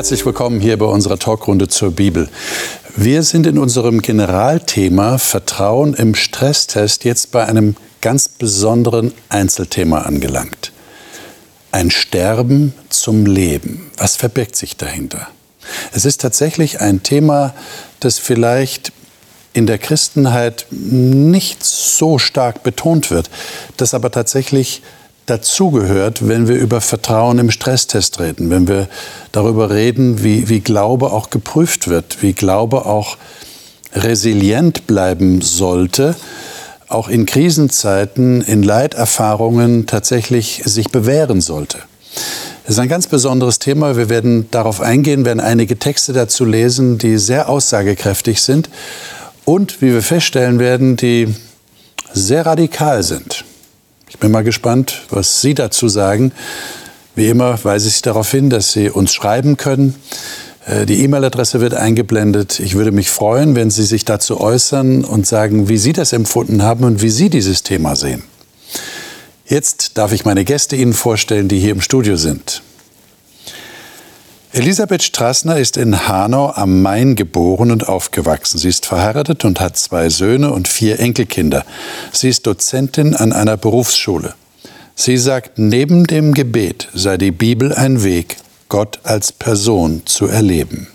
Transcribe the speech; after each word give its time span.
Herzlich 0.00 0.24
willkommen 0.24 0.60
hier 0.60 0.78
bei 0.78 0.86
unserer 0.86 1.18
Talkrunde 1.18 1.68
zur 1.68 1.90
Bibel. 1.90 2.30
Wir 2.96 3.22
sind 3.22 3.46
in 3.46 3.58
unserem 3.58 4.00
Generalthema 4.00 5.18
Vertrauen 5.18 5.92
im 5.92 6.14
Stresstest 6.14 7.04
jetzt 7.04 7.32
bei 7.32 7.44
einem 7.44 7.76
ganz 8.00 8.26
besonderen 8.26 9.12
Einzelthema 9.28 9.98
angelangt. 9.98 10.72
Ein 11.70 11.90
Sterben 11.90 12.72
zum 12.88 13.26
Leben. 13.26 13.90
Was 13.98 14.16
verbirgt 14.16 14.56
sich 14.56 14.78
dahinter? 14.78 15.28
Es 15.92 16.06
ist 16.06 16.22
tatsächlich 16.22 16.80
ein 16.80 17.02
Thema, 17.02 17.52
das 18.00 18.18
vielleicht 18.18 18.92
in 19.52 19.66
der 19.66 19.76
Christenheit 19.76 20.64
nicht 20.70 21.62
so 21.62 22.16
stark 22.16 22.62
betont 22.62 23.10
wird, 23.10 23.28
das 23.76 23.92
aber 23.92 24.10
tatsächlich 24.10 24.80
dazugehört, 25.30 26.26
wenn 26.26 26.48
wir 26.48 26.56
über 26.56 26.80
Vertrauen 26.80 27.38
im 27.38 27.50
Stresstest 27.50 28.18
reden, 28.18 28.50
wenn 28.50 28.66
wir 28.66 28.88
darüber 29.30 29.70
reden, 29.70 30.24
wie, 30.24 30.48
wie 30.48 30.60
Glaube 30.60 31.12
auch 31.12 31.30
geprüft 31.30 31.88
wird, 31.88 32.22
wie 32.22 32.32
Glaube 32.32 32.84
auch 32.84 33.16
resilient 33.94 34.86
bleiben 34.86 35.40
sollte, 35.40 36.16
auch 36.88 37.08
in 37.08 37.26
Krisenzeiten, 37.26 38.42
in 38.42 38.64
Leiterfahrungen 38.64 39.86
tatsächlich 39.86 40.62
sich 40.64 40.90
bewähren 40.90 41.40
sollte. 41.40 41.78
Das 42.64 42.74
ist 42.74 42.80
ein 42.80 42.88
ganz 42.88 43.06
besonderes 43.06 43.60
Thema. 43.60 43.96
Wir 43.96 44.08
werden 44.08 44.50
darauf 44.50 44.80
eingehen, 44.80 45.24
werden 45.24 45.40
einige 45.40 45.78
Texte 45.78 46.12
dazu 46.12 46.44
lesen, 46.44 46.98
die 46.98 47.18
sehr 47.18 47.48
aussagekräftig 47.48 48.42
sind 48.42 48.68
und, 49.44 49.80
wie 49.80 49.92
wir 49.92 50.02
feststellen 50.02 50.58
werden, 50.58 50.96
die 50.96 51.34
sehr 52.12 52.46
radikal 52.46 53.02
sind. 53.04 53.44
Bin 54.20 54.32
mal 54.32 54.44
gespannt, 54.44 55.06
was 55.08 55.40
Sie 55.40 55.54
dazu 55.54 55.88
sagen. 55.88 56.32
Wie 57.14 57.28
immer 57.28 57.58
weise 57.64 57.88
ich 57.88 58.02
darauf 58.02 58.30
hin, 58.30 58.50
dass 58.50 58.72
Sie 58.72 58.90
uns 58.90 59.14
schreiben 59.14 59.56
können. 59.56 59.94
Äh, 60.66 60.84
die 60.84 61.02
E-Mail-Adresse 61.02 61.62
wird 61.62 61.72
eingeblendet. 61.72 62.60
Ich 62.60 62.74
würde 62.74 62.92
mich 62.92 63.10
freuen, 63.10 63.54
wenn 63.54 63.70
Sie 63.70 63.84
sich 63.84 64.04
dazu 64.04 64.38
äußern 64.38 65.06
und 65.06 65.26
sagen, 65.26 65.70
wie 65.70 65.78
Sie 65.78 65.94
das 65.94 66.12
empfunden 66.12 66.62
haben 66.62 66.84
und 66.84 67.00
wie 67.00 67.08
Sie 67.08 67.30
dieses 67.30 67.62
Thema 67.62 67.96
sehen. 67.96 68.22
Jetzt 69.46 69.96
darf 69.96 70.12
ich 70.12 70.26
meine 70.26 70.44
Gäste 70.44 70.76
Ihnen 70.76 70.92
vorstellen, 70.92 71.48
die 71.48 71.58
hier 71.58 71.72
im 71.72 71.80
Studio 71.80 72.16
sind. 72.16 72.62
Elisabeth 74.52 75.04
Strassner 75.04 75.58
ist 75.58 75.76
in 75.76 76.08
Hanau 76.08 76.50
am 76.50 76.82
Main 76.82 77.14
geboren 77.14 77.70
und 77.70 77.88
aufgewachsen. 77.88 78.58
Sie 78.58 78.68
ist 78.68 78.84
verheiratet 78.84 79.44
und 79.44 79.60
hat 79.60 79.76
zwei 79.76 80.08
Söhne 80.08 80.50
und 80.50 80.66
vier 80.66 80.98
Enkelkinder. 80.98 81.64
Sie 82.10 82.28
ist 82.28 82.48
Dozentin 82.48 83.14
an 83.14 83.32
einer 83.32 83.56
Berufsschule. 83.56 84.34
Sie 84.96 85.18
sagt, 85.18 85.60
neben 85.60 86.04
dem 86.04 86.34
Gebet 86.34 86.88
sei 86.92 87.16
die 87.16 87.30
Bibel 87.30 87.72
ein 87.72 88.02
Weg, 88.02 88.38
Gott 88.68 88.98
als 89.04 89.30
Person 89.30 90.02
zu 90.04 90.26
erleben. 90.26 90.88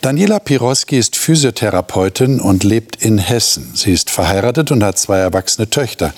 Daniela 0.00 0.38
Piroski 0.38 0.96
ist 0.96 1.16
Physiotherapeutin 1.16 2.40
und 2.40 2.62
lebt 2.62 2.96
in 2.96 3.18
Hessen. 3.18 3.72
Sie 3.74 3.92
ist 3.92 4.10
verheiratet 4.10 4.70
und 4.70 4.84
hat 4.84 4.98
zwei 4.98 5.18
erwachsene 5.18 5.70
Töchter. 5.70 6.14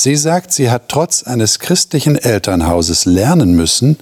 Sie 0.00 0.14
sagt, 0.14 0.52
sie 0.52 0.70
hat 0.70 0.88
trotz 0.88 1.24
eines 1.24 1.58
christlichen 1.58 2.14
Elternhauses 2.14 3.04
lernen 3.04 3.56
müssen, 3.56 3.96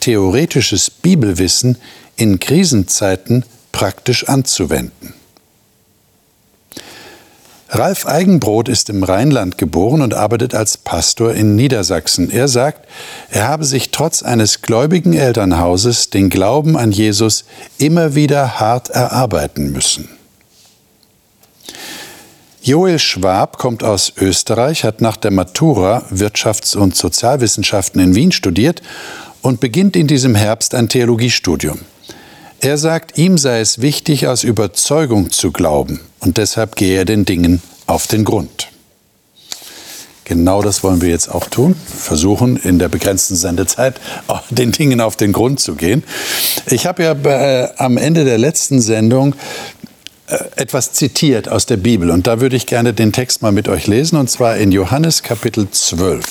theoretisches 0.00 0.90
Bibelwissen 0.90 1.78
in 2.16 2.40
Krisenzeiten 2.40 3.44
praktisch 3.70 4.28
anzuwenden. 4.28 5.14
Ralf 7.68 8.06
Eigenbrot 8.06 8.68
ist 8.68 8.90
im 8.90 9.04
Rheinland 9.04 9.56
geboren 9.56 10.02
und 10.02 10.14
arbeitet 10.14 10.52
als 10.52 10.78
Pastor 10.78 11.32
in 11.34 11.54
Niedersachsen. 11.54 12.28
Er 12.28 12.48
sagt, 12.48 12.88
er 13.30 13.46
habe 13.46 13.64
sich 13.64 13.92
trotz 13.92 14.24
eines 14.24 14.62
gläubigen 14.62 15.12
Elternhauses 15.12 16.10
den 16.10 16.28
Glauben 16.28 16.76
an 16.76 16.90
Jesus 16.90 17.44
immer 17.78 18.16
wieder 18.16 18.58
hart 18.58 18.90
erarbeiten 18.90 19.70
müssen. 19.70 20.08
Joel 22.66 22.98
Schwab 22.98 23.58
kommt 23.58 23.84
aus 23.84 24.12
Österreich, 24.16 24.82
hat 24.82 25.00
nach 25.00 25.16
der 25.16 25.30
Matura 25.30 26.02
Wirtschafts- 26.10 26.76
und 26.76 26.96
Sozialwissenschaften 26.96 28.00
in 28.00 28.16
Wien 28.16 28.32
studiert 28.32 28.82
und 29.40 29.60
beginnt 29.60 29.94
in 29.94 30.08
diesem 30.08 30.34
Herbst 30.34 30.74
ein 30.74 30.88
Theologiestudium. 30.88 31.78
Er 32.58 32.76
sagt, 32.76 33.18
ihm 33.18 33.38
sei 33.38 33.60
es 33.60 33.82
wichtig, 33.82 34.26
aus 34.26 34.42
Überzeugung 34.42 35.30
zu 35.30 35.52
glauben 35.52 36.00
und 36.18 36.38
deshalb 36.38 36.74
gehe 36.74 36.98
er 36.98 37.04
den 37.04 37.24
Dingen 37.24 37.62
auf 37.86 38.08
den 38.08 38.24
Grund. 38.24 38.66
Genau 40.26 40.60
das 40.60 40.82
wollen 40.82 41.00
wir 41.00 41.10
jetzt 41.10 41.28
auch 41.32 41.46
tun. 41.46 41.76
Versuchen, 41.86 42.56
in 42.56 42.80
der 42.80 42.88
begrenzten 42.88 43.36
Sendezeit 43.36 44.00
den 44.50 44.72
Dingen 44.72 45.00
auf 45.00 45.14
den 45.14 45.32
Grund 45.32 45.60
zu 45.60 45.76
gehen. 45.76 46.02
Ich 46.66 46.84
habe 46.84 47.04
ja 47.04 47.12
äh, 47.12 47.68
am 47.76 47.96
Ende 47.96 48.24
der 48.24 48.36
letzten 48.36 48.80
Sendung 48.80 49.36
etwas 50.56 50.92
zitiert 50.92 51.48
aus 51.48 51.66
der 51.66 51.76
Bibel. 51.76 52.10
Und 52.10 52.26
da 52.26 52.40
würde 52.40 52.56
ich 52.56 52.66
gerne 52.66 52.92
den 52.92 53.12
Text 53.12 53.42
mal 53.42 53.52
mit 53.52 53.68
euch 53.68 53.86
lesen, 53.86 54.16
und 54.16 54.30
zwar 54.30 54.56
in 54.56 54.72
Johannes 54.72 55.22
Kapitel 55.22 55.70
12. 55.70 56.24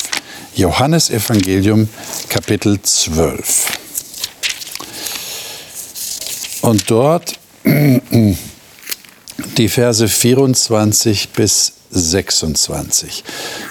Johannes 0.56 1.09
Evangelium 1.09 1.89
Kapitel 2.29 2.81
12. 2.81 3.67
Und 6.61 6.89
dort 6.89 7.39
die 9.57 9.69
Verse 9.69 10.07
24 10.07 11.29
bis 11.29 11.73
26. 11.91 13.23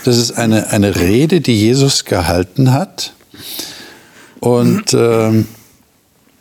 Das 0.04 0.16
ist 0.16 0.32
eine, 0.32 0.70
eine 0.70 0.96
Rede, 0.96 1.40
die 1.40 1.58
Jesus 1.58 2.04
gehalten 2.04 2.72
hat. 2.72 3.12
Und 4.40 4.94
ähm, 4.94 5.48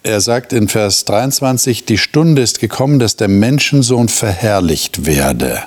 er 0.04 0.20
sagt 0.20 0.52
in 0.52 0.68
Vers 0.68 1.06
23, 1.06 1.86
die 1.86 1.98
Stunde 1.98 2.42
ist 2.42 2.60
gekommen, 2.60 3.00
dass 3.00 3.16
der 3.16 3.30
Menschensohn 3.30 4.10
verherrlicht 4.10 5.06
werde. 5.06 5.64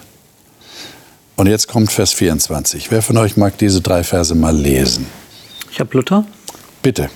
Und 1.36 1.46
jetzt 1.46 1.68
kommt 1.68 1.90
Vers 1.90 2.12
24. 2.12 2.90
Wer 2.90 3.02
von 3.02 3.16
euch 3.16 3.36
mag 3.36 3.56
diese 3.58 3.80
drei 3.80 4.04
Verse 4.04 4.34
mal 4.34 4.56
lesen? 4.56 5.06
Ich 5.70 5.80
habe 5.80 5.96
Luther. 5.96 6.24
Bitte. 6.82 7.10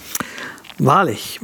Wahrlich, 0.78 1.40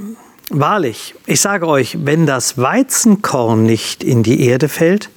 wahrlich, 0.48 1.14
ich 1.26 1.40
sage 1.40 1.68
euch, 1.68 1.98
wenn 2.04 2.26
das 2.26 2.56
Weizenkorn 2.56 3.64
nicht 3.64 4.02
in 4.02 4.22
die 4.22 4.46
Erde 4.46 4.68
fällt 4.68 5.10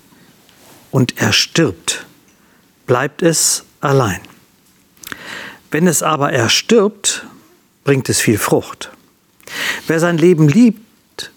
und 0.91 1.21
er 1.21 1.31
stirbt, 1.31 2.05
bleibt 2.85 3.21
es 3.21 3.63
allein. 3.79 4.19
Wenn 5.71 5.87
es 5.87 6.03
aber 6.03 6.33
erstirbt, 6.33 7.25
bringt 7.85 8.09
es 8.09 8.19
viel 8.19 8.37
Frucht. 8.37 8.91
Wer 9.87 9.99
sein 9.99 10.17
Leben 10.17 10.47
liebt 10.47 11.31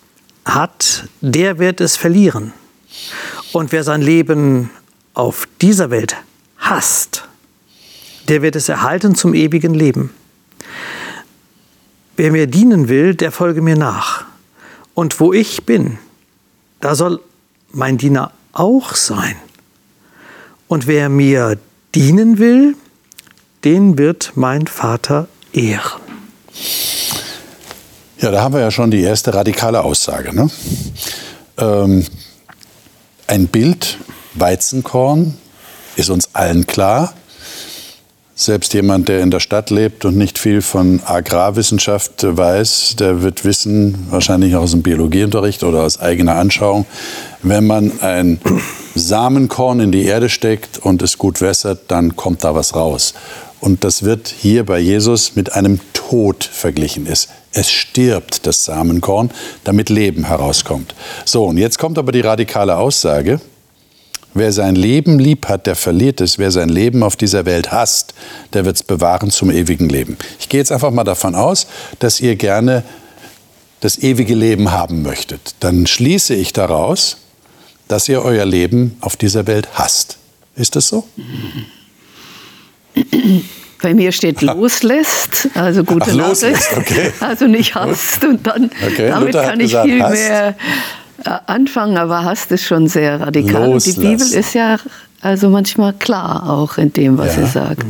hat, 0.44 1.08
der 1.20 1.58
wird 1.58 1.80
es 1.80 1.96
verlieren. 1.96 2.52
Und 3.52 3.72
wer 3.72 3.84
sein 3.84 4.02
Leben 4.02 4.70
auf 5.14 5.48
dieser 5.60 5.90
Welt 5.90 6.16
hasst, 6.58 7.28
der 8.28 8.42
wird 8.42 8.56
es 8.56 8.68
erhalten 8.68 9.14
zum 9.14 9.34
ewigen 9.34 9.74
Leben. 9.74 10.10
Wer 12.16 12.30
mir 12.32 12.46
dienen 12.46 12.88
will, 12.88 13.14
der 13.14 13.32
folge 13.32 13.62
mir 13.62 13.76
nach. 13.76 14.24
Und 14.94 15.18
wo 15.20 15.32
ich 15.32 15.64
bin, 15.64 15.98
da 16.80 16.94
soll 16.94 17.20
mein 17.72 17.98
Diener 17.98 18.32
auch 18.52 18.94
sein. 18.94 19.36
Und 20.68 20.86
wer 20.86 21.08
mir 21.08 21.58
dienen 21.94 22.38
will, 22.38 22.76
den 23.64 23.98
wird 23.98 24.32
mein 24.34 24.66
Vater 24.66 25.28
ehren. 25.52 26.01
Ja, 28.22 28.30
da 28.30 28.40
haben 28.40 28.54
wir 28.54 28.60
ja 28.60 28.70
schon 28.70 28.92
die 28.92 29.00
erste 29.00 29.34
radikale 29.34 29.82
Aussage. 29.82 30.32
Ne? 30.32 30.48
Ähm, 31.58 32.06
ein 33.26 33.48
Bild, 33.48 33.98
Weizenkorn, 34.34 35.36
ist 35.96 36.08
uns 36.08 36.32
allen 36.32 36.64
klar. 36.68 37.14
Selbst 38.36 38.74
jemand, 38.74 39.08
der 39.08 39.22
in 39.22 39.32
der 39.32 39.40
Stadt 39.40 39.70
lebt 39.70 40.04
und 40.04 40.16
nicht 40.16 40.38
viel 40.38 40.62
von 40.62 41.02
Agrarwissenschaft 41.04 42.24
weiß, 42.24 42.94
der 42.96 43.22
wird 43.22 43.44
wissen, 43.44 44.06
wahrscheinlich 44.10 44.54
aus 44.54 44.70
dem 44.70 44.82
Biologieunterricht 44.82 45.64
oder 45.64 45.82
aus 45.82 46.00
eigener 46.00 46.36
Anschauung, 46.36 46.86
wenn 47.42 47.66
man 47.66 47.90
ein 48.02 48.40
Samenkorn 48.94 49.80
in 49.80 49.90
die 49.90 50.04
Erde 50.04 50.28
steckt 50.28 50.78
und 50.78 51.02
es 51.02 51.18
gut 51.18 51.40
wässert, 51.40 51.90
dann 51.90 52.14
kommt 52.14 52.44
da 52.44 52.54
was 52.54 52.76
raus. 52.76 53.14
Und 53.62 53.84
das 53.84 54.02
wird 54.02 54.26
hier 54.26 54.66
bei 54.66 54.80
Jesus 54.80 55.36
mit 55.36 55.52
einem 55.52 55.78
Tod 55.92 56.42
verglichen. 56.42 57.06
Es, 57.06 57.28
es 57.52 57.70
stirbt 57.70 58.44
das 58.44 58.64
Samenkorn, 58.64 59.30
damit 59.62 59.88
Leben 59.88 60.24
herauskommt. 60.24 60.96
So, 61.24 61.44
und 61.44 61.58
jetzt 61.58 61.78
kommt 61.78 61.96
aber 61.96 62.10
die 62.10 62.22
radikale 62.22 62.76
Aussage. 62.76 63.40
Wer 64.34 64.50
sein 64.52 64.74
Leben 64.74 65.20
lieb 65.20 65.46
hat, 65.48 65.68
der 65.68 65.76
verliert 65.76 66.20
es. 66.20 66.38
Wer 66.38 66.50
sein 66.50 66.70
Leben 66.70 67.04
auf 67.04 67.14
dieser 67.14 67.44
Welt 67.46 67.70
hasst, 67.70 68.14
der 68.52 68.64
wird 68.64 68.74
es 68.74 68.82
bewahren 68.82 69.30
zum 69.30 69.48
ewigen 69.48 69.88
Leben. 69.88 70.18
Ich 70.40 70.48
gehe 70.48 70.58
jetzt 70.58 70.72
einfach 70.72 70.90
mal 70.90 71.04
davon 71.04 71.36
aus, 71.36 71.68
dass 72.00 72.18
ihr 72.20 72.34
gerne 72.34 72.82
das 73.78 73.96
ewige 73.96 74.34
Leben 74.34 74.72
haben 74.72 75.02
möchtet. 75.02 75.54
Dann 75.60 75.86
schließe 75.86 76.34
ich 76.34 76.52
daraus, 76.52 77.18
dass 77.86 78.08
ihr 78.08 78.24
euer 78.24 78.44
Leben 78.44 78.96
auf 79.02 79.14
dieser 79.14 79.46
Welt 79.46 79.68
hasst. 79.74 80.18
Ist 80.56 80.74
das 80.74 80.88
so? 80.88 81.06
Bei 83.82 83.94
mir 83.94 84.12
steht 84.12 84.42
loslässt, 84.42 85.48
also 85.54 85.82
gute 85.82 86.10
Ach, 86.12 86.14
Nachricht. 86.14 86.76
Okay. 86.76 87.12
Also 87.20 87.46
nicht 87.46 87.74
hast 87.74 88.24
und 88.24 88.46
dann 88.46 88.70
okay. 88.86 89.08
damit 89.08 89.34
Luther 89.34 89.44
kann 89.44 89.60
ich 89.60 89.66
gesagt, 89.66 89.88
viel 89.88 90.02
hast. 90.02 90.12
mehr 90.12 90.54
äh, 91.24 91.30
anfangen, 91.46 91.96
aber 91.96 92.24
hast 92.24 92.52
ist 92.52 92.64
schon 92.64 92.86
sehr 92.86 93.20
radikal. 93.20 93.70
Und 93.70 93.84
die 93.84 93.92
Bibel 93.92 94.26
ist 94.32 94.54
ja 94.54 94.78
also 95.20 95.48
manchmal 95.48 95.94
klar 95.94 96.48
auch 96.48 96.78
in 96.78 96.92
dem, 96.92 97.18
was 97.18 97.36
ja. 97.36 97.44
sie 97.44 97.52
sagt. 97.52 97.86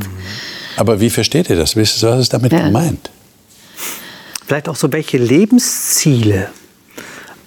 Aber 0.76 1.00
wie 1.00 1.10
versteht 1.10 1.50
ihr 1.50 1.56
das? 1.56 1.76
Was 1.76 2.02
ist 2.02 2.32
damit 2.32 2.52
ja. 2.52 2.66
gemeint? 2.66 3.10
Vielleicht 4.46 4.69
auch 4.69 4.76
so, 4.76 4.93
welche 4.93 5.19
Lebensziele 5.19 6.50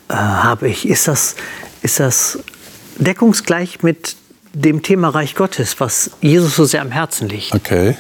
äh, 0.10 0.14
habe 0.14 0.70
ich? 0.70 0.88
Ist 0.88 1.08
das, 1.08 1.36
ist 1.82 2.00
das 2.00 2.40
deckungsgleich 2.98 3.84
mit 3.84 4.16
dem 4.56 4.82
Thema 4.82 5.10
Reich 5.10 5.36
Gottes, 5.36 5.80
was 5.80 6.12
Jesus 6.22 6.56
so 6.56 6.66
sehr 6.66 6.82
am 6.82 6.92
Herzen 6.92 7.30
liegt? 7.30 7.54
Okay. 7.54 7.96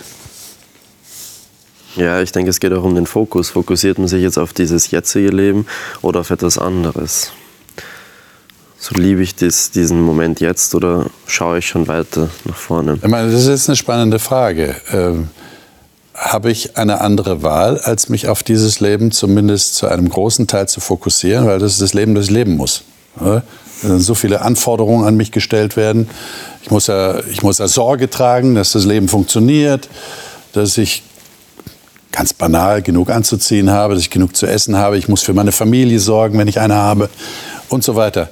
Ja, 1.95 2.21
ich 2.21 2.31
denke, 2.31 2.49
es 2.49 2.59
geht 2.59 2.73
auch 2.73 2.83
um 2.83 2.95
den 2.95 3.05
Fokus. 3.05 3.49
Fokussiert 3.51 3.97
man 3.97 4.07
sich 4.07 4.21
jetzt 4.21 4.37
auf 4.37 4.53
dieses 4.53 4.91
jetzige 4.91 5.29
Leben 5.29 5.65
oder 6.01 6.21
auf 6.21 6.29
etwas 6.29 6.57
anderes? 6.57 7.31
So 8.77 8.95
liebe 8.95 9.21
ich 9.21 9.35
das, 9.35 9.71
diesen 9.71 10.01
Moment 10.01 10.41
jetzt 10.41 10.75
oder 10.75 11.07
schaue 11.25 11.59
ich 11.59 11.67
schon 11.67 11.87
weiter 11.87 12.29
nach 12.43 12.55
vorne? 12.55 12.99
Ich 13.01 13.07
meine, 13.07 13.31
das 13.31 13.41
ist 13.41 13.47
jetzt 13.47 13.69
eine 13.69 13.75
spannende 13.75 14.19
Frage. 14.19 14.75
Ähm, 14.91 15.29
habe 16.13 16.51
ich 16.51 16.77
eine 16.77 17.01
andere 17.01 17.43
Wahl, 17.43 17.77
als 17.79 18.09
mich 18.09 18.27
auf 18.27 18.43
dieses 18.43 18.79
Leben 18.79 19.11
zumindest 19.11 19.75
zu 19.75 19.87
einem 19.87 20.07
großen 20.07 20.47
Teil 20.47 20.67
zu 20.67 20.79
fokussieren? 20.81 21.45
Weil 21.45 21.59
das 21.59 21.73
ist 21.73 21.81
das 21.81 21.93
Leben, 21.93 22.15
das 22.15 22.25
ich 22.25 22.31
leben 22.31 22.55
muss. 22.55 22.83
Ja? 23.19 23.43
So 23.81 24.16
viele 24.16 24.42
Anforderungen 24.42 25.06
an 25.06 25.16
mich 25.16 25.31
gestellt 25.31 25.77
werden. 25.77 26.10
Ich 26.63 26.72
muss 26.72 26.88
ja, 26.88 27.19
ich 27.25 27.44
muss 27.44 27.60
ja 27.60 27.68
Sorge 27.68 28.10
tragen, 28.10 28.56
dass 28.56 28.72
das 28.72 28.86
Leben 28.86 29.07
funktioniert, 29.07 29.89
dass 30.54 30.77
ich 30.77 31.04
ganz 32.12 32.33
banal 32.33 32.81
genug 32.81 33.10
anzuziehen 33.10 33.69
habe, 33.69 33.94
dass 33.94 34.04
ich 34.04 34.10
genug 34.10 34.36
zu 34.36 34.45
essen 34.45 34.77
habe, 34.77 34.98
ich 34.98 35.10
muss 35.10 35.22
für 35.22 35.33
meine 35.33 35.51
Familie 35.51 36.00
sorgen, 36.00 36.38
wenn 36.38 36.48
ich 36.48 36.60
eine 36.60 36.75
habe 36.75 37.10
und 37.69 37.83
so 37.83 37.95
weiter. 37.95 38.30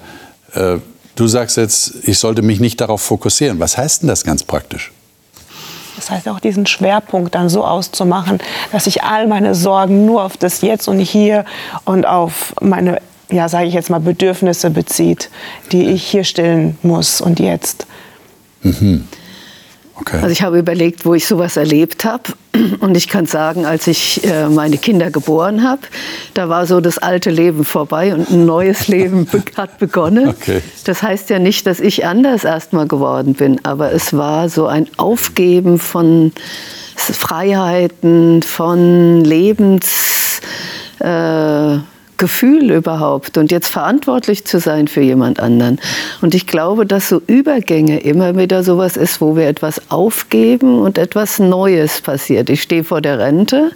Äh, 0.53 0.77
du 1.15 1.27
sagst 1.27 1.57
jetzt, 1.57 1.93
ich 2.03 2.17
sollte 2.17 2.41
mich 2.41 2.59
nicht 2.59 2.79
darauf 2.79 3.01
fokussieren. 3.01 3.59
Was 3.59 3.77
heißt 3.77 4.01
denn 4.01 4.07
das 4.07 4.23
ganz 4.23 4.43
praktisch? 4.43 4.91
Das 5.95 6.09
heißt 6.09 6.27
auch 6.27 6.39
diesen 6.39 6.65
Schwerpunkt 6.65 7.35
dann 7.35 7.49
so 7.49 7.65
auszumachen, 7.65 8.39
dass 8.71 8.87
ich 8.87 9.03
all 9.03 9.27
meine 9.27 9.53
Sorgen 9.53 10.05
nur 10.05 10.23
auf 10.23 10.37
das 10.37 10.61
Jetzt 10.61 10.87
und 10.87 10.99
Hier 10.99 11.45
und 11.85 12.05
auf 12.05 12.53
meine, 12.61 12.99
ja, 13.31 13.49
sage 13.49 13.67
ich 13.67 13.73
jetzt 13.73 13.89
mal, 13.89 13.99
Bedürfnisse 13.99 14.69
bezieht, 14.69 15.29
die 15.71 15.89
ich 15.89 16.03
hier 16.03 16.23
stillen 16.23 16.77
muss 16.83 17.21
und 17.21 17.39
jetzt. 17.39 17.87
Mhm. 18.61 19.07
Okay. 19.95 20.17
Also 20.17 20.29
ich 20.29 20.41
habe 20.41 20.57
überlegt, 20.57 21.05
wo 21.05 21.13
ich 21.13 21.27
sowas 21.27 21.55
erlebt 21.55 22.03
habe. 22.03 22.23
Und 22.79 22.97
ich 22.97 23.07
kann 23.07 23.25
sagen, 23.25 23.65
als 23.65 23.87
ich 23.87 24.23
äh, 24.25 24.47
meine 24.47 24.77
Kinder 24.77 25.11
geboren 25.11 25.63
habe, 25.63 25.81
da 26.33 26.49
war 26.49 26.65
so 26.65 26.81
das 26.81 26.97
alte 26.97 27.29
Leben 27.29 27.63
vorbei 27.63 28.13
und 28.13 28.29
ein 28.29 28.45
neues 28.45 28.87
Leben 28.89 29.27
hat 29.55 29.79
begonnen. 29.79 30.29
Okay. 30.29 30.61
Das 30.83 31.03
heißt 31.03 31.29
ja 31.29 31.39
nicht, 31.39 31.67
dass 31.67 31.79
ich 31.79 32.05
anders 32.05 32.43
erstmal 32.43 32.87
geworden 32.87 33.33
bin, 33.33 33.63
aber 33.63 33.91
es 33.91 34.13
war 34.13 34.49
so 34.49 34.67
ein 34.67 34.87
Aufgeben 34.97 35.79
von 35.79 36.31
Freiheiten, 36.95 38.41
von 38.41 39.23
Lebens... 39.23 40.41
Äh, 40.99 41.77
Gefühl 42.17 42.71
überhaupt 42.71 43.37
und 43.37 43.51
jetzt 43.51 43.69
verantwortlich 43.69 44.45
zu 44.45 44.59
sein 44.59 44.87
für 44.87 45.01
jemand 45.01 45.39
anderen. 45.39 45.79
Und 46.21 46.35
ich 46.35 46.47
glaube, 46.47 46.85
dass 46.85 47.09
so 47.09 47.21
Übergänge 47.27 47.99
immer 47.99 48.37
wieder 48.37 48.63
sowas 48.63 48.97
ist, 48.97 49.21
wo 49.21 49.35
wir 49.35 49.47
etwas 49.47 49.81
aufgeben 49.89 50.79
und 50.79 50.97
etwas 50.97 51.39
Neues 51.39 52.01
passiert. 52.01 52.49
Ich 52.49 52.61
stehe 52.61 52.83
vor 52.83 53.01
der 53.01 53.19
Rente, 53.19 53.71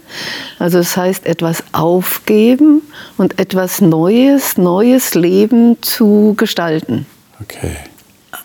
also 0.60 0.80
es 0.80 0.90
das 0.90 0.98
heißt 0.98 1.26
etwas 1.26 1.64
aufgeben 1.72 2.82
und 3.18 3.40
etwas 3.40 3.82
Neues, 3.82 4.58
neues 4.58 5.16
Leben 5.16 5.82
zu 5.82 6.34
gestalten. 6.38 7.06
Okay. 7.42 7.76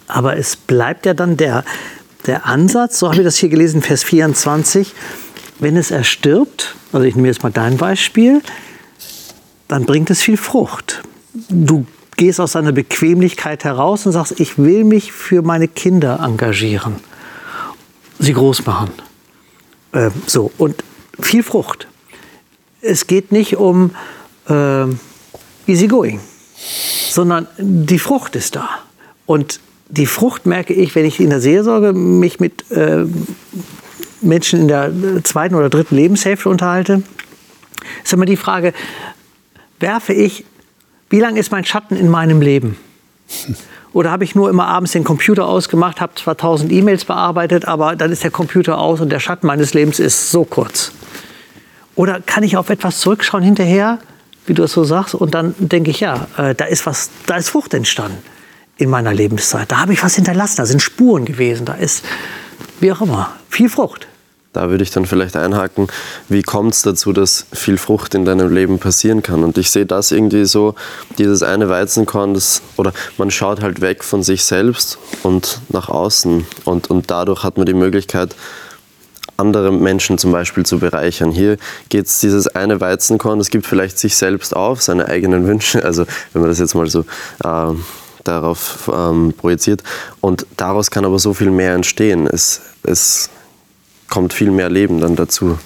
Aber 0.08 0.36
es 0.36 0.56
bleibt 0.56 1.06
ja 1.06 1.14
dann 1.14 1.36
der, 1.36 1.64
der 2.26 2.46
Ansatz, 2.46 2.98
so 2.98 3.08
habe 3.08 3.18
ich 3.18 3.24
das 3.24 3.36
hier 3.36 3.48
gelesen, 3.48 3.82
Vers 3.82 4.04
24, 4.04 4.92
wenn 5.58 5.76
es 5.76 5.90
erstirbt, 5.90 6.74
also 6.92 7.06
ich 7.06 7.14
nehme 7.14 7.28
jetzt 7.28 7.42
mal 7.42 7.52
dein 7.52 7.76
Beispiel, 7.76 8.42
dann 9.72 9.86
bringt 9.86 10.10
es 10.10 10.20
viel 10.20 10.36
Frucht. 10.36 11.02
Du 11.48 11.86
gehst 12.18 12.40
aus 12.40 12.52
deiner 12.52 12.72
Bequemlichkeit 12.72 13.64
heraus 13.64 14.04
und 14.04 14.12
sagst, 14.12 14.38
ich 14.38 14.58
will 14.58 14.84
mich 14.84 15.12
für 15.12 15.40
meine 15.40 15.66
Kinder 15.66 16.20
engagieren, 16.22 16.96
sie 18.18 18.34
groß 18.34 18.66
machen. 18.66 18.90
Äh, 19.92 20.10
so, 20.26 20.50
und 20.58 20.84
viel 21.18 21.42
Frucht. 21.42 21.88
Es 22.82 23.06
geht 23.06 23.32
nicht 23.32 23.56
um 23.56 23.92
äh, 24.46 24.84
easy 25.66 25.86
going, 25.88 26.20
sondern 27.08 27.46
die 27.56 27.98
Frucht 27.98 28.36
ist 28.36 28.56
da. 28.56 28.68
Und 29.24 29.58
die 29.88 30.04
Frucht 30.04 30.44
merke 30.44 30.74
ich, 30.74 30.94
wenn 30.94 31.06
ich 31.06 31.18
in 31.18 31.30
der 31.30 31.40
Seelsorge 31.40 31.94
mich 31.94 32.40
mit 32.40 32.70
äh, 32.72 33.06
Menschen 34.20 34.60
in 34.60 34.68
der 34.68 34.92
zweiten 35.24 35.54
oder 35.54 35.70
dritten 35.70 35.96
Lebenshälfte 35.96 36.50
unterhalte, 36.50 37.02
ist 38.04 38.12
immer 38.12 38.26
die 38.26 38.36
Frage, 38.36 38.74
werfe 39.82 40.12
ich, 40.12 40.44
wie 41.10 41.20
lange 41.20 41.38
ist 41.38 41.52
mein 41.52 41.64
Schatten 41.64 41.96
in 41.96 42.08
meinem 42.08 42.40
Leben? 42.40 42.78
Oder 43.92 44.10
habe 44.10 44.24
ich 44.24 44.34
nur 44.34 44.48
immer 44.48 44.68
abends 44.68 44.92
den 44.92 45.04
Computer 45.04 45.46
ausgemacht, 45.46 46.00
habe 46.00 46.14
zwar 46.14 46.38
tausend 46.38 46.72
E-Mails 46.72 47.04
bearbeitet, 47.04 47.66
aber 47.66 47.94
dann 47.94 48.10
ist 48.10 48.24
der 48.24 48.30
Computer 48.30 48.78
aus 48.78 49.00
und 49.00 49.10
der 49.10 49.20
Schatten 49.20 49.46
meines 49.46 49.74
Lebens 49.74 50.00
ist 50.00 50.30
so 50.30 50.44
kurz. 50.44 50.92
Oder 51.94 52.20
kann 52.20 52.42
ich 52.42 52.56
auf 52.56 52.70
etwas 52.70 53.00
zurückschauen 53.00 53.42
hinterher, 53.42 53.98
wie 54.46 54.54
du 54.54 54.62
es 54.62 54.72
so 54.72 54.84
sagst, 54.84 55.14
und 55.14 55.34
dann 55.34 55.54
denke 55.58 55.90
ich, 55.90 56.00
ja, 56.00 56.26
äh, 56.38 56.54
da 56.54 56.64
ist 56.64 56.86
was, 56.86 57.10
da 57.26 57.36
ist 57.36 57.50
Frucht 57.50 57.74
entstanden 57.74 58.16
in 58.78 58.88
meiner 58.88 59.12
Lebenszeit. 59.12 59.70
Da 59.70 59.78
habe 59.78 59.92
ich 59.92 60.02
was 60.02 60.14
hinterlassen, 60.14 60.56
da 60.56 60.66
sind 60.66 60.80
Spuren 60.80 61.26
gewesen, 61.26 61.66
da 61.66 61.74
ist, 61.74 62.02
wie 62.80 62.90
auch 62.90 63.02
immer, 63.02 63.34
viel 63.50 63.68
Frucht. 63.68 64.08
Da 64.52 64.68
würde 64.68 64.84
ich 64.84 64.90
dann 64.90 65.06
vielleicht 65.06 65.34
einhaken, 65.36 65.88
wie 66.28 66.42
kommt 66.42 66.74
es 66.74 66.82
dazu, 66.82 67.12
dass 67.12 67.46
viel 67.52 67.78
Frucht 67.78 68.14
in 68.14 68.26
deinem 68.26 68.52
Leben 68.52 68.78
passieren 68.78 69.22
kann? 69.22 69.44
Und 69.44 69.56
ich 69.56 69.70
sehe 69.70 69.86
das 69.86 70.12
irgendwie 70.12 70.44
so, 70.44 70.74
dieses 71.16 71.42
eine 71.42 71.70
Weizenkorn, 71.70 72.34
das, 72.34 72.60
oder 72.76 72.92
man 73.16 73.30
schaut 73.30 73.62
halt 73.62 73.80
weg 73.80 74.04
von 74.04 74.22
sich 74.22 74.44
selbst 74.44 74.98
und 75.22 75.60
nach 75.70 75.88
außen. 75.88 76.46
Und, 76.64 76.90
und 76.90 77.10
dadurch 77.10 77.44
hat 77.44 77.56
man 77.56 77.64
die 77.64 77.72
Möglichkeit, 77.74 78.36
andere 79.38 79.72
Menschen 79.72 80.18
zum 80.18 80.32
Beispiel 80.32 80.66
zu 80.66 80.78
bereichern. 80.78 81.32
Hier 81.32 81.56
geht 81.88 82.06
es 82.06 82.20
dieses 82.20 82.46
eine 82.48 82.80
Weizenkorn, 82.80 83.38
das 83.38 83.48
gibt 83.48 83.66
vielleicht 83.66 83.98
sich 83.98 84.16
selbst 84.16 84.54
auf, 84.54 84.82
seine 84.82 85.06
eigenen 85.08 85.46
Wünsche, 85.46 85.82
also 85.84 86.04
wenn 86.32 86.42
man 86.42 86.50
das 86.50 86.58
jetzt 86.58 86.74
mal 86.74 86.88
so 86.88 87.00
äh, 87.42 87.74
darauf 88.24 88.90
ähm, 88.94 89.32
projiziert. 89.36 89.82
Und 90.20 90.46
daraus 90.58 90.90
kann 90.90 91.06
aber 91.06 91.18
so 91.18 91.32
viel 91.32 91.50
mehr 91.50 91.74
entstehen. 91.74 92.26
Es, 92.26 92.60
es 92.82 93.30
kommt 94.12 94.34
viel 94.34 94.50
mehr 94.50 94.68
Leben 94.68 95.00
dann 95.00 95.16
dazu. 95.16 95.58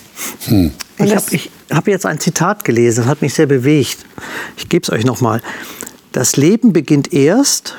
Hm. 0.44 0.70
Ich 0.98 1.16
habe 1.16 1.40
hab 1.72 1.88
jetzt 1.88 2.06
ein 2.06 2.20
Zitat 2.20 2.64
gelesen, 2.64 3.00
das 3.00 3.06
hat 3.08 3.20
mich 3.20 3.34
sehr 3.34 3.46
bewegt. 3.46 4.06
Ich 4.56 4.68
gebe 4.68 4.84
es 4.84 4.90
euch 4.90 5.04
nochmal. 5.04 5.42
Das 6.12 6.36
Leben 6.36 6.72
beginnt 6.72 7.12
erst, 7.12 7.76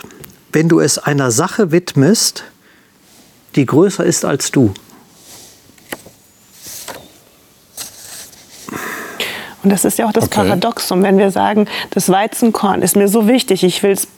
wenn 0.51 0.67
du 0.67 0.81
es 0.81 0.97
einer 0.97 1.31
Sache 1.31 1.71
widmest, 1.71 2.43
die 3.55 3.65
größer 3.65 4.03
ist 4.03 4.25
als 4.25 4.51
du. 4.51 4.73
Und 9.63 9.69
das 9.69 9.85
ist 9.85 9.97
ja 9.97 10.05
auch 10.05 10.11
das 10.11 10.25
okay. 10.25 10.41
Paradoxum, 10.41 11.01
wenn 11.01 11.17
wir 11.17 11.31
sagen, 11.31 11.67
das 11.91 12.09
Weizenkorn 12.09 12.81
ist 12.81 12.97
mir 12.97 13.07
so 13.07 13.25
wichtig, 13.25 13.63
ich 13.63 13.83
will 13.83 13.91
es 13.91 14.09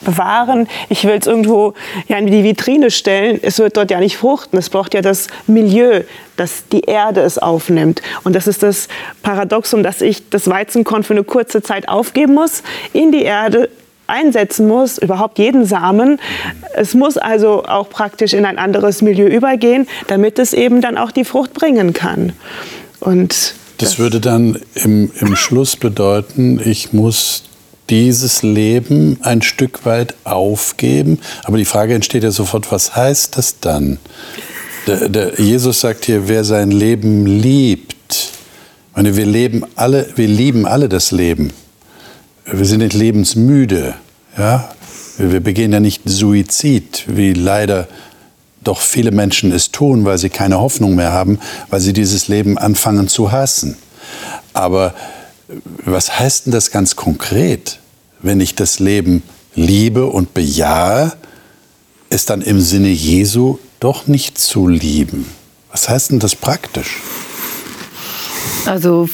bewahren, 0.00 0.68
ich 0.88 1.04
will 1.04 1.16
es 1.20 1.26
irgendwo 1.26 1.74
ja, 2.08 2.18
in 2.18 2.26
die 2.26 2.44
Vitrine 2.44 2.90
stellen, 2.90 3.38
es 3.42 3.58
wird 3.58 3.76
dort 3.76 3.90
ja 3.90 4.00
nicht 4.00 4.16
fruchten. 4.16 4.58
Es 4.58 4.70
braucht 4.70 4.94
ja 4.94 5.02
das 5.02 5.28
Milieu, 5.46 6.02
dass 6.36 6.68
die 6.68 6.82
Erde 6.82 7.22
es 7.22 7.38
aufnimmt. 7.38 8.02
Und 8.24 8.34
das 8.36 8.46
ist 8.46 8.62
das 8.62 8.88
Paradoxum, 9.22 9.82
dass 9.82 10.00
ich 10.00 10.28
das 10.28 10.48
Weizenkorn 10.48 11.02
für 11.02 11.14
eine 11.14 11.24
kurze 11.24 11.62
Zeit 11.62 11.88
aufgeben 11.88 12.34
muss, 12.34 12.62
in 12.92 13.12
die 13.12 13.22
Erde 13.22 13.68
einsetzen 14.06 14.68
muss, 14.68 14.98
überhaupt 14.98 15.38
jeden 15.38 15.64
Samen. 15.64 16.20
Es 16.74 16.94
muss 16.94 17.16
also 17.16 17.64
auch 17.64 17.90
praktisch 17.90 18.34
in 18.34 18.44
ein 18.44 18.58
anderes 18.58 19.02
Milieu 19.02 19.26
übergehen, 19.26 19.88
damit 20.06 20.38
es 20.38 20.52
eben 20.52 20.80
dann 20.80 20.96
auch 20.96 21.10
die 21.10 21.24
Frucht 21.24 21.54
bringen 21.54 21.92
kann. 21.92 22.32
Und 23.00 23.54
das, 23.78 23.90
das 23.90 23.98
würde 23.98 24.20
dann 24.20 24.60
im, 24.74 25.10
im 25.18 25.36
Schluss 25.36 25.76
bedeuten, 25.76 26.60
ich 26.64 26.92
muss 26.92 27.42
dieses 27.90 28.42
Leben 28.42 29.18
ein 29.22 29.42
Stück 29.42 29.84
weit 29.84 30.14
aufgeben. 30.24 31.18
Aber 31.44 31.58
die 31.58 31.64
Frage 31.64 31.94
entsteht 31.94 32.24
ja 32.24 32.30
sofort, 32.30 32.70
was 32.72 32.96
heißt 32.96 33.36
das 33.36 33.60
dann? 33.60 33.98
Der, 34.86 35.08
der 35.08 35.40
Jesus 35.40 35.80
sagt 35.80 36.04
hier, 36.04 36.28
wer 36.28 36.44
sein 36.44 36.70
Leben 36.70 37.26
liebt. 37.26 37.94
Ich 38.02 38.96
meine, 38.96 39.16
wir, 39.16 39.26
leben 39.26 39.64
alle, 39.74 40.08
wir 40.16 40.28
lieben 40.28 40.66
alle 40.66 40.88
das 40.88 41.10
Leben. 41.10 41.52
Wir 42.44 42.64
sind 42.64 42.78
nicht 42.78 42.94
lebensmüde. 42.94 43.94
Ja? 44.38 44.70
Wir 45.18 45.40
begehen 45.40 45.72
ja 45.72 45.80
nicht 45.80 46.02
Suizid, 46.04 47.04
wie 47.08 47.32
leider 47.32 47.88
doch 48.62 48.80
viele 48.80 49.12
Menschen 49.12 49.52
es 49.52 49.70
tun, 49.70 50.04
weil 50.04 50.18
sie 50.18 50.28
keine 50.28 50.60
Hoffnung 50.60 50.94
mehr 50.94 51.12
haben, 51.12 51.38
weil 51.70 51.80
sie 51.80 51.92
dieses 51.92 52.28
Leben 52.28 52.58
anfangen 52.58 53.08
zu 53.08 53.32
hassen. 53.32 53.76
Aber 54.52 54.94
was 55.84 56.18
heißt 56.18 56.46
denn 56.46 56.52
das 56.52 56.70
ganz 56.70 56.96
konkret, 56.96 57.78
wenn 58.20 58.40
ich 58.40 58.54
das 58.54 58.78
Leben 58.78 59.22
liebe 59.54 60.06
und 60.06 60.34
bejahe, 60.34 61.16
es 62.10 62.24
dann 62.24 62.42
im 62.42 62.60
Sinne 62.60 62.88
Jesu 62.88 63.58
doch 63.80 64.06
nicht 64.06 64.38
zu 64.38 64.68
lieben? 64.68 65.26
Was 65.70 65.88
heißt 65.88 66.10
denn 66.10 66.18
das 66.18 66.34
praktisch? 66.34 67.00
Also 68.64 69.08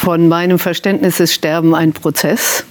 von 0.00 0.28
meinem 0.28 0.58
Verständnis 0.58 1.18
ist 1.20 1.34
Sterben 1.34 1.74
ein 1.74 1.92
Prozess 1.92 2.64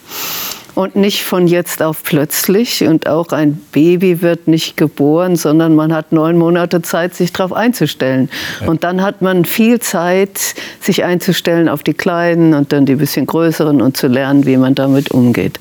und 0.75 0.95
nicht 0.95 1.23
von 1.23 1.47
jetzt 1.47 1.81
auf 1.81 2.03
plötzlich. 2.03 2.83
Und 2.83 3.07
auch 3.07 3.29
ein 3.29 3.55
Baby 3.71 4.21
wird 4.21 4.47
nicht 4.47 4.77
geboren, 4.77 5.35
sondern 5.37 5.73
man 5.73 5.93
hat 5.93 6.11
neun 6.11 6.37
Monate 6.37 6.81
Zeit, 6.81 7.15
sich 7.15 7.33
darauf 7.33 7.53
einzustellen. 7.53 8.29
Und 8.67 8.83
dann 8.83 9.01
hat 9.01 9.21
man 9.21 9.45
viel 9.45 9.79
Zeit, 9.79 10.55
sich 10.81 11.03
einzustellen 11.03 11.69
auf 11.69 11.81
die 11.81 11.93
Kleinen 11.93 12.53
und 12.53 12.73
dann 12.73 12.85
die 12.85 12.95
bisschen 12.95 13.25
größeren 13.25 13.81
und 13.81 13.97
zu 13.97 14.07
lernen, 14.07 14.45
wie 14.45 14.57
man 14.57 14.75
damit 14.75 15.11
umgeht. 15.11 15.59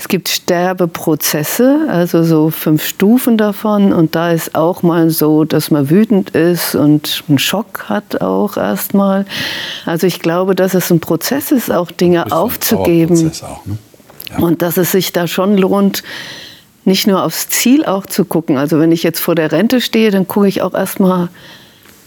Es 0.00 0.08
gibt 0.08 0.28
Sterbeprozesse, 0.28 1.86
also 1.88 2.22
so 2.22 2.48
fünf 2.50 2.84
Stufen 2.84 3.36
davon. 3.36 3.92
Und 3.92 4.16
da 4.16 4.32
ist 4.32 4.54
auch 4.54 4.82
mal 4.82 5.10
so, 5.10 5.44
dass 5.44 5.70
man 5.70 5.90
wütend 5.90 6.30
ist 6.30 6.74
und 6.74 7.22
einen 7.28 7.38
Schock 7.38 7.84
hat 7.88 8.20
auch 8.20 8.56
erstmal. 8.56 9.26
Also 9.84 10.06
ich 10.06 10.20
glaube, 10.20 10.54
dass 10.54 10.74
es 10.74 10.90
ein 10.90 11.00
Prozess 11.00 11.52
ist, 11.52 11.70
auch 11.70 11.90
Dinge 11.90 12.32
aufzugeben. 12.32 13.30
Auch, 13.42 13.66
ne? 13.66 13.78
Und 14.38 14.62
dass 14.62 14.76
es 14.76 14.92
sich 14.92 15.12
da 15.12 15.26
schon 15.26 15.56
lohnt, 15.56 16.02
nicht 16.84 17.06
nur 17.06 17.22
aufs 17.22 17.48
Ziel 17.48 17.84
auch 17.84 18.06
zu 18.06 18.24
gucken. 18.24 18.56
Also 18.56 18.78
wenn 18.78 18.92
ich 18.92 19.02
jetzt 19.02 19.20
vor 19.20 19.34
der 19.34 19.52
Rente 19.52 19.80
stehe, 19.80 20.10
dann 20.10 20.26
gucke 20.26 20.48
ich 20.48 20.62
auch 20.62 20.74
erstmal, 20.74 21.28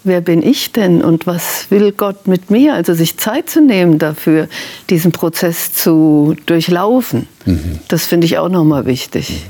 wer 0.04 0.22
bin 0.22 0.42
ich 0.42 0.72
denn 0.72 1.02
und 1.02 1.28
was 1.28 1.68
will 1.70 1.92
Gott 1.92 2.28
mit 2.28 2.50
mir? 2.50 2.74
Also 2.74 2.94
sich 2.94 3.18
Zeit 3.18 3.50
zu 3.50 3.62
nehmen 3.62 4.00
dafür, 4.00 4.48
diesen 4.90 5.12
Prozess 5.12 5.74
zu 5.74 6.36
durchlaufen. 6.46 7.28
Mhm. 7.46 7.80
Das 7.88 8.06
finde 8.06 8.26
ich 8.26 8.38
auch 8.38 8.50
nochmal 8.50 8.86
wichtig. 8.86 9.46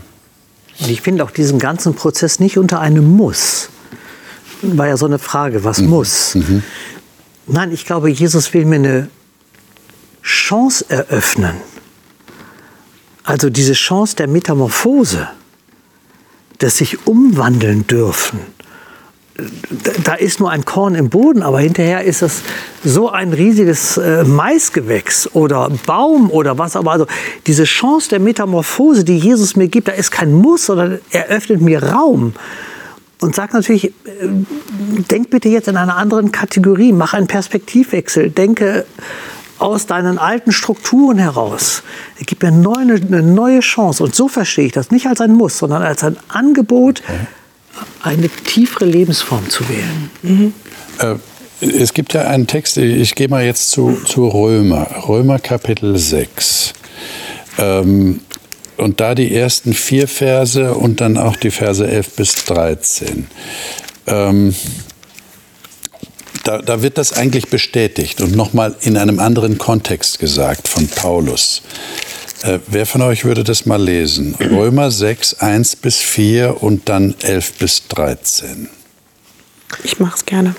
Und 0.79 0.89
ich 0.89 1.01
finde 1.01 1.23
auch 1.23 1.31
diesen 1.31 1.59
ganzen 1.59 1.95
Prozess 1.95 2.39
nicht 2.39 2.57
unter 2.57 2.79
einem 2.79 3.05
Muss. 3.05 3.69
War 4.61 4.87
ja 4.87 4.97
so 4.97 5.05
eine 5.05 5.19
Frage, 5.19 5.63
was 5.63 5.79
mhm. 5.79 5.89
muss? 5.89 6.35
Mhm. 6.35 6.63
Nein, 7.47 7.71
ich 7.71 7.85
glaube, 7.85 8.09
Jesus 8.09 8.53
will 8.53 8.65
mir 8.65 8.75
eine 8.75 9.07
Chance 10.21 10.85
eröffnen 10.87 11.55
also 13.23 13.49
diese 13.49 13.73
Chance 13.73 14.15
der 14.15 14.27
Metamorphose, 14.27 15.29
dass 16.59 16.77
sich 16.77 17.07
umwandeln 17.07 17.87
dürfen, 17.87 18.39
da 20.03 20.13
ist 20.13 20.39
nur 20.39 20.51
ein 20.51 20.63
Korn 20.63 20.93
im 20.93 21.09
Boden, 21.09 21.41
aber 21.41 21.59
hinterher 21.59 22.03
ist 22.03 22.21
es 22.21 22.43
so 22.83 23.09
ein 23.09 23.33
riesiges 23.33 23.97
äh, 23.97 24.23
Maisgewächs 24.23 25.27
oder 25.33 25.71
Baum 25.87 26.29
oder 26.29 26.59
was. 26.59 26.75
Aber 26.75 26.91
also 26.91 27.07
diese 27.47 27.63
Chance 27.63 28.09
der 28.09 28.19
Metamorphose, 28.19 29.03
die 29.03 29.17
Jesus 29.17 29.55
mir 29.55 29.69
gibt, 29.69 29.87
da 29.87 29.93
ist 29.93 30.11
kein 30.11 30.33
Muss, 30.33 30.67
sondern 30.67 30.99
er 31.09 31.27
öffnet 31.27 31.61
mir 31.61 31.81
Raum 31.81 32.33
und 33.21 33.33
sagt 33.33 33.55
natürlich, 33.55 33.85
äh, 33.85 33.91
denk 35.09 35.31
bitte 35.31 35.49
jetzt 35.49 35.67
in 35.67 35.77
einer 35.77 35.97
anderen 35.97 36.31
Kategorie, 36.31 36.91
mach 36.91 37.13
einen 37.13 37.27
Perspektivwechsel, 37.27 38.29
denke 38.29 38.85
aus 39.59 39.85
deinen 39.85 40.17
alten 40.17 40.51
Strukturen 40.51 41.17
heraus. 41.17 41.83
Er 42.19 42.25
gibt 42.25 42.43
mir 42.43 42.49
eine 42.49 43.23
neue, 43.23 43.59
Chance. 43.59 44.03
Und 44.03 44.15
so 44.15 44.27
verstehe 44.27 44.65
ich 44.65 44.71
das. 44.71 44.91
Nicht 44.91 45.07
als 45.07 45.21
ein 45.21 45.33
Muss, 45.33 45.57
sondern 45.57 45.83
als 45.83 46.03
ein 46.03 46.17
Angebot, 46.27 47.01
eine 48.01 48.29
tiefere 48.29 48.85
Lebensform 48.85 49.49
zu 49.49 49.67
wählen. 49.69 50.11
Mhm. 50.21 50.53
Äh, 50.99 51.15
es 51.61 51.93
gibt 51.93 52.13
ja 52.13 52.21
einen 52.27 52.47
Text, 52.47 52.77
ich 52.77 53.15
gehe 53.15 53.29
mal 53.29 53.43
jetzt 53.43 53.71
zu, 53.71 53.97
zu 54.05 54.27
Römer, 54.27 54.87
Römer 55.07 55.39
Kapitel 55.39 55.97
6. 55.97 56.73
Ähm, 57.57 58.19
und 58.77 58.99
da 58.99 59.15
die 59.15 59.33
ersten 59.33 59.73
vier 59.73 60.07
Verse 60.07 60.73
und 60.73 60.99
dann 60.99 61.17
auch 61.17 61.35
die 61.35 61.51
Verse 61.51 61.87
11 61.87 62.15
bis 62.15 62.45
13. 62.45 63.27
Ähm, 64.07 64.55
da, 66.53 66.61
da 66.61 66.81
wird 66.83 66.99
das 66.99 67.13
eigentlich 67.13 67.47
bestätigt 67.47 68.21
und 68.21 68.35
nochmal 68.35 68.75
in 68.81 68.95
einem 68.95 69.19
anderen 69.19 69.57
Kontext 69.57 70.19
gesagt 70.19 70.67
von 70.67 70.87
Paulus. 70.87 71.63
Äh, 72.43 72.59
wer 72.67 72.85
von 72.85 73.01
euch 73.01 73.25
würde 73.25 73.43
das 73.43 73.65
mal 73.65 73.81
lesen? 73.81 74.35
Römer 74.39 74.91
6, 74.91 75.35
1 75.35 75.77
bis 75.77 75.97
4 75.97 76.61
und 76.61 76.89
dann 76.89 77.15
11 77.21 77.53
bis 77.53 77.87
13. 77.87 78.69
Ich 79.83 79.99
mache 79.99 80.15
es 80.17 80.25
gerne. 80.25 80.53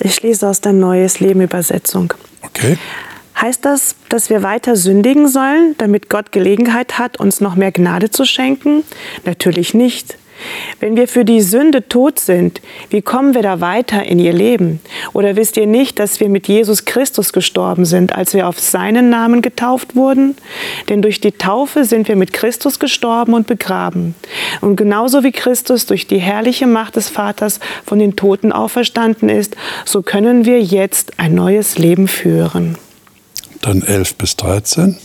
Ich 0.00 0.20
lese 0.22 0.48
aus 0.48 0.60
der 0.60 0.72
Neues 0.72 1.20
Leben 1.20 1.42
Übersetzung. 1.42 2.12
Okay. 2.42 2.76
Heißt 3.40 3.64
das, 3.64 3.94
dass 4.08 4.30
wir 4.30 4.42
weiter 4.42 4.74
sündigen 4.74 5.28
sollen, 5.28 5.76
damit 5.78 6.08
Gott 6.08 6.32
Gelegenheit 6.32 6.98
hat, 6.98 7.20
uns 7.20 7.40
noch 7.40 7.54
mehr 7.54 7.70
Gnade 7.70 8.10
zu 8.10 8.24
schenken? 8.24 8.82
Natürlich 9.24 9.74
nicht. 9.74 10.16
Wenn 10.80 10.96
wir 10.96 11.08
für 11.08 11.24
die 11.24 11.40
Sünde 11.40 11.88
tot 11.88 12.18
sind, 12.18 12.60
wie 12.90 13.02
kommen 13.02 13.34
wir 13.34 13.42
da 13.42 13.60
weiter 13.60 14.04
in 14.04 14.18
ihr 14.18 14.32
Leben? 14.32 14.80
Oder 15.12 15.36
wisst 15.36 15.56
ihr 15.56 15.66
nicht, 15.66 15.98
dass 15.98 16.20
wir 16.20 16.28
mit 16.28 16.48
Jesus 16.48 16.84
Christus 16.84 17.32
gestorben 17.32 17.84
sind, 17.84 18.14
als 18.14 18.34
wir 18.34 18.48
auf 18.48 18.58
seinen 18.58 19.10
Namen 19.10 19.42
getauft 19.42 19.96
wurden? 19.96 20.36
Denn 20.88 21.02
durch 21.02 21.20
die 21.20 21.32
Taufe 21.32 21.84
sind 21.84 22.08
wir 22.08 22.16
mit 22.16 22.32
Christus 22.32 22.78
gestorben 22.78 23.34
und 23.34 23.46
begraben. 23.46 24.14
Und 24.60 24.76
genauso 24.76 25.22
wie 25.24 25.32
Christus 25.32 25.86
durch 25.86 26.06
die 26.06 26.18
herrliche 26.18 26.66
Macht 26.66 26.96
des 26.96 27.08
Vaters 27.08 27.60
von 27.84 27.98
den 27.98 28.16
Toten 28.16 28.52
auferstanden 28.52 29.28
ist, 29.28 29.56
so 29.84 30.02
können 30.02 30.44
wir 30.44 30.60
jetzt 30.60 31.18
ein 31.18 31.34
neues 31.34 31.78
Leben 31.78 32.08
führen. 32.08 32.78
Dann 33.62 33.82
11 33.82 34.14
bis 34.14 34.36
13. 34.36 34.96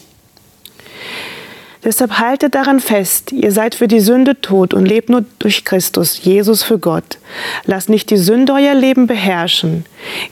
Deshalb 1.85 2.17
haltet 2.17 2.55
daran 2.55 2.79
fest, 2.79 3.31
ihr 3.31 3.51
seid 3.51 3.75
für 3.75 3.87
die 3.87 3.99
Sünde 3.99 4.41
tot 4.41 4.73
und 4.73 4.85
lebt 4.85 5.09
nur 5.09 5.23
durch 5.37 5.63
Christus, 5.65 6.23
Jesus 6.23 6.63
für 6.63 6.79
Gott. 6.79 7.19
Lasst 7.65 7.89
nicht 7.89 8.09
die 8.09 8.17
Sünde 8.17 8.53
euer 8.53 8.73
Leben 8.73 9.05
beherrschen. 9.05 9.85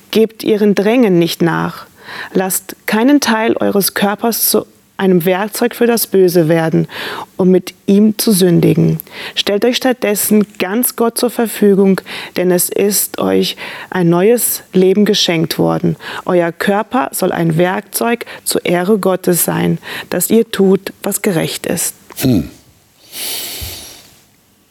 Gebt 0.09 0.43
ihren 0.43 0.73
Drängen 0.73 1.19
nicht 1.19 1.43
nach. 1.43 1.85
Lasst 2.33 2.75
keinen 2.87 3.21
Teil 3.21 3.55
eures 3.55 3.93
Körpers 3.93 4.49
zu 4.49 4.65
einem 4.97 5.25
Werkzeug 5.25 5.75
für 5.75 5.87
das 5.87 6.07
Böse 6.07 6.47
werden, 6.47 6.87
um 7.35 7.49
mit 7.49 7.73
ihm 7.87 8.17
zu 8.17 8.31
sündigen. 8.31 8.99
Stellt 9.35 9.65
euch 9.65 9.77
stattdessen 9.77 10.45
ganz 10.59 10.95
Gott 10.95 11.17
zur 11.17 11.29
Verfügung, 11.29 11.99
denn 12.37 12.51
es 12.51 12.69
ist 12.69 13.19
euch 13.19 13.57
ein 13.89 14.09
neues 14.09 14.63
Leben 14.71 15.05
geschenkt 15.05 15.57
worden. 15.57 15.97
Euer 16.25 16.51
Körper 16.51 17.09
soll 17.11 17.31
ein 17.31 17.57
Werkzeug 17.57 18.25
zur 18.43 18.63
Ehre 18.65 18.99
Gottes 18.99 19.43
sein, 19.43 19.79
dass 20.09 20.29
ihr 20.29 20.49
tut, 20.51 20.93
was 21.01 21.21
gerecht 21.21 21.65
ist. 21.65 21.95
Hm. 22.17 22.49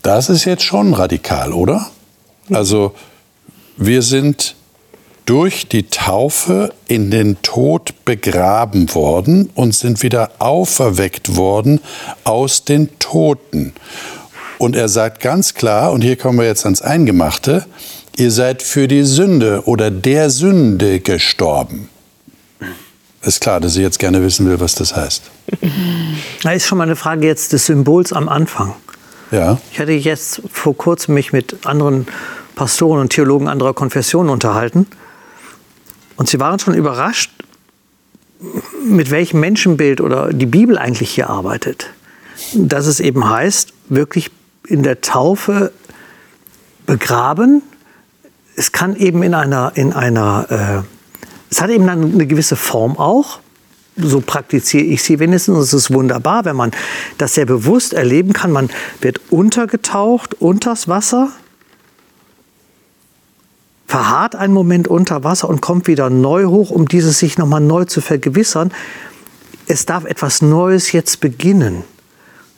Das 0.02 0.28
ist 0.28 0.44
jetzt 0.44 0.64
schon 0.64 0.94
radikal, 0.94 1.52
oder? 1.52 1.90
Also 2.50 2.94
wir 3.76 4.02
sind 4.02 4.56
durch 5.26 5.68
die 5.68 5.88
Taufe 5.88 6.72
in 6.88 7.10
den 7.10 7.40
Tod 7.42 8.04
begraben 8.04 8.94
worden 8.94 9.50
und 9.54 9.74
sind 9.74 10.02
wieder 10.02 10.32
auferweckt 10.38 11.36
worden 11.36 11.80
aus 12.24 12.64
den 12.64 12.98
Toten. 12.98 13.72
Und 14.58 14.76
er 14.76 14.88
sagt 14.88 15.20
ganz 15.20 15.54
klar, 15.54 15.92
und 15.92 16.02
hier 16.02 16.16
kommen 16.16 16.38
wir 16.38 16.46
jetzt 16.46 16.64
ans 16.64 16.82
Eingemachte, 16.82 17.66
ihr 18.16 18.30
seid 18.30 18.62
für 18.62 18.88
die 18.88 19.04
Sünde 19.04 19.62
oder 19.66 19.90
der 19.90 20.30
Sünde 20.30 21.00
gestorben. 21.00 21.88
Ist 23.22 23.40
klar, 23.40 23.60
dass 23.60 23.76
ich 23.76 23.82
jetzt 23.82 24.00
gerne 24.00 24.22
wissen 24.22 24.48
will, 24.48 24.58
was 24.58 24.74
das 24.74 24.96
heißt. 24.96 25.22
Da 26.42 26.52
ist 26.52 26.66
schon 26.66 26.78
mal 26.78 26.84
eine 26.84 26.96
Frage 26.96 27.26
jetzt 27.26 27.52
des 27.52 27.66
Symbols 27.66 28.12
am 28.12 28.28
Anfang. 28.28 28.74
Ja. 29.30 29.58
Ich 29.72 29.78
hatte 29.78 29.92
jetzt 29.92 30.42
vor 30.50 30.76
kurzem 30.76 31.14
mich 31.14 31.32
mit 31.32 31.64
anderen 31.64 32.06
Pastoren 32.56 33.00
und 33.00 33.10
Theologen 33.10 33.48
anderer 33.48 33.74
Konfessionen 33.74 34.28
unterhalten. 34.28 34.86
Und 36.16 36.28
sie 36.28 36.40
waren 36.40 36.58
schon 36.58 36.74
überrascht, 36.74 37.30
mit 38.84 39.10
welchem 39.10 39.40
Menschenbild 39.40 40.00
oder 40.00 40.32
die 40.32 40.46
Bibel 40.46 40.78
eigentlich 40.78 41.10
hier 41.10 41.30
arbeitet. 41.30 41.86
Dass 42.54 42.86
es 42.86 43.00
eben 43.00 43.28
heißt, 43.28 43.72
wirklich 43.88 44.30
in 44.66 44.82
der 44.82 45.00
Taufe 45.00 45.72
begraben. 46.86 47.62
Es 48.56 48.72
kann 48.72 48.96
eben 48.96 49.22
in 49.22 49.34
einer, 49.34 49.72
in 49.74 49.92
einer 49.92 50.82
äh, 50.82 50.82
es 51.52 51.60
hat 51.60 51.68
eben 51.68 51.86
eine 51.86 52.26
gewisse 52.26 52.56
Form 52.56 52.96
auch. 52.96 53.40
So 53.96 54.22
praktiziere 54.22 54.84
ich 54.84 55.02
sie 55.02 55.18
wenigstens. 55.18 55.58
Es 55.58 55.74
ist 55.74 55.92
wunderbar, 55.92 56.46
wenn 56.46 56.56
man 56.56 56.70
das 57.18 57.34
sehr 57.34 57.44
bewusst 57.44 57.92
erleben 57.92 58.32
kann. 58.32 58.52
Man 58.52 58.70
wird 59.02 59.20
untergetaucht 59.28 60.34
unters 60.40 60.88
Wasser 60.88 61.30
verharrt 63.92 64.34
einen 64.34 64.54
Moment 64.54 64.88
unter 64.88 65.22
Wasser 65.22 65.50
und 65.50 65.60
kommt 65.60 65.86
wieder 65.86 66.08
neu 66.08 66.46
hoch, 66.46 66.70
um 66.70 66.88
dieses 66.88 67.18
sich 67.18 67.36
nochmal 67.36 67.60
neu 67.60 67.84
zu 67.84 68.00
vergewissern. 68.00 68.72
Es 69.66 69.84
darf 69.84 70.06
etwas 70.06 70.40
Neues 70.40 70.92
jetzt 70.92 71.20
beginnen. 71.20 71.84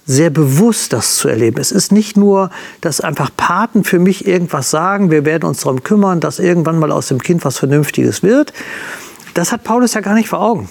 sehr 0.07 0.31
bewusst, 0.31 0.93
das 0.93 1.17
zu 1.17 1.29
erleben. 1.29 1.59
Es 1.59 1.73
ist 1.73 1.91
nicht 1.91 2.17
nur, 2.17 2.51
dass 2.83 3.01
einfach 3.01 3.31
Paten 3.37 3.83
für 3.83 3.99
mich 3.99 4.29
irgendwas 4.29 4.71
sagen, 4.71 5.11
wir 5.11 5.25
werden 5.25 5.47
uns 5.47 5.63
darum 5.63 5.83
kümmern, 5.83 6.21
dass 6.21 6.39
irgendwann 6.39 6.79
mal 6.79 6.93
aus 6.93 7.09
dem 7.09 7.21
Kind 7.21 7.45
was 7.45 7.59
Vernünftiges 7.59 8.23
wird. 8.23 8.53
Das 9.33 9.51
hat 9.51 9.65
Paulus 9.65 9.95
ja 9.95 10.03
gar 10.03 10.15
nicht 10.15 10.29
vor 10.29 10.41
Augen. 10.41 10.69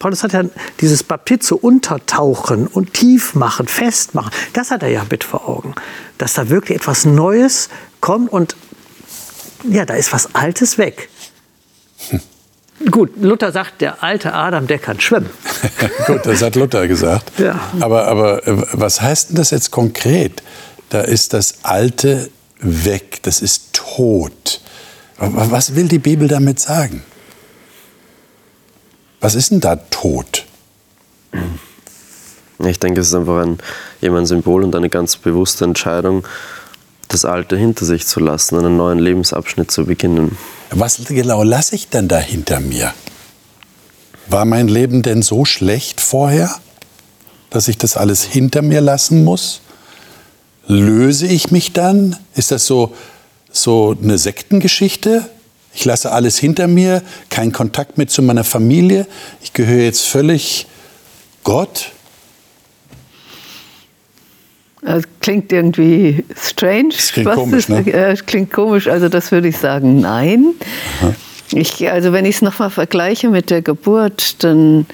Paulus 0.00 0.24
hat 0.24 0.32
ja 0.32 0.42
dieses 0.80 1.04
Baptizo 1.04 1.54
untertauchen 1.54 2.66
und 2.66 2.94
tief 2.94 3.34
machen, 3.34 3.68
festmachen. 3.68 4.32
Das 4.54 4.70
hat 4.70 4.82
er 4.82 4.88
ja 4.88 5.04
mit 5.08 5.22
vor 5.22 5.46
Augen. 5.46 5.74
Dass 6.16 6.32
da 6.32 6.48
wirklich 6.48 6.78
etwas 6.78 7.04
Neues 7.04 7.68
kommt 8.00 8.32
und 8.32 8.56
ja, 9.64 9.84
da 9.84 9.94
ist 9.94 10.12
was 10.12 10.34
Altes 10.34 10.78
weg. 10.78 11.08
Hm. 12.08 12.20
Gut, 12.90 13.10
Luther 13.20 13.52
sagt, 13.52 13.82
der 13.82 14.02
alte 14.02 14.32
Adam, 14.32 14.66
der 14.66 14.78
kann 14.78 14.98
schwimmen. 15.00 15.28
Gut, 16.06 16.24
das 16.24 16.40
hat 16.40 16.56
Luther 16.56 16.88
gesagt. 16.88 17.38
Ja. 17.38 17.60
Aber, 17.78 18.06
aber 18.06 18.46
äh, 18.46 18.56
was 18.72 19.02
heißt 19.02 19.30
denn 19.30 19.36
das 19.36 19.50
jetzt 19.50 19.70
konkret? 19.70 20.42
Da 20.88 21.02
ist 21.02 21.34
das 21.34 21.56
Alte 21.62 22.30
weg, 22.58 23.22
das 23.22 23.42
ist 23.42 23.74
tot. 23.74 24.60
Was 25.18 25.74
will 25.74 25.88
die 25.88 25.98
Bibel 25.98 26.28
damit 26.28 26.58
sagen? 26.58 27.02
Was 29.20 29.34
ist 29.34 29.50
denn 29.50 29.60
da 29.60 29.76
tot? 29.76 30.46
Ich 32.58 32.80
denke, 32.80 33.00
es 33.00 33.08
ist 33.08 33.14
einfach 33.14 33.42
ein, 33.42 33.58
eben 34.00 34.16
ein 34.16 34.26
Symbol 34.26 34.64
und 34.64 34.74
eine 34.74 34.88
ganz 34.88 35.16
bewusste 35.16 35.64
Entscheidung, 35.64 36.26
das 37.10 37.24
Alte 37.24 37.56
hinter 37.56 37.84
sich 37.84 38.06
zu 38.06 38.20
lassen, 38.20 38.58
einen 38.58 38.76
neuen 38.76 38.98
Lebensabschnitt 38.98 39.70
zu 39.70 39.84
beginnen. 39.84 40.38
Was 40.70 41.00
genau 41.04 41.42
lasse 41.42 41.74
ich 41.74 41.88
denn 41.88 42.08
da 42.08 42.18
hinter 42.18 42.60
mir? 42.60 42.94
War 44.28 44.44
mein 44.44 44.68
Leben 44.68 45.02
denn 45.02 45.22
so 45.22 45.44
schlecht 45.44 46.00
vorher, 46.00 46.54
dass 47.50 47.66
ich 47.66 47.76
das 47.76 47.96
alles 47.96 48.22
hinter 48.22 48.62
mir 48.62 48.80
lassen 48.80 49.24
muss? 49.24 49.60
Löse 50.68 51.26
ich 51.26 51.50
mich 51.50 51.72
dann? 51.72 52.16
Ist 52.36 52.52
das 52.52 52.64
so, 52.66 52.94
so 53.50 53.96
eine 54.00 54.18
Sektengeschichte? 54.18 55.28
Ich 55.74 55.84
lasse 55.84 56.12
alles 56.12 56.38
hinter 56.38 56.68
mir, 56.68 57.02
keinen 57.28 57.52
Kontakt 57.52 57.98
mehr 57.98 58.06
zu 58.06 58.22
meiner 58.22 58.44
Familie. 58.44 59.06
Ich 59.42 59.52
gehöre 59.52 59.82
jetzt 59.82 60.06
völlig 60.06 60.66
Gott. 61.42 61.90
Das 64.82 65.04
klingt 65.20 65.52
irgendwie 65.52 66.24
strange. 66.36 66.90
Das 66.90 67.12
klingt 67.12 67.30
komisch, 67.30 67.58
ist, 67.58 67.68
ne? 67.68 67.92
äh, 67.92 68.16
klingt 68.16 68.52
komisch, 68.52 68.88
also 68.88 69.08
das 69.08 69.30
würde 69.30 69.48
ich 69.48 69.58
sagen, 69.58 70.00
nein. 70.00 70.54
Ich, 71.52 71.90
also 71.90 72.12
wenn 72.12 72.24
ich 72.24 72.36
es 72.36 72.42
nochmal 72.42 72.70
vergleiche 72.70 73.28
mit 73.28 73.50
der 73.50 73.60
Geburt, 73.60 74.42
dann 74.44 74.86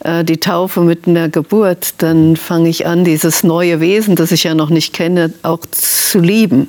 äh, 0.00 0.24
die 0.24 0.38
Taufe 0.38 0.80
mit 0.80 1.06
einer 1.06 1.28
Geburt, 1.28 1.94
dann 1.98 2.36
fange 2.36 2.68
ich 2.68 2.86
an, 2.86 3.04
dieses 3.04 3.44
neue 3.44 3.80
Wesen, 3.80 4.16
das 4.16 4.32
ich 4.32 4.44
ja 4.44 4.54
noch 4.54 4.70
nicht 4.70 4.92
kenne, 4.92 5.32
auch 5.42 5.60
zu 5.70 6.20
lieben. 6.20 6.68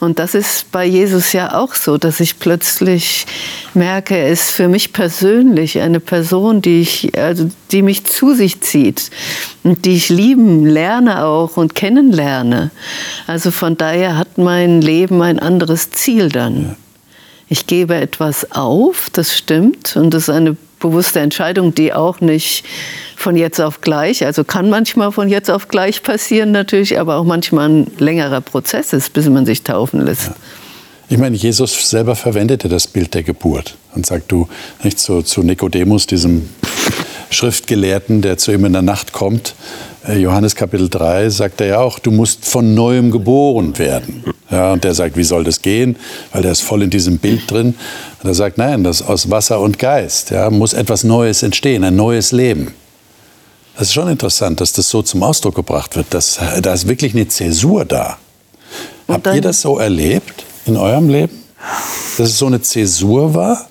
Und 0.00 0.18
das 0.18 0.34
ist 0.34 0.70
bei 0.70 0.84
Jesus 0.84 1.32
ja 1.32 1.58
auch 1.58 1.74
so, 1.74 1.98
dass 1.98 2.20
ich 2.20 2.38
plötzlich 2.38 3.26
merke, 3.74 4.16
er 4.16 4.28
ist 4.28 4.50
für 4.50 4.68
mich 4.68 4.92
persönlich 4.92 5.80
eine 5.80 6.00
Person, 6.00 6.62
die, 6.62 6.80
ich, 6.80 7.18
also 7.18 7.50
die 7.72 7.82
mich 7.82 8.04
zu 8.04 8.34
sich 8.34 8.60
zieht 8.60 9.10
und 9.64 9.84
die 9.84 9.96
ich 9.96 10.08
lieben 10.08 10.66
lerne 10.66 11.24
auch 11.24 11.56
und 11.56 11.74
kennenlerne. 11.74 12.70
Also 13.26 13.50
von 13.50 13.76
daher 13.76 14.16
hat 14.16 14.38
mein 14.38 14.80
Leben 14.80 15.20
ein 15.22 15.38
anderes 15.38 15.90
Ziel 15.90 16.28
dann. 16.28 16.76
Ich 17.48 17.66
gebe 17.66 17.94
etwas 17.94 18.52
auf, 18.52 19.08
das 19.12 19.36
stimmt, 19.36 19.96
und 19.96 20.12
das 20.12 20.24
ist 20.24 20.34
eine 20.34 20.56
bewusste 20.78 21.20
Entscheidung, 21.20 21.74
die 21.74 21.92
auch 21.92 22.20
nicht 22.20 22.64
von 23.16 23.36
jetzt 23.36 23.60
auf 23.60 23.80
gleich, 23.80 24.24
also 24.24 24.44
kann 24.44 24.70
manchmal 24.70 25.12
von 25.12 25.28
jetzt 25.28 25.50
auf 25.50 25.68
gleich 25.68 26.02
passieren 26.02 26.52
natürlich, 26.52 26.98
aber 26.98 27.16
auch 27.16 27.24
manchmal 27.24 27.68
ein 27.68 27.86
längerer 27.98 28.40
Prozess 28.40 28.92
ist, 28.92 29.12
bis 29.12 29.28
man 29.28 29.44
sich 29.46 29.62
taufen 29.62 30.04
lässt. 30.04 30.28
Ja. 30.28 30.36
Ich 31.10 31.16
meine, 31.16 31.36
Jesus 31.36 31.88
selber 31.88 32.14
verwendete 32.14 32.68
das 32.68 32.86
Bild 32.86 33.14
der 33.14 33.22
Geburt 33.22 33.76
und 33.94 34.04
sagt 34.04 34.30
du 34.30 34.46
nicht 34.82 34.98
so 34.98 35.22
zu 35.22 35.42
Nikodemus, 35.42 36.06
diesem 36.06 36.50
Schriftgelehrten, 37.30 38.22
der 38.22 38.38
zu 38.38 38.52
ihm 38.52 38.64
in 38.64 38.72
der 38.72 38.82
Nacht 38.82 39.12
kommt. 39.12 39.54
Äh, 40.06 40.18
Johannes 40.18 40.54
Kapitel 40.54 40.88
3 40.88 41.28
sagt 41.30 41.60
er 41.60 41.66
ja 41.66 41.78
auch, 41.80 41.98
du 41.98 42.10
musst 42.10 42.44
von 42.44 42.74
neuem 42.74 43.10
geboren 43.10 43.76
werden. 43.78 44.24
Ja, 44.50 44.72
und 44.72 44.84
der 44.84 44.94
sagt, 44.94 45.16
wie 45.16 45.24
soll 45.24 45.44
das 45.44 45.60
gehen? 45.60 45.96
Weil 46.32 46.42
der 46.42 46.52
ist 46.52 46.62
voll 46.62 46.82
in 46.82 46.90
diesem 46.90 47.18
Bild 47.18 47.50
drin. 47.50 47.74
Und 48.22 48.28
er 48.28 48.34
sagt, 48.34 48.58
nein, 48.58 48.84
das 48.84 49.02
aus 49.02 49.30
Wasser 49.30 49.60
und 49.60 49.78
Geist 49.78 50.30
ja, 50.30 50.50
muss 50.50 50.72
etwas 50.72 51.04
Neues 51.04 51.42
entstehen, 51.42 51.84
ein 51.84 51.96
neues 51.96 52.32
Leben. 52.32 52.72
Das 53.76 53.88
ist 53.88 53.94
schon 53.94 54.08
interessant, 54.08 54.60
dass 54.60 54.72
das 54.72 54.88
so 54.88 55.02
zum 55.02 55.22
Ausdruck 55.22 55.54
gebracht 55.54 55.94
wird. 55.96 56.12
Dass, 56.12 56.40
da 56.62 56.72
ist 56.72 56.88
wirklich 56.88 57.14
eine 57.14 57.28
Zäsur 57.28 57.84
da. 57.84 58.18
Habt 59.06 59.26
ihr 59.26 59.40
das 59.40 59.60
so 59.60 59.78
erlebt 59.78 60.44
in 60.66 60.76
eurem 60.76 61.08
Leben? 61.08 61.44
Dass 62.16 62.30
es 62.30 62.38
so 62.38 62.46
eine 62.46 62.60
Zäsur 62.60 63.34
war? 63.34 63.68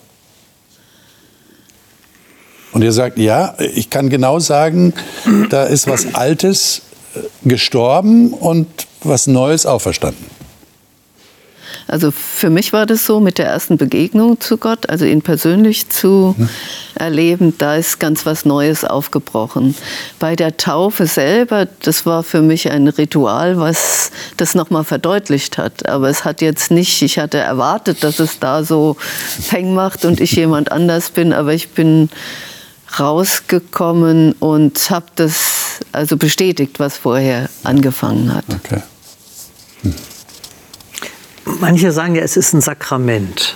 Und 2.77 2.83
ihr 2.83 2.91
sagt, 2.91 3.17
ja, 3.17 3.55
ich 3.73 3.89
kann 3.89 4.07
genau 4.07 4.37
sagen, 4.37 4.93
da 5.49 5.63
ist 5.63 5.87
was 5.87 6.13
Altes 6.13 6.83
äh, 7.15 7.21
gestorben 7.49 8.31
und 8.31 8.67
was 9.01 9.25
Neues 9.25 9.65
auferstanden. 9.65 10.23
Also 11.87 12.11
für 12.11 12.51
mich 12.51 12.73
war 12.73 12.85
das 12.85 13.03
so 13.03 13.19
mit 13.19 13.39
der 13.39 13.47
ersten 13.47 13.77
Begegnung 13.77 14.39
zu 14.39 14.57
Gott, 14.57 14.89
also 14.89 15.05
ihn 15.05 15.23
persönlich 15.23 15.89
zu 15.89 16.35
hm. 16.37 16.49
erleben, 16.93 17.55
da 17.57 17.77
ist 17.77 17.99
ganz 17.99 18.27
was 18.27 18.45
Neues 18.45 18.85
aufgebrochen. 18.85 19.73
Bei 20.19 20.35
der 20.35 20.57
Taufe 20.57 21.07
selber, 21.07 21.67
das 21.81 22.05
war 22.05 22.21
für 22.21 22.43
mich 22.43 22.69
ein 22.69 22.87
Ritual, 22.87 23.57
was 23.57 24.11
das 24.37 24.53
nochmal 24.53 24.83
verdeutlicht 24.83 25.57
hat. 25.57 25.89
Aber 25.89 26.09
es 26.09 26.25
hat 26.25 26.41
jetzt 26.41 26.69
nicht, 26.69 27.01
ich 27.01 27.17
hatte 27.17 27.39
erwartet, 27.39 28.03
dass 28.03 28.19
es 28.19 28.37
da 28.37 28.63
so 28.63 28.97
Peng 29.49 29.73
macht 29.73 30.05
und 30.05 30.21
ich 30.21 30.33
jemand 30.33 30.71
anders 30.71 31.09
bin, 31.09 31.33
aber 31.33 31.55
ich 31.55 31.69
bin 31.69 32.09
rausgekommen 32.99 34.33
und 34.33 34.89
habe 34.89 35.07
das 35.15 35.79
also 35.91 36.17
bestätigt, 36.17 36.79
was 36.79 36.97
vorher 36.97 37.49
angefangen 37.63 38.33
hat. 38.33 38.45
Okay. 38.49 38.81
Hm. 39.83 39.93
Manche 41.60 41.91
sagen 41.91 42.15
ja, 42.15 42.21
es 42.21 42.38
ist 42.38 42.53
ein 42.53 42.62
Sakrament. 42.62 43.55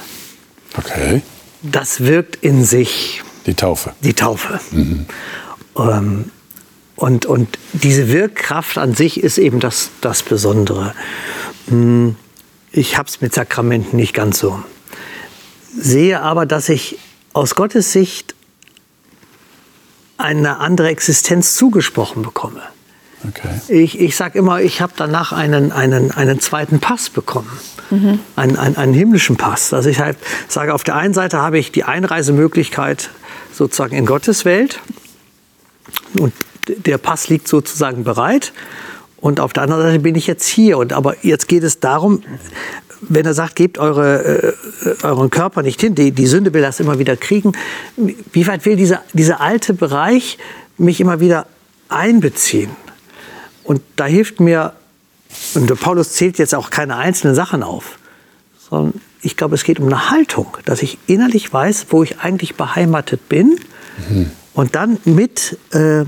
Okay. 0.77 1.21
Das 1.61 2.01
wirkt 2.01 2.37
in 2.37 2.63
sich. 2.63 3.21
Die 3.45 3.53
Taufe. 3.53 3.93
Die 4.01 4.13
Taufe. 4.13 4.59
Mhm. 4.71 5.05
Ähm, 5.77 6.31
und, 6.95 7.25
und 7.25 7.57
diese 7.73 8.09
Wirkkraft 8.09 8.77
an 8.77 8.93
sich 8.93 9.21
ist 9.21 9.37
eben 9.37 9.59
das, 9.59 9.89
das 10.01 10.23
Besondere. 10.23 10.93
Hm, 11.67 12.15
ich 12.71 12.97
habe 12.97 13.09
es 13.09 13.21
mit 13.21 13.33
Sakramenten 13.33 13.97
nicht 13.97 14.13
ganz 14.13 14.39
so. 14.39 14.63
Sehe 15.77 16.21
aber, 16.21 16.45
dass 16.45 16.69
ich 16.69 16.99
aus 17.33 17.55
Gottes 17.55 17.91
Sicht 17.91 18.35
eine 20.21 20.59
andere 20.59 20.89
Existenz 20.89 21.55
zugesprochen 21.55 22.21
bekomme. 22.21 22.61
Okay. 23.27 23.49
Ich, 23.67 23.99
ich 23.99 24.15
sage 24.15 24.39
immer, 24.39 24.61
ich 24.61 24.81
habe 24.81 24.93
danach 24.95 25.31
einen, 25.31 25.71
einen, 25.71 26.11
einen 26.11 26.39
zweiten 26.39 26.79
Pass 26.79 27.09
bekommen, 27.09 27.51
mhm. 27.91 28.19
einen, 28.35 28.57
einen, 28.57 28.77
einen, 28.77 28.93
himmlischen 28.93 29.37
Pass. 29.37 29.73
Also 29.73 29.89
ich 29.89 29.99
halt 29.99 30.17
sage, 30.47 30.73
auf 30.73 30.83
der 30.83 30.95
einen 30.95 31.13
Seite 31.13 31.37
habe 31.37 31.59
ich 31.59 31.71
die 31.71 31.83
Einreisemöglichkeit 31.83 33.11
sozusagen 33.53 33.95
in 33.95 34.07
Gottes 34.07 34.43
Welt 34.43 34.79
und 36.17 36.33
der 36.67 36.97
Pass 36.97 37.29
liegt 37.29 37.47
sozusagen 37.47 38.03
bereit. 38.03 38.53
Und 39.17 39.39
auf 39.39 39.53
der 39.53 39.63
anderen 39.63 39.83
Seite 39.83 39.99
bin 39.99 40.15
ich 40.15 40.25
jetzt 40.25 40.47
hier. 40.47 40.79
Und 40.79 40.93
aber 40.93 41.15
jetzt 41.23 41.47
geht 41.47 41.63
es 41.63 41.79
darum, 41.79 42.23
wenn 43.01 43.25
er 43.25 43.33
sagt, 43.33 43.55
gebt 43.55 43.77
eure, 43.77 44.53
äh, 44.83 45.03
euren 45.03 45.29
Körper 45.29 45.63
nicht 45.63 45.81
hin, 45.81 45.95
die, 45.95 46.11
die 46.11 46.27
Sünde 46.27 46.53
will 46.53 46.61
das 46.61 46.79
immer 46.79 46.99
wieder 46.99 47.17
kriegen, 47.17 47.53
wie 47.97 48.47
weit 48.47 48.65
will 48.65 48.75
dieser, 48.75 49.01
dieser 49.13 49.41
alte 49.41 49.73
Bereich 49.73 50.37
mich 50.77 51.01
immer 51.01 51.19
wieder 51.19 51.47
einbeziehen? 51.89 52.69
Und 53.63 53.81
da 53.95 54.05
hilft 54.05 54.39
mir, 54.39 54.73
und 55.55 55.79
Paulus 55.79 56.13
zählt 56.13 56.37
jetzt 56.37 56.53
auch 56.55 56.69
keine 56.69 56.97
einzelnen 56.97 57.35
Sachen 57.35 57.63
auf, 57.63 57.97
sondern 58.69 59.01
ich 59.21 59.37
glaube, 59.37 59.55
es 59.55 59.63
geht 59.63 59.79
um 59.79 59.87
eine 59.87 60.09
Haltung, 60.09 60.57
dass 60.65 60.81
ich 60.81 60.97
innerlich 61.07 61.51
weiß, 61.51 61.87
wo 61.89 62.03
ich 62.03 62.19
eigentlich 62.19 62.55
beheimatet 62.55 63.29
bin 63.29 63.59
mhm. 64.09 64.31
und 64.53 64.75
dann 64.75 64.97
mit 65.05 65.57
äh, 65.71 66.05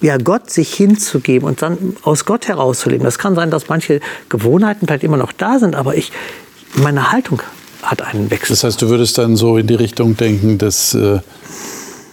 ja, 0.00 0.16
Gott 0.18 0.50
sich 0.50 0.74
hinzugeben 0.74 1.48
und 1.48 1.62
dann 1.62 1.96
aus 2.02 2.24
Gott 2.24 2.48
herauszuleben. 2.48 3.04
Das 3.04 3.18
kann 3.18 3.34
sein, 3.34 3.50
dass 3.50 3.68
manche 3.68 4.00
Gewohnheiten 4.28 4.86
vielleicht 4.86 5.04
immer 5.04 5.16
noch 5.16 5.32
da 5.32 5.58
sind, 5.58 5.74
aber 5.74 5.96
ich, 5.96 6.12
meine 6.74 7.12
Haltung 7.12 7.42
hat 7.82 8.02
einen 8.02 8.30
Wechsel. 8.30 8.54
Das 8.54 8.64
heißt, 8.64 8.82
du 8.82 8.88
würdest 8.88 9.18
dann 9.18 9.36
so 9.36 9.56
in 9.56 9.66
die 9.66 9.74
Richtung 9.74 10.16
denken, 10.16 10.58
dass, 10.58 10.94
äh, 10.94 11.20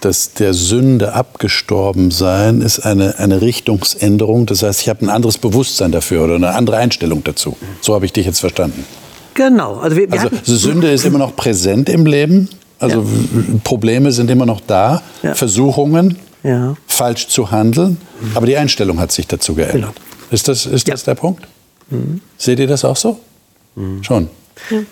dass 0.01 0.33
der 0.33 0.53
Sünde 0.53 1.13
abgestorben 1.13 2.11
sein 2.11 2.61
ist 2.61 2.79
eine, 2.79 3.19
eine 3.19 3.41
Richtungsänderung. 3.41 4.45
Das 4.45 4.63
heißt, 4.63 4.81
ich 4.81 4.89
habe 4.89 5.05
ein 5.05 5.09
anderes 5.09 5.37
Bewusstsein 5.37 5.91
dafür 5.91 6.23
oder 6.23 6.35
eine 6.35 6.53
andere 6.55 6.77
Einstellung 6.77 7.23
dazu. 7.23 7.57
So 7.81 7.93
habe 7.95 8.05
ich 8.05 8.13
dich 8.13 8.25
jetzt 8.25 8.39
verstanden. 8.39 8.85
Genau. 9.33 9.77
Also, 9.77 9.95
wir, 9.97 10.11
wir 10.11 10.21
also 10.21 10.29
Sünde 10.43 10.91
ist 10.91 11.05
immer 11.05 11.19
noch 11.19 11.35
präsent 11.35 11.89
im 11.89 12.05
Leben. 12.05 12.49
Also 12.79 13.01
ja. 13.01 13.59
Probleme 13.63 14.11
sind 14.11 14.29
immer 14.31 14.45
noch 14.45 14.59
da, 14.65 15.03
ja. 15.21 15.35
Versuchungen 15.35 16.17
ja. 16.43 16.75
falsch 16.87 17.27
zu 17.27 17.51
handeln, 17.51 17.97
mhm. 18.19 18.31
aber 18.35 18.45
die 18.45 18.57
Einstellung 18.57 18.99
hat 18.99 19.11
sich 19.11 19.27
dazu 19.27 19.55
geändert. 19.55 19.95
Genau. 19.95 20.31
Ist 20.31 20.47
das, 20.47 20.65
ist 20.65 20.87
ja. 20.87 20.93
das 20.93 21.03
der 21.03 21.15
Punkt? 21.15 21.47
Mhm. 21.89 22.21
Seht 22.37 22.59
ihr 22.59 22.67
das 22.67 22.85
auch 22.85 22.95
so? 22.95 23.19
Mhm. 23.75 24.03
Schon. 24.03 24.29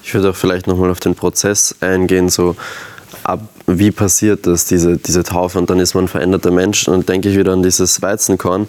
Ich 0.03 0.13
würde 0.13 0.31
auch 0.31 0.35
vielleicht 0.35 0.67
nochmal 0.67 0.89
auf 0.89 0.99
den 0.99 1.15
Prozess 1.15 1.75
eingehen, 1.79 2.29
so 2.29 2.55
ab, 3.23 3.41
wie 3.67 3.91
passiert 3.91 4.47
das, 4.47 4.65
diese, 4.65 4.97
diese 4.97 5.23
Taufe 5.23 5.59
und 5.59 5.69
dann 5.69 5.79
ist 5.79 5.93
man 5.93 6.05
ein 6.05 6.07
veränderter 6.07 6.51
Mensch 6.51 6.87
und 6.87 7.07
denke 7.07 7.29
ich 7.29 7.37
wieder 7.37 7.53
an 7.53 7.63
dieses 7.63 8.01
Weizenkorn. 8.01 8.67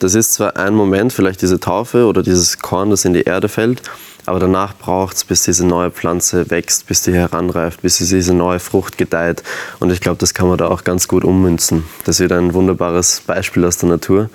Das 0.00 0.14
ist 0.14 0.32
zwar 0.32 0.56
ein 0.56 0.74
Moment, 0.74 1.12
vielleicht 1.12 1.42
diese 1.42 1.60
Taufe 1.60 2.06
oder 2.06 2.22
dieses 2.22 2.58
Korn, 2.58 2.90
das 2.90 3.04
in 3.04 3.12
die 3.12 3.22
Erde 3.22 3.48
fällt, 3.48 3.82
aber 4.26 4.38
danach 4.38 4.76
braucht 4.76 5.16
es, 5.16 5.24
bis 5.24 5.42
diese 5.42 5.66
neue 5.66 5.90
Pflanze 5.90 6.50
wächst, 6.50 6.86
bis 6.86 7.02
die 7.02 7.12
heranreift, 7.12 7.82
bis 7.82 7.98
diese 7.98 8.34
neue 8.34 8.60
Frucht 8.60 8.98
gedeiht. 8.98 9.42
Und 9.78 9.90
ich 9.90 10.00
glaube, 10.00 10.18
das 10.18 10.34
kann 10.34 10.48
man 10.48 10.58
da 10.58 10.68
auch 10.68 10.84
ganz 10.84 11.08
gut 11.08 11.24
ummünzen. 11.24 11.84
Das 12.04 12.16
ist 12.16 12.24
wieder 12.24 12.38
ein 12.38 12.54
wunderbares 12.54 13.22
Beispiel 13.26 13.64
aus 13.64 13.78
der 13.78 13.88
Natur. 13.88 14.30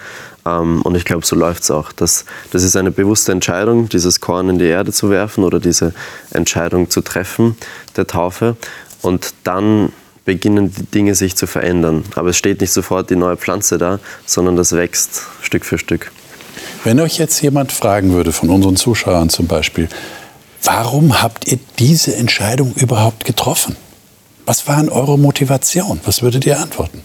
Ähm, 0.45 0.81
und 0.81 0.95
ich 0.95 1.05
glaube, 1.05 1.25
so 1.25 1.35
läuft 1.35 1.63
es 1.63 1.71
auch. 1.71 1.91
Das, 1.91 2.25
das 2.51 2.63
ist 2.63 2.75
eine 2.75 2.91
bewusste 2.91 3.31
Entscheidung, 3.31 3.89
dieses 3.89 4.21
Korn 4.21 4.49
in 4.49 4.59
die 4.59 4.65
Erde 4.65 4.91
zu 4.91 5.09
werfen 5.09 5.43
oder 5.43 5.59
diese 5.59 5.93
Entscheidung 6.31 6.89
zu 6.89 7.01
treffen, 7.01 7.57
der 7.95 8.07
Taufe. 8.07 8.55
Und 9.01 9.33
dann 9.43 9.91
beginnen 10.25 10.73
die 10.73 10.85
Dinge 10.85 11.15
sich 11.15 11.35
zu 11.35 11.47
verändern. 11.47 12.03
Aber 12.15 12.29
es 12.29 12.37
steht 12.37 12.61
nicht 12.61 12.73
sofort 12.73 13.09
die 13.09 13.15
neue 13.15 13.37
Pflanze 13.37 13.77
da, 13.77 13.99
sondern 14.25 14.55
das 14.55 14.71
wächst 14.71 15.21
Stück 15.41 15.63
für 15.65 15.77
Stück. 15.77 16.11
Wenn 16.85 16.99
euch 16.99 17.17
jetzt 17.17 17.41
jemand 17.41 17.71
fragen 17.71 18.11
würde, 18.11 18.31
von 18.31 18.51
unseren 18.51 18.75
Zuschauern 18.75 19.29
zum 19.29 19.47
Beispiel, 19.47 19.89
warum 20.61 21.19
habt 21.19 21.47
ihr 21.47 21.57
diese 21.79 22.15
Entscheidung 22.15 22.75
überhaupt 22.75 23.25
getroffen? 23.25 23.75
Was 24.45 24.67
war 24.67 24.87
eure 24.89 25.17
Motivation? 25.17 25.99
Was 26.05 26.21
würdet 26.21 26.45
ihr 26.45 26.59
antworten? 26.59 27.01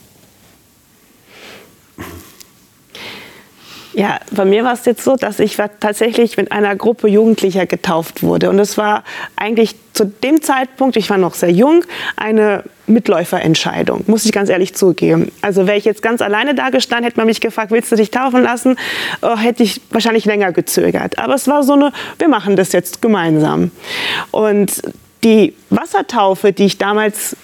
Ja, 3.92 4.20
bei 4.30 4.44
mir 4.44 4.62
war 4.62 4.74
es 4.74 4.84
jetzt 4.84 5.02
so, 5.02 5.16
dass 5.16 5.40
ich 5.40 5.56
tatsächlich 5.80 6.36
mit 6.36 6.52
einer 6.52 6.76
Gruppe 6.76 7.08
Jugendlicher 7.08 7.66
getauft 7.66 8.22
wurde. 8.22 8.48
Und 8.48 8.58
es 8.60 8.78
war 8.78 9.02
eigentlich 9.34 9.74
zu 9.94 10.04
dem 10.04 10.42
Zeitpunkt, 10.42 10.96
ich 10.96 11.10
war 11.10 11.18
noch 11.18 11.34
sehr 11.34 11.50
jung, 11.50 11.84
eine 12.16 12.62
Mitläuferentscheidung, 12.86 14.04
muss 14.06 14.24
ich 14.24 14.32
ganz 14.32 14.48
ehrlich 14.48 14.74
zugeben. 14.74 15.32
Also 15.42 15.66
wäre 15.66 15.76
ich 15.76 15.84
jetzt 15.84 16.02
ganz 16.02 16.22
alleine 16.22 16.54
da 16.54 16.70
gestanden, 16.70 17.04
hätte 17.04 17.16
man 17.16 17.26
mich 17.26 17.40
gefragt, 17.40 17.72
willst 17.72 17.90
du 17.90 17.96
dich 17.96 18.10
taufen 18.10 18.42
lassen, 18.42 18.76
oh, 19.22 19.36
hätte 19.36 19.64
ich 19.64 19.80
wahrscheinlich 19.90 20.24
länger 20.24 20.52
gezögert. 20.52 21.18
Aber 21.18 21.34
es 21.34 21.48
war 21.48 21.64
so 21.64 21.72
eine, 21.72 21.92
wir 22.18 22.28
machen 22.28 22.56
das 22.56 22.72
jetzt 22.72 23.02
gemeinsam. 23.02 23.72
Und 24.30 24.82
die 25.24 25.54
Wassertaufe, 25.68 26.52
die 26.52 26.66
ich 26.66 26.78
damals 26.78 27.36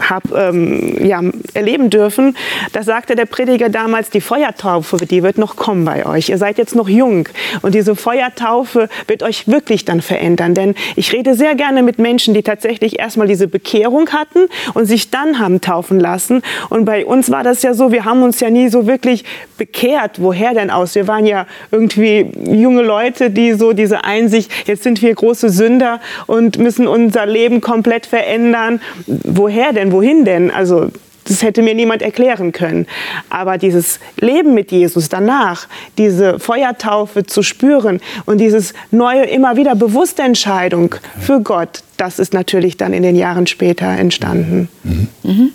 habe 0.00 0.36
ähm, 0.36 1.04
ja, 1.04 1.20
erleben 1.54 1.90
dürfen, 1.90 2.36
da 2.72 2.82
sagte 2.82 3.14
der 3.14 3.26
Prediger 3.26 3.68
damals, 3.68 4.10
die 4.10 4.20
Feuertaufe, 4.20 4.96
die 4.96 5.22
wird 5.22 5.38
noch 5.38 5.56
kommen 5.56 5.84
bei 5.84 6.06
euch. 6.06 6.28
Ihr 6.28 6.38
seid 6.38 6.58
jetzt 6.58 6.74
noch 6.74 6.88
jung 6.88 7.28
und 7.62 7.74
diese 7.74 7.96
Feuertaufe 7.96 8.88
wird 9.06 9.22
euch 9.22 9.48
wirklich 9.48 9.84
dann 9.84 10.00
verändern. 10.00 10.54
Denn 10.54 10.74
ich 10.96 11.12
rede 11.12 11.34
sehr 11.34 11.54
gerne 11.54 11.82
mit 11.82 11.98
Menschen, 11.98 12.34
die 12.34 12.42
tatsächlich 12.42 12.98
erstmal 12.98 13.26
diese 13.26 13.48
Bekehrung 13.48 14.10
hatten 14.10 14.48
und 14.74 14.86
sich 14.86 15.10
dann 15.10 15.38
haben 15.38 15.60
taufen 15.60 16.00
lassen. 16.00 16.42
Und 16.70 16.84
bei 16.84 17.04
uns 17.04 17.30
war 17.30 17.44
das 17.44 17.62
ja 17.62 17.74
so, 17.74 17.92
wir 17.92 18.04
haben 18.04 18.22
uns 18.22 18.40
ja 18.40 18.50
nie 18.50 18.68
so 18.68 18.86
wirklich 18.86 19.24
bekehrt. 19.58 20.22
Woher 20.22 20.54
denn 20.54 20.70
aus? 20.70 20.94
Wir 20.94 21.06
waren 21.08 21.26
ja 21.26 21.46
irgendwie 21.70 22.26
junge 22.50 22.82
Leute, 22.82 23.30
die 23.30 23.52
so 23.52 23.72
diese 23.72 24.04
Einsicht, 24.04 24.50
jetzt 24.66 24.82
sind 24.82 25.02
wir 25.02 25.14
große 25.14 25.50
Sünder 25.50 26.00
und 26.26 26.58
müssen 26.58 26.86
unser 26.86 27.26
Leben 27.26 27.60
komplett 27.60 28.06
verändern. 28.06 28.80
Woher 29.06 29.72
denn? 29.72 29.81
Denn, 29.82 29.92
wohin 29.92 30.24
denn? 30.24 30.50
Also 30.50 30.90
das 31.24 31.42
hätte 31.42 31.62
mir 31.62 31.74
niemand 31.74 32.02
erklären 32.02 32.52
können. 32.52 32.86
Aber 33.30 33.58
dieses 33.58 34.00
Leben 34.18 34.54
mit 34.54 34.72
Jesus 34.72 35.08
danach, 35.08 35.68
diese 35.98 36.38
Feuertaufe 36.38 37.24
zu 37.24 37.42
spüren 37.42 38.00
und 38.26 38.38
dieses 38.38 38.74
neue, 38.90 39.24
immer 39.24 39.56
wieder 39.56 39.74
bewusste 39.74 40.22
Entscheidung 40.22 40.94
für 41.20 41.40
Gott, 41.40 41.82
das 41.96 42.18
ist 42.18 42.32
natürlich 42.32 42.76
dann 42.76 42.92
in 42.92 43.02
den 43.02 43.16
Jahren 43.16 43.46
später 43.46 43.86
entstanden. 43.86 44.68
Mhm. 44.82 45.08
Mhm. 45.22 45.52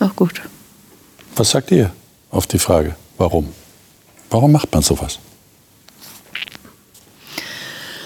Auch 0.00 0.14
gut. 0.14 0.42
Was 1.36 1.50
sagt 1.50 1.70
ihr 1.70 1.90
auf 2.30 2.46
die 2.46 2.58
Frage, 2.58 2.96
warum? 3.16 3.48
Warum 4.30 4.52
macht 4.52 4.72
man 4.72 4.82
sowas? 4.82 5.18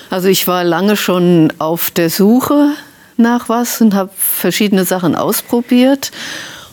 Also 0.08 0.28
ich 0.28 0.46
war 0.46 0.62
lange 0.62 0.96
schon 0.96 1.52
auf 1.58 1.90
der 1.90 2.10
Suche 2.10 2.74
nach 3.16 3.48
was 3.48 3.80
und 3.80 3.94
habe 3.94 4.10
verschiedene 4.16 4.84
Sachen 4.84 5.14
ausprobiert 5.14 6.12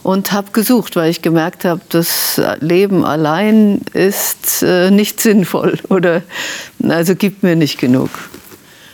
und 0.04 0.32
habe 0.32 0.52
gesucht, 0.52 0.96
weil 0.96 1.10
ich 1.10 1.22
gemerkt 1.22 1.66
habe, 1.66 1.82
das 1.90 2.42
Leben 2.60 3.06
allein 3.06 3.82
ist 3.94 4.64
äh, 4.64 4.92
nicht 4.92 5.20
sinnvoll 5.22 5.80
oder 5.90 6.24
also 6.88 7.16
gibt 7.16 7.44
mir 7.44 7.56
nicht 7.56 7.80
genug. 7.80 8.10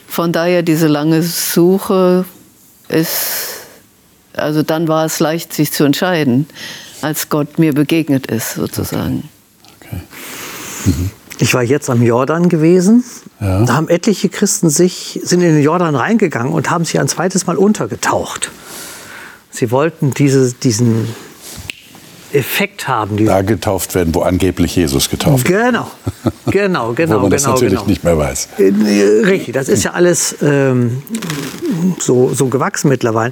Von 0.08 0.31
daher 0.31 0.62
diese 0.62 0.88
lange 0.88 1.21
Suche 1.23 2.25
ist, 2.88 3.67
also 4.34 4.63
dann 4.63 4.88
war 4.88 5.05
es 5.05 5.19
leicht, 5.19 5.53
sich 5.53 5.71
zu 5.71 5.84
entscheiden, 5.84 6.47
als 7.01 7.29
Gott 7.29 7.60
mir 7.60 7.73
begegnet 7.73 8.27
ist, 8.27 8.53
sozusagen. 8.53 9.29
Okay. 9.81 9.88
Okay. 9.88 10.01
Mhm. 10.86 11.12
Ich 11.39 11.53
war 11.53 11.63
jetzt 11.63 11.89
am 11.89 12.01
Jordan 12.01 12.49
gewesen. 12.49 13.03
Ja. 13.41 13.65
Da 13.65 13.73
haben 13.73 13.89
etliche 13.89 14.29
Christen 14.29 14.69
sich, 14.69 15.19
sind 15.23 15.41
in 15.41 15.55
den 15.55 15.63
Jordan 15.63 15.95
reingegangen 15.95 16.53
und 16.53 16.69
haben 16.69 16.85
sich 16.85 16.99
ein 16.99 17.07
zweites 17.07 17.45
Mal 17.45 17.57
untergetaucht. 17.57 18.51
Sie 19.51 19.71
wollten 19.71 20.13
diese, 20.13 20.53
diesen 20.53 21.07
Effekt 22.31 22.87
haben. 22.87 23.23
da 23.25 23.41
getauft 23.41 23.95
werden, 23.95 24.13
wo 24.13 24.21
angeblich 24.21 24.75
Jesus 24.75 25.09
getauft 25.09 25.47
wird. 25.49 25.65
Genau, 25.65 25.87
genau, 26.47 26.93
genau. 26.95 27.17
wo 27.17 27.21
man 27.21 27.31
das 27.31 27.43
genau, 27.43 27.53
natürlich 27.53 27.75
genau. 27.75 27.89
nicht 27.89 28.03
mehr 28.03 28.17
weiß. 28.17 28.49
Äh, 28.57 29.25
richtig, 29.25 29.53
das 29.53 29.69
ist 29.69 29.83
ja 29.83 29.91
alles 29.91 30.35
ähm, 30.41 31.01
so, 31.99 32.33
so 32.33 32.47
gewachsen 32.47 32.89
mittlerweile. 32.89 33.31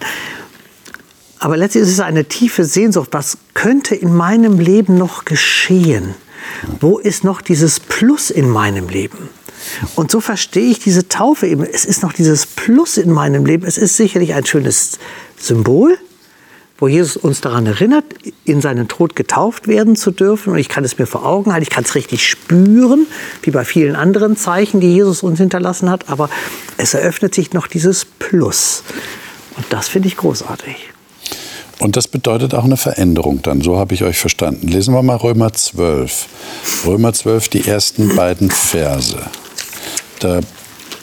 Aber 1.39 1.57
letztlich 1.57 1.83
ist 1.83 1.91
es 1.91 1.99
eine 1.99 2.25
tiefe 2.25 2.63
Sehnsucht. 2.63 3.09
Was 3.11 3.37
könnte 3.53 3.95
in 3.95 4.13
meinem 4.13 4.59
Leben 4.59 4.97
noch 4.97 5.25
geschehen? 5.25 6.15
Wo 6.79 6.97
ist 6.97 7.23
noch 7.23 7.41
dieses 7.41 7.79
Plus 7.79 8.29
in 8.29 8.49
meinem 8.49 8.89
Leben? 8.89 9.29
Und 9.95 10.11
so 10.11 10.19
verstehe 10.19 10.69
ich 10.69 10.79
diese 10.79 11.07
Taufe 11.07 11.47
eben. 11.47 11.63
Es 11.63 11.85
ist 11.85 12.03
noch 12.03 12.13
dieses 12.13 12.45
Plus 12.45 12.97
in 12.97 13.11
meinem 13.11 13.45
Leben. 13.45 13.65
Es 13.65 13.77
ist 13.77 13.97
sicherlich 13.97 14.33
ein 14.33 14.45
schönes 14.45 14.99
Symbol, 15.37 15.97
wo 16.77 16.87
Jesus 16.87 17.17
uns 17.17 17.41
daran 17.41 17.65
erinnert, 17.65 18.05
in 18.45 18.61
seinen 18.61 18.87
Tod 18.87 19.15
getauft 19.15 19.67
werden 19.67 19.95
zu 19.95 20.11
dürfen. 20.11 20.53
Und 20.53 20.59
ich 20.59 20.69
kann 20.69 20.83
es 20.83 20.97
mir 20.97 21.05
vor 21.05 21.25
Augen 21.25 21.53
halten, 21.53 21.63
ich 21.63 21.69
kann 21.69 21.83
es 21.83 21.95
richtig 21.95 22.27
spüren, 22.27 23.07
wie 23.41 23.51
bei 23.51 23.63
vielen 23.63 23.95
anderen 23.95 24.35
Zeichen, 24.35 24.79
die 24.79 24.93
Jesus 24.93 25.23
uns 25.23 25.39
hinterlassen 25.39 25.89
hat. 25.89 26.09
Aber 26.09 26.29
es 26.77 26.93
eröffnet 26.93 27.33
sich 27.33 27.53
noch 27.53 27.67
dieses 27.67 28.05
Plus. 28.05 28.83
Und 29.55 29.65
das 29.69 29.87
finde 29.87 30.07
ich 30.07 30.17
großartig. 30.17 30.92
Und 31.79 31.97
das 31.97 32.07
bedeutet 32.07 32.53
auch 32.53 32.63
eine 32.63 32.77
Veränderung 32.77 33.41
dann, 33.41 33.61
so 33.61 33.77
habe 33.77 33.93
ich 33.93 34.03
euch 34.03 34.19
verstanden. 34.19 34.67
Lesen 34.67 34.93
wir 34.93 35.01
mal 35.01 35.17
Römer 35.17 35.51
12. 35.51 36.27
Römer 36.85 37.13
12, 37.13 37.49
die 37.49 37.67
ersten 37.67 38.15
beiden 38.15 38.51
Verse. 38.51 39.17
Da 40.19 40.39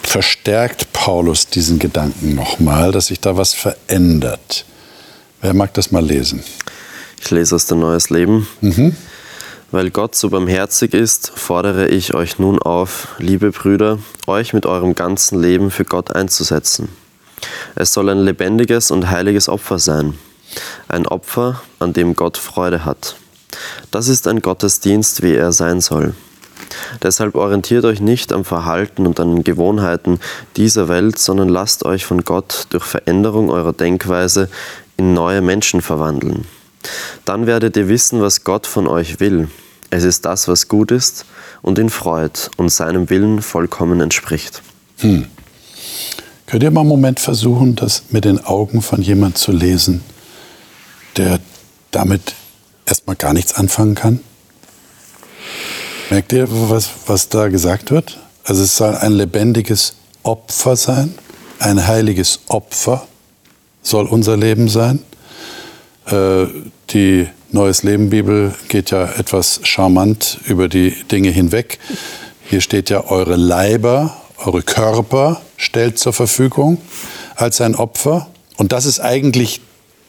verstärkt 0.02 0.92
Paulus 0.92 1.48
diesen 1.48 1.78
Gedanken 1.78 2.34
nochmal, 2.34 2.92
dass 2.92 3.06
sich 3.06 3.20
da 3.20 3.36
was 3.36 3.52
verändert. 3.52 4.64
Wer 5.40 5.54
mag 5.54 5.74
das 5.74 5.90
mal 5.90 6.04
lesen? 6.04 6.42
Ich 7.20 7.30
lese 7.30 7.56
aus 7.56 7.66
der 7.66 7.76
Neues 7.76 8.10
Leben. 8.10 8.46
Mhm. 8.60 8.96
Weil 9.72 9.90
Gott 9.90 10.16
so 10.16 10.30
barmherzig 10.30 10.94
ist, 10.94 11.30
fordere 11.34 11.88
ich 11.88 12.14
euch 12.14 12.38
nun 12.38 12.58
auf, 12.60 13.08
liebe 13.18 13.52
Brüder, 13.52 13.98
euch 14.26 14.52
mit 14.52 14.66
eurem 14.66 14.94
ganzen 14.94 15.40
Leben 15.40 15.70
für 15.70 15.84
Gott 15.84 16.14
einzusetzen. 16.14 16.88
Es 17.76 17.92
soll 17.92 18.08
ein 18.08 18.18
lebendiges 18.18 18.90
und 18.90 19.10
heiliges 19.10 19.48
Opfer 19.48 19.78
sein 19.78 20.14
ein 20.88 21.06
Opfer, 21.06 21.60
an 21.78 21.92
dem 21.92 22.14
Gott 22.14 22.36
Freude 22.36 22.84
hat. 22.84 23.16
Das 23.90 24.08
ist 24.08 24.28
ein 24.28 24.40
Gottesdienst, 24.40 25.22
wie 25.22 25.34
er 25.34 25.52
sein 25.52 25.80
soll. 25.80 26.14
Deshalb 27.02 27.34
orientiert 27.34 27.84
euch 27.84 28.00
nicht 28.00 28.32
am 28.32 28.44
Verhalten 28.44 29.06
und 29.06 29.18
an 29.20 29.34
den 29.34 29.44
Gewohnheiten 29.44 30.20
dieser 30.56 30.88
Welt, 30.88 31.18
sondern 31.18 31.48
lasst 31.48 31.84
euch 31.84 32.04
von 32.04 32.24
Gott 32.24 32.66
durch 32.70 32.84
Veränderung 32.84 33.50
eurer 33.50 33.72
Denkweise 33.72 34.48
in 34.96 35.14
neue 35.14 35.40
Menschen 35.40 35.80
verwandeln. 35.80 36.46
Dann 37.24 37.46
werdet 37.46 37.76
ihr 37.76 37.88
wissen, 37.88 38.20
was 38.20 38.44
Gott 38.44 38.66
von 38.66 38.86
euch 38.86 39.20
will. 39.20 39.48
Es 39.90 40.04
ist 40.04 40.24
das, 40.24 40.46
was 40.46 40.68
gut 40.68 40.92
ist 40.92 41.26
und 41.62 41.78
ihn 41.78 41.90
freut 41.90 42.50
und 42.56 42.70
seinem 42.70 43.10
Willen 43.10 43.42
vollkommen 43.42 44.00
entspricht. 44.00 44.62
Hm. 44.98 45.26
Könnt 46.46 46.62
ihr 46.62 46.70
mal 46.70 46.80
einen 46.80 46.88
Moment 46.88 47.20
versuchen, 47.20 47.76
das 47.76 48.04
mit 48.10 48.24
den 48.24 48.44
Augen 48.44 48.82
von 48.82 49.02
jemand 49.02 49.38
zu 49.38 49.52
lesen, 49.52 50.02
der 51.20 51.38
damit 51.90 52.34
erstmal 52.86 53.16
gar 53.16 53.32
nichts 53.32 53.54
anfangen 53.54 53.94
kann? 53.94 54.20
Merkt 56.08 56.32
ihr, 56.32 56.46
was, 56.48 56.90
was 57.06 57.28
da 57.28 57.48
gesagt 57.48 57.90
wird? 57.90 58.18
Also 58.44 58.62
es 58.62 58.76
soll 58.76 58.96
ein 58.96 59.12
lebendiges 59.12 59.94
Opfer 60.22 60.76
sein, 60.76 61.14
ein 61.58 61.86
heiliges 61.86 62.40
Opfer 62.48 63.06
soll 63.82 64.06
unser 64.06 64.36
Leben 64.36 64.68
sein. 64.68 65.00
Äh, 66.06 66.46
die 66.90 67.28
Neues 67.52 67.82
Leben 67.82 68.10
Bibel 68.10 68.54
geht 68.68 68.90
ja 68.90 69.04
etwas 69.04 69.60
charmant 69.64 70.38
über 70.46 70.68
die 70.68 70.92
Dinge 71.10 71.30
hinweg. 71.30 71.78
Hier 72.48 72.60
steht 72.60 72.90
ja, 72.90 73.04
eure 73.04 73.36
Leiber, 73.36 74.16
eure 74.38 74.62
Körper 74.62 75.40
stellt 75.56 75.98
zur 75.98 76.12
Verfügung 76.12 76.78
als 77.34 77.60
ein 77.60 77.74
Opfer. 77.74 78.28
Und 78.56 78.72
das 78.72 78.86
ist 78.86 79.00
eigentlich 79.00 79.60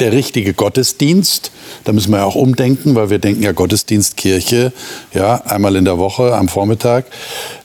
der 0.02 0.12
richtige 0.12 0.54
Gottesdienst. 0.54 1.52
Da 1.84 1.94
müssen 1.94 2.12
wir 2.12 2.18
ja 2.18 2.26
auch 2.26 2.36
umdenken, 2.36 2.96
weil 2.96 3.10
wir 3.10 3.20
denken 3.20 3.44
ja 3.44 3.52
Gottesdienst, 3.52 4.18
Kirche, 4.18 4.74
ja, 5.14 5.36
einmal 5.46 5.76
in 5.76 5.86
der 5.86 5.98
Woche 5.98 6.36
am 6.36 6.50
Vormittag. 6.50 7.06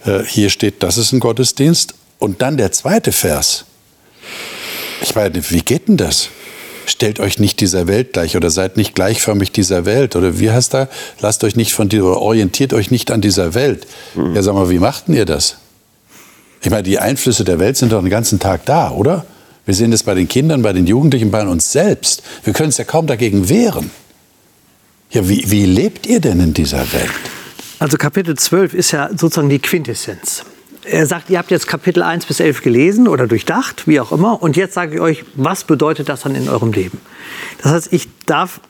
Äh, 0.05 0.23
hier 0.25 0.51
steht, 0.51 0.83
das 0.83 0.99
ist 0.99 1.13
ein 1.13 1.21
Gottesdienst. 1.21 1.95
Und 2.19 2.43
dann 2.43 2.57
der 2.57 2.73
zweite 2.73 3.13
Vers. 3.13 3.65
Ich 5.03 5.15
meine, 5.15 5.51
wie 5.51 5.61
geht 5.61 5.89
denn 5.89 5.97
das? 5.97 6.29
Stellt 6.87 7.21
euch 7.21 7.39
nicht 7.39 7.61
dieser 7.61 7.89
Welt 7.89 8.13
gleich 8.13 8.37
oder 8.37 8.51
seid 8.51 8.77
nicht 8.77 8.95
gleichförmig 8.95 9.51
dieser 9.51 9.85
Welt 9.85 10.15
oder 10.15 10.39
wie 10.39 10.51
heißt 10.51 10.73
da? 10.73 10.89
Lasst 11.21 11.43
euch 11.43 11.57
nicht 11.57 11.73
von 11.73 11.89
dir 11.89 12.05
oder 12.05 12.21
orientiert 12.21 12.73
euch 12.73 12.91
nicht 12.91 13.11
an 13.11 13.21
dieser 13.21 13.55
Welt. 13.55 13.87
Mhm. 14.15 14.37
Ja, 14.37 14.43
sag 14.43 14.55
mal, 14.55 14.71
wie 14.71 14.79
machten 14.79 15.13
ihr 15.13 15.25
das? 15.25 15.57
Ich 16.63 16.71
meine, 16.71 16.85
die 16.85 16.99
Einflüsse 16.99 17.45
der 17.45 17.59
Welt 17.59 17.77
sind 17.77 17.93
doch 17.93 18.01
den 18.01 18.11
ganzen 18.11 18.39
Tag 18.39 18.65
da, 18.67 18.91
oder? 18.91 19.27
Wir 19.67 19.75
sehen 19.75 19.91
das 19.91 20.05
bei 20.05 20.15
den 20.15 20.29
Kindern, 20.29 20.63
bei 20.63 20.73
den 20.73 20.87
Jugendlichen, 20.87 21.33
bei 21.33 21.47
uns 21.47 21.73
selbst. 21.73 22.23
Wir 22.45 22.53
können 22.53 22.69
es 22.69 22.79
ja 22.79 22.85
kaum 22.85 23.09
dagegen 23.09 23.49
wehren. 23.49 23.91
Ja, 25.11 25.29
wie, 25.29 25.51
wie 25.51 25.67
lebt 25.67 26.07
ihr 26.07 26.21
denn 26.21 26.41
in 26.41 26.55
dieser 26.55 26.93
Welt? 26.93 27.11
Also 27.81 27.97
Kapitel 27.97 28.37
12 28.37 28.75
ist 28.75 28.93
ja 28.93 29.11
sozusagen 29.11 29.49
die 29.49 29.59
Quintessenz. 29.59 30.45
Er 30.85 31.07
sagt, 31.07 31.31
ihr 31.31 31.39
habt 31.39 31.51
jetzt 31.51 31.67
Kapitel 31.67 32.03
1 32.05 32.27
bis 32.27 32.39
11 32.39 32.63
gelesen 32.63 33.09
oder 33.09 33.27
durchdacht, 33.27 33.89
wie 33.89 33.99
auch 33.99 34.13
immer. 34.13 34.41
Und 34.41 34.57
jetzt 34.57 34.75
sage 34.75 34.95
ich 34.95 35.01
euch, 35.01 35.25
was 35.35 35.65
bedeutet 35.65 36.09
das 36.09 36.21
dann 36.21 36.37
in 36.37 36.49
eurem 36.49 36.73
Leben? 36.73 37.01
Das 37.61 37.73
heißt, 37.73 37.93
ich 37.93 38.09
darf 38.25 38.61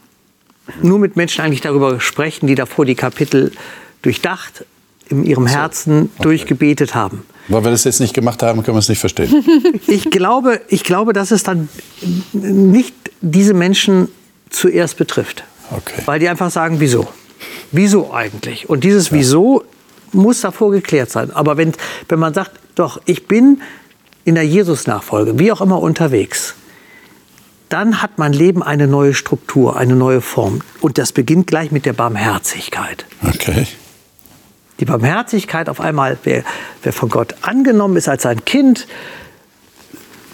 nur 0.81 0.99
mit 0.99 1.15
Menschen 1.15 1.45
eigentlich 1.45 1.61
darüber 1.61 2.01
sprechen, 2.01 2.47
die 2.47 2.55
davor 2.55 2.87
die 2.87 2.95
Kapitel 2.95 3.53
durchdacht, 4.01 4.65
in 5.11 5.25
ihrem 5.25 5.47
Herzen 5.47 6.11
okay. 6.15 6.23
durchgebetet 6.23 6.95
haben. 6.95 7.25
Weil 7.49 7.65
wir 7.65 7.71
das 7.71 7.85
jetzt 7.85 8.01
nicht 8.01 8.15
gemacht 8.15 8.43
haben, 8.43 8.63
können 8.63 8.77
wir 8.77 8.81
es 8.81 8.89
nicht 8.89 8.99
verstehen. 8.99 9.45
ich, 9.87 10.11
glaube, 10.11 10.61
ich 10.69 10.83
glaube, 10.83 11.13
dass 11.13 11.31
es 11.31 11.43
dann 11.43 11.69
nicht 12.33 12.95
diese 13.21 13.55
Menschen 13.55 14.09
zuerst 14.51 14.97
betrifft. 14.97 15.45
Okay. 15.71 16.03
Weil 16.07 16.19
die 16.19 16.29
einfach 16.29 16.51
sagen, 16.51 16.81
wieso? 16.81 17.07
Wieso 17.73 18.13
eigentlich? 18.13 18.69
Und 18.69 18.85
dieses 18.85 19.11
ja. 19.11 19.17
Wieso 19.17 19.65
muss 20.13 20.41
davor 20.41 20.71
geklärt 20.71 21.11
sein. 21.11 21.31
Aber 21.31 21.57
wenn, 21.57 21.73
wenn 22.09 22.19
man 22.19 22.33
sagt, 22.33 22.53
doch, 22.75 23.01
ich 23.05 23.27
bin 23.27 23.61
in 24.25 24.35
der 24.35 24.47
Jesus-Nachfolge, 24.47 25.39
wie 25.39 25.53
auch 25.53 25.61
immer 25.61 25.81
unterwegs, 25.81 26.55
dann 27.69 28.01
hat 28.01 28.19
mein 28.19 28.33
Leben 28.33 28.63
eine 28.63 28.87
neue 28.87 29.15
Struktur, 29.15 29.77
eine 29.77 29.97
neue 29.97 30.21
Form. 30.21 30.61
Und 30.81 30.99
das 30.99 31.13
beginnt 31.13 31.49
gleich 31.49 31.73
mit 31.73 31.85
der 31.85 31.93
Barmherzigkeit. 31.93 33.07
Okay 33.23 33.67
die 34.81 34.85
Barmherzigkeit 34.85 35.69
auf 35.69 35.81
einmal, 35.81 36.19
wer, 36.25 36.45
wer 36.83 36.93
von 36.93 37.09
Gott 37.09 37.35
angenommen 37.43 37.97
ist 37.97 38.09
als 38.09 38.23
sein 38.23 38.45
Kind, 38.45 38.87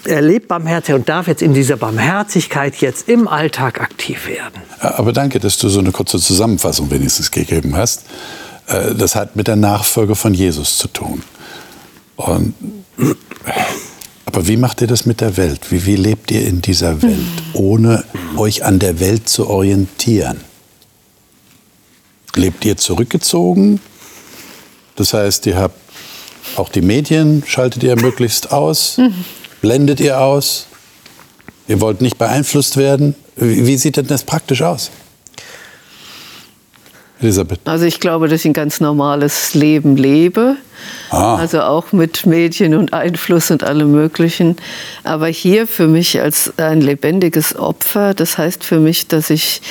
erlebt 0.05 0.49
Barmherzigkeit 0.49 0.97
und 0.97 1.09
darf 1.09 1.29
jetzt 1.29 1.43
in 1.43 1.55
dieser 1.55 1.77
Barmherzigkeit 1.77 2.77
jetzt 2.77 3.09
im 3.09 3.29
Alltag 3.29 3.81
aktiv 3.81 4.27
werden. 4.27 4.63
Aber 4.81 5.13
danke, 5.13 5.39
dass 5.39 5.59
du 5.59 5.69
so 5.69 5.79
eine 5.79 5.93
kurze 5.93 6.19
Zusammenfassung 6.19 6.91
wenigstens 6.91 7.31
gegeben 7.31 7.77
hast. 7.77 8.05
Äh, 8.67 8.95
das 8.95 9.15
hat 9.15 9.37
mit 9.37 9.49
der 9.49 9.57
Nachfolge 9.57 10.15
von 10.15 10.35
Jesus 10.35 10.79
zu 10.79 10.89
tun. 10.89 11.23
Und, 12.17 12.55
aber 14.27 14.47
wie 14.47 14.57
macht 14.57 14.81
ihr 14.81 14.87
das 14.87 15.07
mit 15.07 15.21
der 15.21 15.37
Welt? 15.37 15.71
Wie, 15.71 15.87
wie 15.87 15.97
lebt 15.97 16.31
ihr 16.31 16.47
in 16.47 16.63
dieser 16.63 17.03
Welt, 17.03 17.19
ohne 17.53 18.05
euch 18.37 18.65
an 18.65 18.79
der 18.79 19.01
Welt 19.01 19.29
zu 19.29 19.49
orientieren? 19.49 20.41
Lebt 22.35 22.65
ihr 22.65 22.77
zurückgezogen? 22.77 23.81
Das 24.97 25.15
heißt, 25.15 25.47
ihr 25.47 25.57
habt 25.57 25.79
auch 26.57 26.69
die 26.69 26.83
Medien, 26.83 27.43
schaltet 27.47 27.83
ihr 27.83 27.97
möglichst 28.01 28.53
aus, 28.53 29.01
blendet 29.61 30.01
ihr 30.01 30.21
aus, 30.21 30.67
ihr 31.69 31.81
wollt 31.81 32.01
nicht 32.01 32.19
beeinflusst 32.19 32.77
werden. 32.77 33.15
Wie 33.37 33.77
sieht 33.77 33.97
denn 33.97 34.07
das 34.07 34.25
praktisch 34.25 34.63
aus? 34.63 34.91
Elisabeth. 37.23 37.61
Also 37.65 37.85
ich 37.85 38.01
glaube, 38.01 38.29
dass 38.29 38.41
ich 38.41 38.47
ein 38.47 38.53
ganz 38.53 38.81
normales 38.81 39.55
Leben 39.55 39.97
lebe. 39.97 40.57
Ah. 41.11 41.37
Also 41.37 41.63
auch 41.63 41.93
mit 41.93 42.27
Medien 42.27 42.75
und 42.75 42.93
Einfluss 42.93 43.51
und 43.51 43.63
allem 43.63 43.93
Möglichen. 43.93 44.57
Aber 45.05 45.29
hier 45.29 45.67
für 45.67 45.87
mich 45.87 46.21
als 46.21 46.53
ein 46.59 46.81
lebendiges 46.81 47.57
Opfer, 47.57 48.15
das 48.15 48.39
heißt 48.39 48.65
für 48.65 48.81
mich, 48.81 49.07
dass 49.07 49.31
ich 49.31 49.63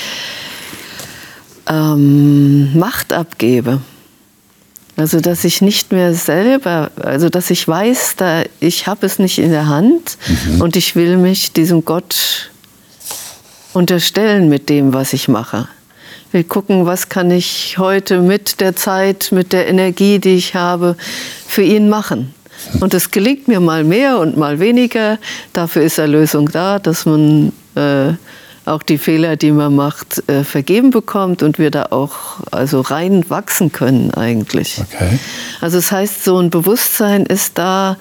ähm, 1.67 2.77
Macht 2.77 3.13
abgebe. 3.13 3.81
Also 5.01 5.19
dass 5.19 5.43
ich 5.45 5.63
nicht 5.63 5.91
mehr 5.91 6.13
selber, 6.13 6.91
also 7.01 7.29
dass 7.29 7.49
ich 7.49 7.67
weiß, 7.67 8.17
da 8.17 8.43
ich 8.59 8.85
habe 8.85 9.07
es 9.07 9.17
nicht 9.17 9.39
in 9.39 9.49
der 9.49 9.67
Hand 9.67 10.15
mhm. 10.27 10.61
und 10.61 10.75
ich 10.75 10.95
will 10.95 11.17
mich 11.17 11.53
diesem 11.53 11.83
Gott 11.85 12.51
unterstellen 13.73 14.47
mit 14.47 14.69
dem, 14.69 14.93
was 14.93 15.13
ich 15.13 15.27
mache. 15.27 15.67
Ich 16.27 16.33
will 16.35 16.43
gucken, 16.43 16.85
was 16.85 17.09
kann 17.09 17.31
ich 17.31 17.79
heute 17.79 18.19
mit 18.19 18.61
der 18.61 18.75
Zeit, 18.75 19.29
mit 19.31 19.53
der 19.53 19.67
Energie, 19.67 20.19
die 20.19 20.35
ich 20.35 20.53
habe, 20.53 20.95
für 21.47 21.63
ihn 21.63 21.89
machen. 21.89 22.35
Und 22.79 22.93
es 22.93 23.09
gelingt 23.09 23.47
mir 23.47 23.59
mal 23.59 23.83
mehr 23.83 24.19
und 24.19 24.37
mal 24.37 24.59
weniger. 24.59 25.17
Dafür 25.51 25.81
ist 25.81 25.97
Erlösung 25.97 26.47
da, 26.51 26.77
dass 26.77 27.07
man 27.07 27.51
äh, 27.73 28.13
auch 28.65 28.84
die 28.84 28.97
Fehler, 28.97 29.36
die 29.36 29.52
man 29.52 29.76
macht, 29.76 30.28
äh, 30.30 30.43
vergeben 30.43 30.91
bekommt 30.91 31.43
und 31.43 31.58
wir 31.58 31.71
da 31.71 31.88
auch 31.89 32.41
also 32.52 32.82
rein 32.82 33.30
wachsen 33.30 33.71
können 33.71 34.13
eigentlich. 34.13 34.80
Okay. 34.80 35.19
Also 35.62 35.78
das 35.78 35.91
heißt, 35.91 36.24
so 36.24 36.38
ein 36.38 36.50
Bewusstsein 36.50 37.26
ist 37.26 37.58
da 37.58 37.97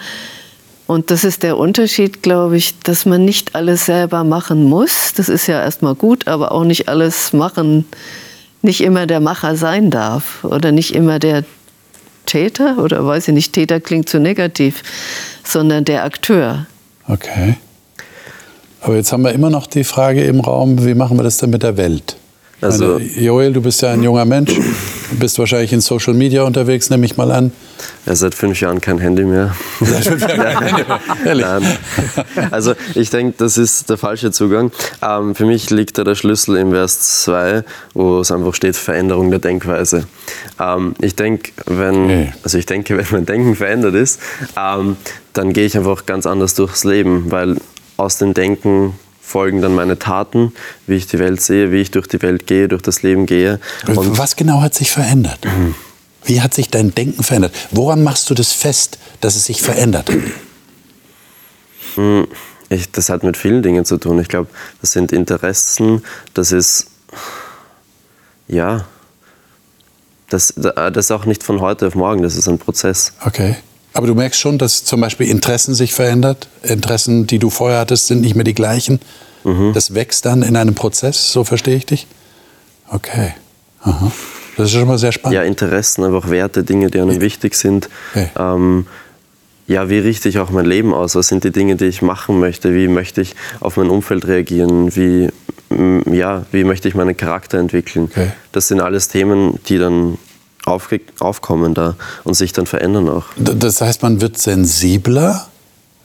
und 0.87 1.11
das 1.11 1.25
ist 1.25 1.45
der 1.45 1.57
Unterschied, 1.57 2.23
glaube 2.23 2.57
ich, 2.57 2.79
dass 2.81 3.07
man 3.07 3.25
nicht 3.25 3.55
alles 3.55 3.87
selber 3.87 4.25
machen 4.25 4.65
muss. 4.65 5.15
Das 5.15 5.29
ist 5.29 5.47
ja 5.47 5.63
erstmal 5.63 5.95
gut, 5.95 6.27
aber 6.27 6.53
auch 6.53 6.65
nicht 6.65 6.89
alles 6.89 7.33
machen, 7.33 7.87
nicht 8.63 8.81
immer 8.81 9.07
der 9.07 9.21
Macher 9.21 9.57
sein 9.57 9.91
darf 9.91 10.45
oder 10.45 10.73
nicht 10.73 10.95
immer 10.95 11.19
der 11.19 11.45
Täter 12.27 12.79
oder 12.79 13.07
weiß 13.07 13.29
ich 13.29 13.35
nicht, 13.35 13.53
Täter 13.53 13.81
klingt 13.81 14.09
zu 14.09 14.19
negativ, 14.19 14.83
sondern 15.45 15.85
der 15.85 16.05
Akteur. 16.05 16.67
Okay. 17.07 17.57
Aber 18.81 18.97
jetzt 18.97 19.13
haben 19.13 19.23
wir 19.23 19.33
immer 19.33 19.51
noch 19.51 19.67
die 19.67 19.85
Frage 19.85 20.25
im 20.25 20.41
Raum, 20.41 20.85
wie 20.85 20.95
machen 20.95 21.19
wir 21.19 21.23
das 21.23 21.37
denn 21.39 21.51
mit 21.51 21.63
der 21.63 21.77
Welt? 21.77 22.17
Also, 22.63 22.99
Meine, 22.99 23.05
Joel, 23.05 23.53
du 23.53 23.63
bist 23.63 23.81
ja 23.81 23.93
ein 23.93 24.03
junger 24.03 24.27
Mensch, 24.27 24.55
du 24.55 25.17
bist 25.19 25.39
wahrscheinlich 25.39 25.73
in 25.73 25.81
Social 25.81 26.13
Media 26.13 26.43
unterwegs, 26.43 26.91
nehme 26.91 27.07
ich 27.07 27.17
mal 27.17 27.31
an. 27.33 27.53
Ja, 28.05 28.15
seit 28.15 28.35
fünf 28.35 28.61
Jahren 28.61 28.83
kein 28.83 28.99
Handy 28.99 29.25
mehr. 29.25 29.55
Seit 29.81 30.05
fünf 30.05 30.21
Jahren 30.21 30.39
kein 30.39 30.63
Handy 30.67 30.85
mehr. 30.85 31.01
Ehrlich? 31.25 31.47
Nein. 31.47 31.79
Also 32.51 32.75
ich 32.95 33.09
denke, 33.09 33.35
das 33.39 33.57
ist 33.57 33.89
der 33.89 33.97
falsche 33.97 34.31
Zugang. 34.31 34.73
Ähm, 35.01 35.35
für 35.35 35.47
mich 35.47 35.71
liegt 35.71 35.97
da 35.97 36.05
der 36.05 36.15
Schlüssel 36.15 36.57
im 36.57 36.73
Vers 36.73 37.23
2, 37.23 37.65
wo 37.95 38.21
es 38.21 38.31
einfach 38.31 38.55
steht, 38.55 38.77
Veränderung 38.77 39.31
der 39.31 39.41
Denkweise. 39.41 40.05
Ähm, 40.59 40.95
ich 41.01 41.17
denke, 41.17 41.53
wenn, 41.65 42.05
okay. 42.05 42.33
also 42.43 42.59
ich 42.59 42.67
denke, 42.67 42.99
wenn 42.99 43.07
mein 43.11 43.27
Denken 43.27 43.57
verändert 43.57 43.95
ist, 43.95 44.21
ähm, 44.59 44.97
dann 45.33 45.55
gehe 45.55 45.65
ich 45.65 45.79
einfach 45.79 46.05
ganz 46.05 46.27
anders 46.27 46.55
durchs 46.55 46.85
Leben, 46.85 47.31
weil 47.31 47.57
aus 48.01 48.19
dem 48.19 48.35
Denken 48.35 48.99
folgen 49.21 49.63
dann 49.63 49.75
meine 49.75 49.99
Taten, 49.99 50.53
wie 50.87 50.97
ich 50.97 51.07
die 51.07 51.19
Welt 51.19 51.41
sehe, 51.41 51.71
wie 51.71 51.81
ich 51.81 51.91
durch 51.91 52.09
die 52.09 52.21
Welt 52.23 52.47
gehe, 52.47 52.67
durch 52.67 52.83
das 52.83 53.03
Leben 53.03 53.27
gehe. 53.27 53.61
Und 53.87 54.19
Was 54.19 54.35
genau 54.35 54.61
hat 54.61 54.75
sich 54.75 54.91
verändert? 54.91 55.45
Mhm. 55.45 55.75
Wie 56.25 56.43
hat 56.43 56.53
sich 56.53 56.69
dein 56.69 56.95
Denken 56.95 57.23
verändert? 57.23 57.55
Woran 57.71 58.03
machst 58.03 58.29
du 58.29 58.35
das 58.35 58.53
fest, 58.53 58.99
dass 59.21 59.37
es 59.37 59.45
sich 59.45 59.63
verändert 59.63 60.11
hat? 60.11 60.19
Hm, 61.95 62.27
ich, 62.69 62.91
das 62.91 63.09
hat 63.09 63.23
mit 63.23 63.37
vielen 63.37 63.63
Dingen 63.63 63.85
zu 63.85 63.97
tun. 63.99 64.21
Ich 64.21 64.29
glaube, 64.29 64.49
das 64.81 64.93
sind 64.93 65.13
Interessen, 65.13 66.03
das 66.35 66.53
ist, 66.53 66.89
ja, 68.49 68.85
das, 70.29 70.55
das 70.57 70.97
ist 70.97 71.11
auch 71.11 71.25
nicht 71.25 71.43
von 71.43 71.61
heute 71.61 71.87
auf 71.87 71.95
morgen, 71.95 72.23
das 72.23 72.37
ist 72.37 72.49
ein 72.49 72.59
Prozess. 72.59 73.13
Okay. 73.25 73.57
Aber 73.93 74.07
du 74.07 74.15
merkst 74.15 74.39
schon, 74.39 74.59
dass 74.59 74.85
zum 74.85 75.01
Beispiel 75.01 75.29
Interessen 75.29 75.75
sich 75.75 75.93
verändert. 75.93 76.49
Interessen, 76.63 77.27
die 77.27 77.39
du 77.39 77.51
vorher 77.51 77.81
hattest, 77.81 78.07
sind 78.07 78.21
nicht 78.21 78.35
mehr 78.35 78.45
die 78.45 78.55
gleichen. 78.55 79.01
Mhm. 79.45 79.73
Das 79.73 79.95
wächst 79.95 80.27
dann 80.27 80.43
in 80.43 80.57
einem 80.57 80.75
Prozess, 80.75 81.33
so 81.33 81.45
verstehe 81.45 81.77
ich 81.77 81.87
dich? 81.87 82.07
Okay. 82.89 83.35
Aha. 83.83 84.13
Das 84.57 84.67
ist 84.67 84.75
schon 84.75 84.87
mal 84.87 84.99
sehr 84.99 85.13
spannend. 85.13 85.37
Ja, 85.37 85.43
Interessen, 85.43 86.05
einfach 86.05 86.29
Werte, 86.29 86.65
Dinge, 86.65 86.91
die 86.91 87.01
einem 87.01 87.15
ja. 87.15 87.21
wichtig 87.21 87.55
sind. 87.55 87.89
Okay. 88.13 88.29
Ähm, 88.39 88.87
ja, 89.67 89.89
wie 89.89 89.99
richte 89.99 90.29
ich 90.29 90.39
auch 90.39 90.51
mein 90.51 90.67
Leben 90.67 90.93
aus? 90.93 91.15
Was 91.15 91.29
sind 91.29 91.45
die 91.45 91.53
Dinge, 91.53 91.77
die 91.77 91.85
ich 91.85 92.03
machen 92.03 92.41
möchte? 92.41 92.75
Wie 92.75 92.89
möchte 92.89 93.21
ich 93.21 93.37
auf 93.61 93.77
mein 93.77 93.89
Umfeld 93.89 94.27
reagieren? 94.27 94.95
Wie, 94.97 95.29
ja, 96.13 96.45
wie 96.51 96.65
möchte 96.65 96.89
ich 96.89 96.95
meinen 96.97 97.17
Charakter 97.17 97.59
entwickeln? 97.59 98.09
Okay. 98.11 98.33
Das 98.51 98.67
sind 98.67 98.81
alles 98.81 99.09
Themen, 99.09 99.61
die 99.69 99.79
dann 99.79 100.19
aufkommen 100.71 101.75
da 101.75 101.97
und 102.25 102.35
sich 102.35 102.53
dann 102.53 102.67
verändern 102.67 103.09
auch. 103.09 103.25
Das 103.37 103.81
heißt, 103.81 104.03
man 104.03 104.21
wird 104.21 104.39
sensibler 104.39 105.49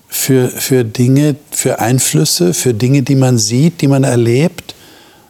für, 0.08 0.50
für 0.50 0.84
Dinge, 0.84 1.36
für 1.52 1.80
Einflüsse, 1.80 2.54
für 2.54 2.74
Dinge, 2.74 3.04
die 3.04 3.16
man 3.16 3.38
sieht, 3.38 3.82
die 3.82 3.88
man 3.88 4.04
erlebt. 4.04 4.76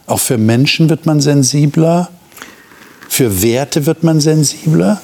Auch 0.06 0.20
für 0.20 0.38
Menschen 0.38 0.88
wird 0.88 1.06
man 1.06 1.20
sensibler? 1.20 2.08
Für 3.08 3.42
Werte 3.42 3.86
wird 3.86 4.02
man 4.02 4.20
sensibler? 4.20 5.00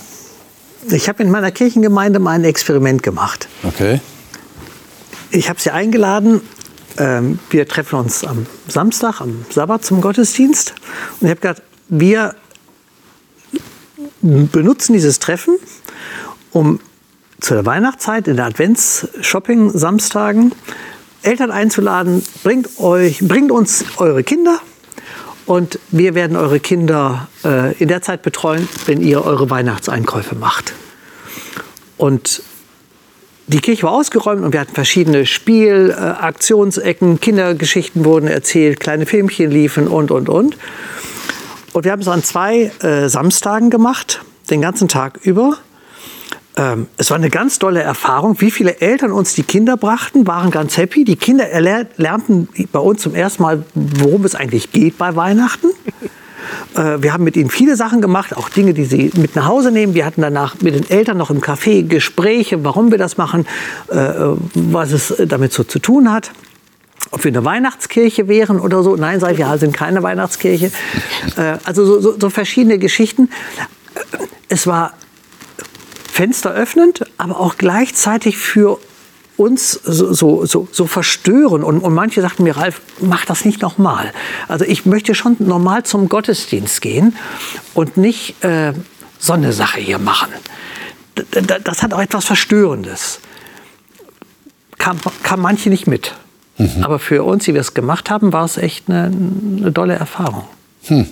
Ich 0.90 1.08
habe 1.08 1.22
in 1.22 1.30
meiner 1.30 1.50
Kirchengemeinde 1.50 2.18
mal 2.18 2.32
ein 2.32 2.44
Experiment 2.44 3.02
gemacht. 3.02 3.48
Okay. 3.62 4.00
Ich 5.30 5.48
habe 5.48 5.60
sie 5.60 5.70
eingeladen. 5.70 6.40
Ähm, 6.98 7.38
wir 7.50 7.66
treffen 7.66 7.98
uns 7.98 8.24
am 8.24 8.46
Samstag, 8.68 9.20
am 9.20 9.44
Sabbat 9.50 9.84
zum 9.84 10.00
Gottesdienst. 10.00 10.74
Und 11.20 11.26
ich 11.26 11.30
habe 11.30 11.40
gesagt, 11.40 11.62
wir 11.88 12.34
benutzen 14.22 14.94
dieses 14.94 15.18
Treffen, 15.18 15.58
um 16.52 16.80
zu 17.40 17.54
der 17.54 17.66
Weihnachtszeit, 17.66 18.28
in 18.28 18.36
der 18.36 18.46
Advents-Shopping-Samstagen, 18.46 20.52
Eltern 21.22 21.50
einzuladen, 21.50 22.22
bringt, 22.42 22.78
euch, 22.78 23.18
bringt 23.20 23.50
uns 23.50 23.84
eure 23.96 24.22
Kinder 24.22 24.60
und 25.46 25.78
wir 25.90 26.14
werden 26.14 26.36
eure 26.36 26.60
Kinder 26.60 27.28
äh, 27.44 27.74
in 27.76 27.88
der 27.88 28.02
Zeit 28.02 28.22
betreuen, 28.22 28.68
wenn 28.86 29.00
ihr 29.00 29.24
eure 29.24 29.50
Weihnachtseinkäufe 29.50 30.36
macht. 30.36 30.72
Und 31.96 32.42
die 33.48 33.60
Kirche 33.60 33.84
war 33.84 33.92
ausgeräumt 33.92 34.42
und 34.42 34.52
wir 34.52 34.60
hatten 34.60 34.74
verschiedene 34.74 35.26
Spiel-, 35.26 35.90
äh, 35.90 37.18
Kindergeschichten 37.20 38.04
wurden 38.04 38.28
erzählt, 38.28 38.80
kleine 38.80 39.06
Filmchen 39.06 39.50
liefen 39.50 39.88
und, 39.88 40.10
und, 40.10 40.28
und. 40.28 40.56
Und 41.72 41.84
wir 41.84 41.92
haben 41.92 42.00
es 42.00 42.08
an 42.08 42.22
zwei 42.22 42.70
äh, 42.82 43.08
Samstagen 43.08 43.70
gemacht, 43.70 44.20
den 44.50 44.60
ganzen 44.60 44.88
Tag 44.88 45.20
über. 45.22 45.56
Ähm, 46.56 46.86
es 46.98 47.10
war 47.10 47.16
eine 47.16 47.30
ganz 47.30 47.58
tolle 47.58 47.80
Erfahrung. 47.80 48.40
Wie 48.40 48.50
viele 48.50 48.80
Eltern 48.80 49.10
uns 49.10 49.34
die 49.34 49.42
Kinder 49.42 49.78
brachten, 49.78 50.26
waren 50.26 50.50
ganz 50.50 50.76
happy. 50.76 51.04
Die 51.04 51.16
Kinder 51.16 51.46
lernten 51.60 52.48
bei 52.72 52.78
uns 52.78 53.02
zum 53.02 53.14
ersten 53.14 53.42
Mal, 53.42 53.64
worum 53.74 54.24
es 54.24 54.34
eigentlich 54.34 54.70
geht 54.72 54.98
bei 54.98 55.16
Weihnachten. 55.16 55.68
Äh, 56.74 57.00
wir 57.02 57.12
haben 57.12 57.22
mit 57.22 57.36
ihnen 57.36 57.50
viele 57.50 57.76
Sachen 57.76 58.00
gemacht, 58.00 58.36
auch 58.36 58.48
Dinge, 58.48 58.74
die 58.74 58.84
sie 58.84 59.12
mit 59.14 59.36
nach 59.36 59.46
Hause 59.46 59.70
nehmen. 59.70 59.94
Wir 59.94 60.04
hatten 60.04 60.22
danach 60.22 60.56
mit 60.60 60.74
den 60.74 60.90
Eltern 60.90 61.16
noch 61.16 61.30
im 61.30 61.40
Café 61.40 61.86
Gespräche, 61.86 62.64
warum 62.64 62.90
wir 62.90 62.98
das 62.98 63.16
machen, 63.16 63.46
äh, 63.88 63.94
was 64.54 64.90
es 64.90 65.14
damit 65.28 65.52
so 65.52 65.62
zu 65.62 65.78
tun 65.78 66.10
hat 66.10 66.32
ob 67.10 67.24
wir 67.24 67.30
eine 67.30 67.44
Weihnachtskirche 67.44 68.28
wären 68.28 68.60
oder 68.60 68.82
so. 68.82 68.96
Nein, 68.96 69.20
sage 69.20 69.34
ich, 69.34 69.38
ja, 69.40 69.56
sind 69.58 69.74
keine 69.74 70.02
Weihnachtskirche. 70.02 70.70
Äh, 71.36 71.58
also 71.64 71.84
so, 71.84 72.00
so, 72.00 72.18
so 72.18 72.30
verschiedene 72.30 72.78
Geschichten. 72.78 73.30
Es 74.48 74.66
war 74.66 74.94
fensteröffnend, 76.12 77.04
aber 77.18 77.40
auch 77.40 77.56
gleichzeitig 77.56 78.36
für 78.38 78.78
uns 79.36 79.72
so, 79.72 80.12
so, 80.12 80.44
so, 80.46 80.68
so 80.70 80.86
verstören. 80.86 81.64
Und, 81.64 81.80
und 81.80 81.94
manche 81.94 82.20
sagten 82.20 82.44
mir, 82.44 82.56
Ralf, 82.56 82.80
mach 83.00 83.24
das 83.24 83.44
nicht 83.44 83.62
nochmal. 83.62 84.12
Also 84.48 84.64
ich 84.64 84.86
möchte 84.86 85.14
schon 85.14 85.36
normal 85.38 85.84
zum 85.84 86.08
Gottesdienst 86.08 86.80
gehen 86.80 87.16
und 87.74 87.96
nicht 87.96 88.42
äh, 88.44 88.72
so 89.18 89.32
eine 89.32 89.52
Sache 89.52 89.80
hier 89.80 89.98
machen. 89.98 90.28
Das 91.64 91.82
hat 91.82 91.92
auch 91.92 92.00
etwas 92.00 92.24
Verstörendes. 92.24 93.20
Kam, 94.78 94.98
kam 95.22 95.40
manche 95.40 95.70
nicht 95.70 95.86
mit. 95.86 96.14
Mhm. 96.58 96.82
Aber 96.82 96.98
für 96.98 97.22
uns, 97.24 97.44
die 97.44 97.54
wir 97.54 97.60
es 97.60 97.74
gemacht 97.74 98.10
haben, 98.10 98.32
war 98.32 98.44
es 98.44 98.56
echt 98.56 98.88
eine, 98.88 99.10
eine 99.58 99.72
tolle 99.72 99.94
Erfahrung. 99.94 100.44
Hm. 100.84 101.06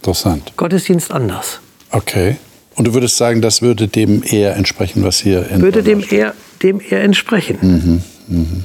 Interessant. 0.00 0.52
Gottesdienst 0.56 1.12
anders. 1.12 1.60
Okay. 1.90 2.36
Und 2.74 2.86
du 2.86 2.94
würdest 2.94 3.16
sagen, 3.16 3.42
das 3.42 3.62
würde 3.62 3.86
dem 3.86 4.22
eher 4.24 4.56
entsprechen, 4.56 5.04
was 5.04 5.18
hier 5.18 5.48
in 5.50 5.60
Würde 5.60 5.82
dem 5.82 6.02
eher, 6.08 6.34
dem 6.62 6.80
eher 6.80 7.02
entsprechen. 7.02 7.58
Mhm. 7.60 8.34
Mhm. 8.34 8.64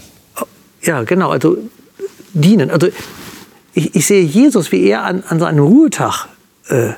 Ja, 0.82 1.04
genau. 1.04 1.30
Also 1.30 1.58
dienen. 2.34 2.72
Also 2.72 2.88
ich, 3.74 3.96
ich, 3.96 4.06
sehe 4.06 4.24
Jesus, 4.24 4.72
wie 4.72 4.84
er 4.84 5.04
an, 5.04 5.24
an 5.28 5.40
seinem 5.40 5.64
Ruhetag, 5.64 6.28
äh, 6.70 6.92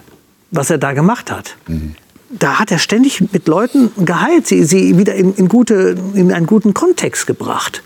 was 0.52 0.69
er 0.69 0.78
da 0.78 0.93
gemacht 0.93 1.32
hat. 1.32 1.56
Mhm. 1.67 1.95
Da 2.30 2.60
hat 2.60 2.72
er 2.72 2.78
ständig 2.78 3.22
mit 3.34 3.48
Leuten 3.48 3.89
geheilt, 4.06 4.45
sie, 4.45 4.63
sie 4.63 5.00
wieder 5.00 5.15
in, 5.15 5.34
in, 5.34 5.50
gute, 5.50 5.98
in 6.13 6.32
einen 6.32 6.45
guten 6.45 6.76
Kontext 6.76 7.26
gebracht 7.26 7.82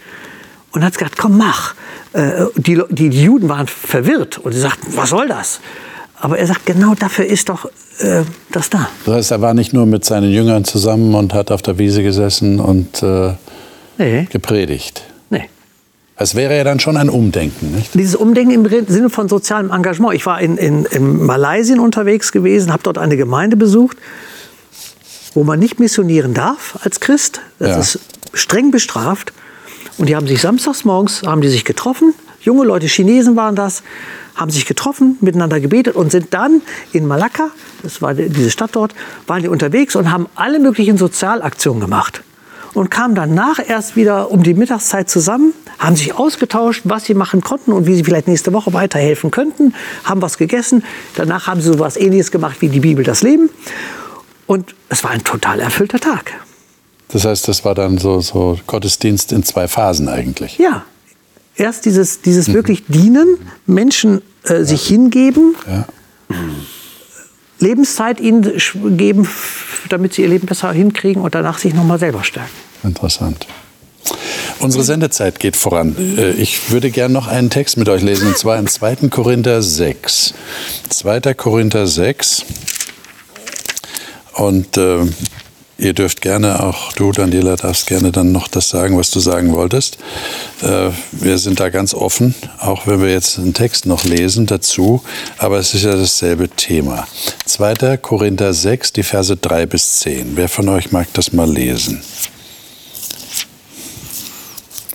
und 0.74 0.84
hat 0.84 0.94
gesagt, 0.98 1.18
komm, 1.18 1.38
mach. 1.38 1.76
Äh, 2.14 2.46
die, 2.56 2.82
die, 2.90 3.08
Juden 3.08 3.48
waren 3.50 3.68
verwirrt 3.68 4.38
und 4.40 4.52
sie 4.52 4.60
sagten, 4.60 4.96
was 4.96 5.10
soll 5.10 5.28
das? 5.28 5.60
Aber 6.20 6.38
er 6.38 6.48
sagt, 6.48 6.66
genau 6.66 6.96
dafür 6.96 7.26
ist 7.26 7.50
doch 7.50 7.66
äh, 8.00 8.24
das 8.52 8.70
da. 8.70 8.90
Das 9.06 9.16
heißt, 9.16 9.32
er 9.32 9.42
war 9.42 9.54
nicht 9.54 9.74
nur 9.74 9.86
mit 9.86 10.06
seinen 10.06 10.32
Jüngern 10.32 10.64
zusammen 10.66 11.16
und 11.16 11.34
hat 11.34 11.52
auf 11.52 11.62
der 11.62 11.78
Wiese 11.78 12.04
gesessen 12.04 12.60
und 12.60 13.04
äh, 13.04 13.34
nee. 13.98 14.28
gepredigt. 14.32 15.04
Nee. 15.30 15.50
Es 16.16 16.36
wäre 16.36 16.56
ja 16.56 16.64
dann 16.64 16.80
schon 16.80 16.98
ein 16.98 17.10
Umdenken. 17.10 17.76
Nicht? 17.76 17.94
Dieses 17.94 18.16
Umdenken 18.16 18.66
im 18.66 18.86
Sinne 18.88 19.10
von 19.10 19.28
sozialem 19.28 19.72
Engagement. 19.72 20.14
Ich 20.16 20.26
war 20.26 20.40
in, 20.40 20.58
in, 20.58 20.86
in 20.86 21.26
Malaysien 21.26 21.80
unterwegs 21.80 22.32
gewesen, 22.32 22.72
habe 22.72 22.84
dort 22.84 22.98
eine 22.98 23.18
Gemeinde 23.18 23.58
besucht, 23.58 23.98
wo 25.34 25.44
man 25.44 25.60
nicht 25.60 25.80
missionieren 25.80 26.34
darf 26.34 26.80
als 26.84 27.00
Christ. 27.00 27.42
Das 27.60 27.70
ja. 27.70 27.80
ist 27.80 28.00
streng 28.34 28.72
bestraft. 28.72 29.34
Und 29.98 30.10
die 30.10 30.16
haben 30.16 30.28
sich 30.28 30.42
samstags 30.42 30.86
morgens 30.86 31.22
haben 31.24 31.42
die 31.42 31.50
sich 31.50 31.66
getroffen. 31.66 32.14
Junge 32.42 32.66
Leute, 32.66 32.88
Chinesen 32.88 33.36
waren 33.36 33.56
das, 33.56 33.84
haben 34.36 34.52
sich 34.52 34.66
getroffen, 34.66 35.18
miteinander 35.22 35.60
gebetet 35.60 35.96
und 35.96 36.12
sind 36.12 36.34
dann 36.34 36.62
in 36.92 37.08
Malakka, 37.08 37.52
das 37.84 38.02
war 38.02 38.14
diese 38.14 38.52
Stadt 38.52 38.72
dort, 38.74 38.94
waren 39.28 39.42
die 39.42 39.48
unterwegs 39.48 39.96
und 39.96 40.12
haben 40.12 40.28
alle 40.36 40.60
möglichen 40.60 40.98
Sozialaktionen 40.98 41.80
gemacht. 41.80 42.24
Und 42.74 42.90
kamen 42.90 43.14
danach 43.14 43.60
erst 43.66 43.96
wieder 43.96 44.32
um 44.32 44.42
die 44.42 44.56
Mittagszeit 44.56 45.08
zusammen, 45.08 45.54
haben 45.78 45.96
sich 45.96 46.16
ausgetauscht, 46.16 46.82
was 46.86 47.06
sie 47.06 47.14
machen 47.14 47.42
konnten 47.42 47.72
und 47.72 47.86
wie 47.86 47.94
sie 47.94 48.04
vielleicht 48.04 48.28
nächste 48.28 48.52
Woche 48.52 48.74
weiterhelfen 48.74 49.30
könnten, 49.30 49.76
haben 50.04 50.24
was 50.24 50.40
gegessen. 50.40 50.84
Danach 51.16 51.46
haben 51.46 51.62
sie 51.62 51.68
so 51.68 51.74
etwas 51.74 51.98
Ähnliches 51.98 52.32
gemacht 52.32 52.58
wie 52.62 52.70
die 52.70 52.80
Bibel 52.80 53.06
das 53.06 53.22
Leben. 53.22 53.52
Und 54.48 54.74
es 54.90 55.04
war 55.04 55.12
ein 55.12 55.24
total 55.24 55.60
erfüllter 55.60 56.00
Tag. 56.00 56.34
Das 57.14 57.26
heißt, 57.26 57.48
das 57.48 57.64
war 57.64 57.76
dann 57.76 58.00
so, 58.00 58.22
so 58.22 58.60
Gottesdienst 58.66 59.32
in 59.32 59.44
zwei 59.44 59.68
Phasen 59.68 60.10
eigentlich. 60.10 60.58
Ja. 60.58 60.84
Erst 61.56 61.86
dieses, 61.86 62.22
dieses 62.22 62.48
mhm. 62.48 62.54
wirklich 62.56 62.84
Dienen, 62.88 63.38
Menschen 63.68 64.24
äh, 64.46 64.56
ja. 64.56 64.66
sich 64.66 64.88
hingeben, 64.88 65.56
ja. 65.68 65.86
Lebenszeit 67.60 68.20
ihnen 68.20 68.52
geben, 68.98 69.30
damit 69.90 70.16
sie 70.16 70.24
ihr 70.24 70.28
Leben 70.28 70.48
besser 70.48 70.72
hinkriegen 70.72 71.22
und 71.22 71.36
danach 71.36 71.60
sich 71.60 71.76
nochmal 71.76 72.00
selber 72.00 72.24
stärken. 72.24 72.50
Interessant. 72.84 73.46
Unsere 74.60 74.84
Sendezeit 74.84 75.40
geht 75.40 75.56
voran. 75.56 75.96
Äh, 76.18 76.32
ich 76.32 76.72
würde 76.72 76.90
gerne 76.90 77.14
noch 77.14 77.28
einen 77.28 77.52
Text 77.52 77.78
mit 77.78 77.88
euch 77.90 78.02
lesen, 78.02 78.28
und 78.30 78.38
zwar 78.38 78.58
im 78.58 78.66
2. 78.66 79.08
Korinther 79.10 79.62
6. 79.62 80.34
2. 80.90 81.34
Korinther 81.36 81.86
6. 81.86 82.44
Und 84.34 84.78
äh, 84.78 85.06
Ihr 85.78 85.94
dürft 85.94 86.22
gerne, 86.22 86.62
auch 86.64 86.94
du, 86.94 87.12
Daniela, 87.12 87.56
darfst 87.56 87.88
gerne 87.88 88.12
dann 88.12 88.32
noch 88.32 88.48
das 88.48 88.70
sagen, 88.70 88.98
was 88.98 89.10
du 89.10 89.20
sagen 89.20 89.54
wolltest. 89.54 89.98
Äh, 90.62 90.90
wir 91.12 91.38
sind 91.40 91.60
da 91.60 91.70
ganz 91.70 91.96
offen, 91.96 92.36
auch 92.60 92.86
wenn 92.86 93.02
wir 93.02 93.12
jetzt 93.12 93.40
einen 93.40 93.56
Text 93.56 93.88
noch 93.88 94.04
lesen 94.04 94.46
dazu, 94.46 95.04
aber 95.40 95.58
es 95.58 95.74
ist 95.74 95.84
ja 95.84 95.96
dasselbe 95.96 96.50
Thema. 96.50 97.08
2. 97.46 97.98
Korinther 97.98 98.54
6, 98.54 98.94
die 98.94 99.04
Verse 99.04 99.36
3 99.36 99.66
bis 99.66 100.00
10. 100.00 100.38
Wer 100.38 100.48
von 100.48 100.70
euch 100.70 100.92
mag 100.92 101.08
das 101.14 101.34
mal 101.34 101.52
lesen? 101.52 102.04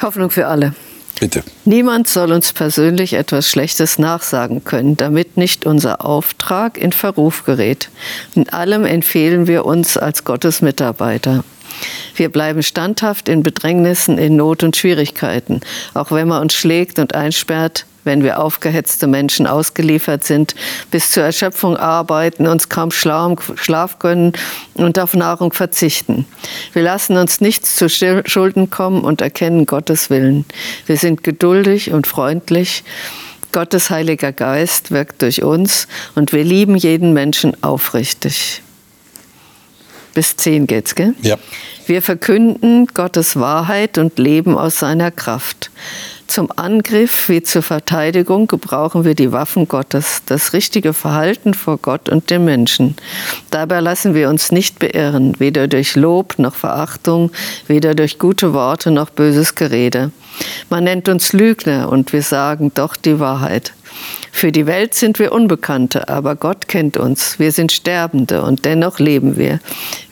Hoffnung 0.00 0.30
für 0.30 0.46
alle. 0.46 0.74
Bitte. 1.20 1.42
Niemand 1.64 2.08
soll 2.08 2.32
uns 2.32 2.52
persönlich 2.52 3.14
etwas 3.14 3.48
Schlechtes 3.48 3.98
nachsagen 3.98 4.64
können, 4.64 4.96
damit 4.96 5.36
nicht 5.36 5.66
unser 5.66 6.04
Auftrag 6.04 6.78
in 6.78 6.92
Verruf 6.92 7.44
gerät. 7.44 7.90
In 8.34 8.48
allem 8.48 8.84
empfehlen 8.84 9.46
wir 9.46 9.64
uns 9.64 9.96
als 9.96 10.24
Gottes 10.24 10.62
Mitarbeiter. 10.62 11.44
Wir 12.14 12.30
bleiben 12.30 12.62
standhaft 12.62 13.28
in 13.28 13.42
Bedrängnissen, 13.42 14.18
in 14.18 14.36
Not 14.36 14.62
und 14.62 14.76
Schwierigkeiten, 14.76 15.60
auch 15.94 16.10
wenn 16.10 16.28
man 16.28 16.42
uns 16.42 16.54
schlägt 16.54 16.98
und 16.98 17.14
einsperrt, 17.14 17.86
wenn 18.08 18.24
wir 18.24 18.40
aufgehetzte 18.40 19.06
Menschen 19.06 19.46
ausgeliefert 19.46 20.24
sind, 20.24 20.54
bis 20.90 21.10
zur 21.10 21.24
Erschöpfung 21.24 21.76
arbeiten, 21.76 22.46
uns 22.46 22.68
kaum 22.68 22.90
Schlaf 22.90 23.98
gönnen 23.98 24.32
und 24.74 24.98
auf 24.98 25.14
Nahrung 25.14 25.52
verzichten. 25.52 26.24
Wir 26.72 26.82
lassen 26.82 27.16
uns 27.18 27.40
nichts 27.40 27.76
zu 27.76 27.88
Schulden 27.88 28.70
kommen 28.70 29.02
und 29.02 29.20
erkennen 29.20 29.66
Gottes 29.66 30.08
Willen. 30.08 30.46
Wir 30.86 30.96
sind 30.96 31.22
geduldig 31.22 31.92
und 31.92 32.06
freundlich. 32.06 32.82
Gottes 33.52 33.90
Heiliger 33.90 34.32
Geist 34.32 34.90
wirkt 34.90 35.22
durch 35.22 35.42
uns 35.42 35.86
und 36.14 36.32
wir 36.32 36.44
lieben 36.44 36.76
jeden 36.76 37.12
Menschen 37.12 37.62
aufrichtig. 37.62 38.62
Bis 40.18 40.34
zehn 40.34 40.66
geht's, 40.66 40.96
gell? 40.96 41.14
Ja. 41.22 41.36
Wir 41.86 42.02
verkünden 42.02 42.88
Gottes 42.88 43.38
Wahrheit 43.38 43.98
und 43.98 44.18
leben 44.18 44.58
aus 44.58 44.80
seiner 44.80 45.12
Kraft. 45.12 45.70
Zum 46.26 46.50
Angriff 46.56 47.28
wie 47.28 47.44
zur 47.44 47.62
Verteidigung 47.62 48.48
gebrauchen 48.48 49.04
wir 49.04 49.14
die 49.14 49.30
Waffen 49.30 49.68
Gottes, 49.68 50.22
das 50.26 50.54
richtige 50.54 50.92
Verhalten 50.92 51.54
vor 51.54 51.78
Gott 51.78 52.08
und 52.08 52.30
den 52.30 52.44
Menschen. 52.44 52.96
Dabei 53.52 53.78
lassen 53.78 54.12
wir 54.12 54.28
uns 54.28 54.50
nicht 54.50 54.80
beirren, 54.80 55.38
weder 55.38 55.68
durch 55.68 55.94
Lob 55.94 56.36
noch 56.40 56.56
Verachtung, 56.56 57.30
weder 57.68 57.94
durch 57.94 58.18
gute 58.18 58.52
Worte 58.52 58.90
noch 58.90 59.10
böses 59.10 59.54
Gerede. 59.54 60.10
Man 60.68 60.82
nennt 60.82 61.08
uns 61.08 61.32
Lügner 61.32 61.88
und 61.90 62.12
wir 62.12 62.22
sagen 62.22 62.72
doch 62.74 62.96
die 62.96 63.20
Wahrheit. 63.20 63.72
Für 64.38 64.52
die 64.52 64.66
Welt 64.66 64.94
sind 64.94 65.18
wir 65.18 65.32
Unbekannte, 65.32 66.08
aber 66.08 66.36
Gott 66.36 66.68
kennt 66.68 66.96
uns. 66.96 67.40
Wir 67.40 67.50
sind 67.50 67.72
Sterbende 67.72 68.42
und 68.42 68.64
dennoch 68.64 69.00
leben 69.00 69.36
wir. 69.36 69.58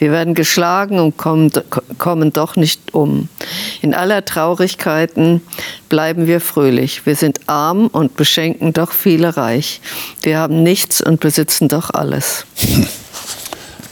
Wir 0.01 0.11
werden 0.11 0.35
geschlagen 0.35 0.99
und 0.99 1.16
kommen, 1.16 1.53
kommen 1.99 2.33
doch 2.33 2.57
nicht 2.57 2.93
um. 2.93 3.29
In 3.83 3.95
aller 3.95 4.24
Traurigkeiten 4.24 5.43
bleiben 5.89 6.27
wir 6.27 6.41
fröhlich. 6.41 7.07
Wir 7.07 7.14
sind 7.14 7.39
arm 7.47 7.87
und 7.87 8.16
beschenken 8.16 8.72
doch 8.72 8.91
viele 8.91 9.37
reich. 9.37 9.81
Wir 10.22 10.39
haben 10.39 10.64
nichts 10.64 11.01
und 11.01 11.20
besitzen 11.20 11.68
doch 11.68 11.91
alles. 11.91 12.47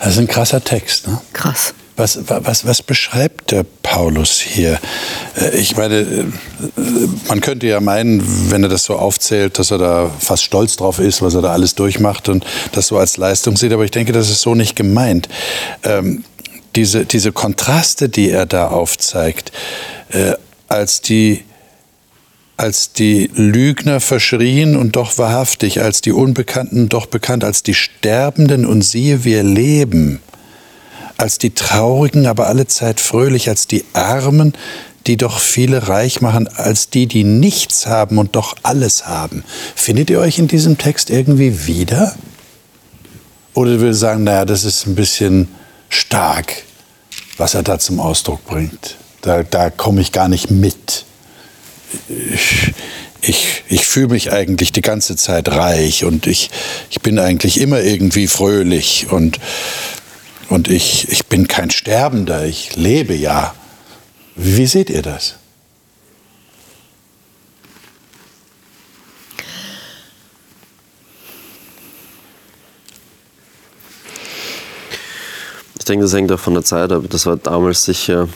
Das 0.01 0.15
ist 0.15 0.19
ein 0.19 0.27
krasser 0.27 0.65
Text, 0.65 1.07
ne? 1.07 1.21
Krass. 1.33 1.75
Was, 1.97 2.19
was, 2.27 2.67
was 2.67 2.83
beschreibt 2.83 3.53
der 3.53 3.65
Paulus 3.83 4.41
hier? 4.41 4.81
Äh, 5.37 5.57
ich 5.57 5.77
meine, 5.77 5.99
äh, 6.01 6.25
man 7.29 7.41
könnte 7.41 7.69
ja 7.69 7.81
meinen, 7.81 8.51
wenn 8.51 8.65
er 8.65 8.69
das 8.69 8.85
so 8.85 8.97
aufzählt, 8.97 9.59
dass 9.61 9.71
er 9.71 9.79
da 9.79 10.11
fast 10.19 10.43
stolz 10.43 10.77
drauf 10.77 10.99
ist, 10.99 11.23
was 11.23 11.35
er 11.35 11.43
da 11.43 11.53
alles 11.53 11.77
durchmacht 11.77 12.29
und 12.29 12.45
das 12.73 12.89
so 12.89 12.99
als 12.99 13.17
Leistung 13.17 13.57
sieht. 13.57 13.73
Aber 13.73 13.85
ich 13.85 13.93
denke, 13.93 14.13
das 14.13 14.29
ist 14.29 14.41
so 14.41 14.57
nicht 14.57 14.75
gemeint. 14.75 15.29
Ähm, 15.85 16.25
diese, 16.75 17.07
diese 17.07 17.31
Kontraste, 17.31 18.09
die 18.09 18.29
er 18.29 18.47
da 18.47 18.69
aufzeigt, 18.69 19.53
äh, 20.11 20.33
als 20.69 21.01
die 21.01 21.45
als 22.57 22.93
die 22.93 23.31
Lügner 23.35 23.99
verschrien 23.99 24.77
und 24.77 24.95
doch 24.95 25.19
wahrhaftig, 25.19 25.83
als 25.83 26.03
die 26.03 26.13
Unbekannten 26.13 26.89
doch 26.89 27.07
bekannt, 27.07 27.43
als 27.43 27.65
die 27.65 27.75
Sterbenden 27.75 28.65
und 28.65 28.83
siehe, 28.83 29.25
wir 29.25 29.43
leben 29.43 30.21
als 31.17 31.39
die 31.39 31.55
Traurigen, 31.55 32.27
aber 32.27 32.47
allezeit 32.47 33.01
fröhlich, 33.01 33.49
als 33.49 33.67
die 33.67 33.85
Armen, 33.93 34.55
die 35.07 35.17
doch 35.17 35.39
viele 35.39 35.89
reich 35.89 36.21
machen, 36.21 36.49
als 36.49 36.89
die, 36.89 37.07
die 37.07 37.25
nichts 37.25 37.87
haben 37.87 38.19
und 38.19 38.37
doch 38.37 38.57
alles 38.63 39.07
haben. 39.07 39.45
Findet 39.75 40.11
ihr 40.11 40.19
euch 40.21 40.39
in 40.39 40.49
diesem 40.49 40.79
Text 40.79 41.11
irgendwie 41.11 41.67
wieder? 41.67 42.15
Oder 43.53 43.81
will 43.81 43.95
sagen, 43.95 44.25
naja, 44.25 44.45
das 44.45 44.65
ist 44.65 44.87
ein 44.87 44.95
bisschen 44.95 45.49
stark, 45.89 46.63
was 47.37 47.55
er 47.55 47.63
da 47.63 47.79
zum 47.79 48.01
Ausdruck 48.01 48.45
bringt. 48.47 48.97
Da, 49.21 49.43
da 49.43 49.71
komme 49.71 50.01
ich 50.01 50.11
gar 50.11 50.29
nicht 50.29 50.51
mit. 50.51 51.05
Ich, 52.09 52.73
ich, 53.21 53.63
ich 53.69 53.87
fühle 53.87 54.09
mich 54.09 54.33
eigentlich 54.33 54.73
die 54.73 54.81
ganze 54.81 55.17
Zeit 55.17 55.49
reich 55.49 56.05
und 56.05 56.27
ich, 56.27 56.51
ich 56.91 57.01
bin 57.01 57.19
eigentlich 57.19 57.61
immer 57.61 57.81
irgendwie 57.81 58.27
fröhlich 58.27 59.07
und 59.11 59.39
und 60.49 60.69
ich, 60.69 61.09
ich 61.11 61.27
bin 61.27 61.49
kein 61.49 61.71
Sterbender, 61.71 62.45
ich 62.45 62.77
lebe 62.77 63.15
ja. 63.15 63.55
Wie 64.37 64.67
seht 64.67 64.91
ihr 64.91 65.03
das? 65.03 65.37
Ich 75.79 75.85
denke, 75.85 76.05
das 76.05 76.15
hängt 76.15 76.33
auch 76.33 76.41
von 76.41 76.55
der 76.55 76.65
Zeit 76.65 76.91
ab. 76.93 77.05
Das 77.11 77.27
war 77.27 77.37
damals 77.37 77.85
sicher 77.85 78.29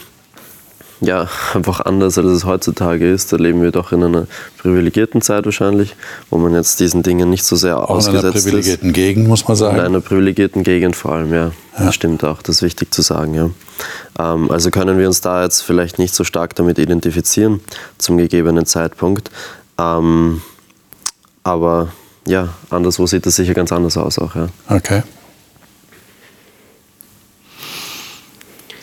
ja, 1.00 1.28
einfach 1.54 1.80
anders, 1.80 2.18
als 2.18 2.26
es 2.26 2.44
heutzutage 2.44 3.10
ist. 3.10 3.32
Da 3.32 3.36
leben 3.36 3.62
wir 3.62 3.70
doch 3.70 3.92
in 3.92 4.02
einer 4.02 4.26
privilegierten 4.58 5.22
Zeit 5.22 5.44
wahrscheinlich, 5.44 5.94
wo 6.30 6.38
man 6.38 6.54
jetzt 6.54 6.80
diesen 6.80 7.02
Dingen 7.02 7.30
nicht 7.30 7.44
so 7.44 7.56
sehr 7.56 7.78
auch 7.78 7.90
ausgesetzt 7.90 8.36
ist. 8.36 8.46
In 8.46 8.50
einer 8.50 8.58
privilegierten 8.60 8.88
ist. 8.88 8.94
Gegend, 8.94 9.28
muss 9.28 9.46
man 9.46 9.56
sagen. 9.56 9.78
In 9.78 9.84
einer 9.84 10.00
privilegierten 10.00 10.62
Gegend 10.62 10.96
vor 10.96 11.12
allem, 11.12 11.32
ja. 11.32 11.46
ja. 11.46 11.52
Das 11.86 11.94
stimmt 11.94 12.24
auch, 12.24 12.42
das 12.42 12.56
ist 12.56 12.62
wichtig 12.62 12.92
zu 12.92 13.02
sagen, 13.02 13.34
ja. 13.34 13.50
Ähm, 14.18 14.50
also 14.50 14.70
können 14.70 14.98
wir 14.98 15.06
uns 15.06 15.20
da 15.20 15.44
jetzt 15.44 15.62
vielleicht 15.62 15.98
nicht 15.98 16.14
so 16.14 16.24
stark 16.24 16.54
damit 16.56 16.78
identifizieren, 16.78 17.60
zum 17.98 18.18
gegebenen 18.18 18.66
Zeitpunkt. 18.66 19.30
Ähm, 19.78 20.42
aber 21.44 21.88
ja, 22.26 22.48
anderswo 22.70 23.06
sieht 23.06 23.24
das 23.24 23.36
sicher 23.36 23.54
ganz 23.54 23.72
anders 23.72 23.96
aus 23.96 24.18
auch, 24.18 24.34
ja. 24.34 24.48
Okay. 24.68 25.02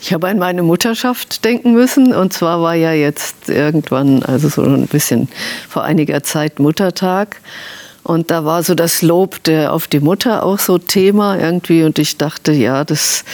Ich 0.05 0.13
habe 0.13 0.27
an 0.27 0.37
meine 0.37 0.61
Mutterschaft 0.61 1.43
denken 1.43 1.73
müssen. 1.73 2.13
Und 2.13 2.31
zwar 2.31 2.61
war 2.61 2.75
ja 2.75 2.93
jetzt 2.93 3.49
irgendwann, 3.49 4.21
also 4.21 4.49
so 4.49 4.61
ein 4.61 4.85
bisschen 4.85 5.29
vor 5.67 5.83
einiger 5.83 6.21
Zeit 6.21 6.59
Muttertag. 6.59 7.41
Und 8.03 8.29
da 8.29 8.45
war 8.45 8.61
so 8.61 8.75
das 8.75 9.01
Lob 9.01 9.41
der, 9.45 9.73
auf 9.73 9.87
die 9.87 9.99
Mutter 9.99 10.43
auch 10.43 10.59
so 10.59 10.77
Thema 10.77 11.39
irgendwie. 11.39 11.81
Und 11.81 11.97
ich 11.97 12.17
dachte, 12.17 12.51
ja, 12.51 12.83
das 12.83 13.25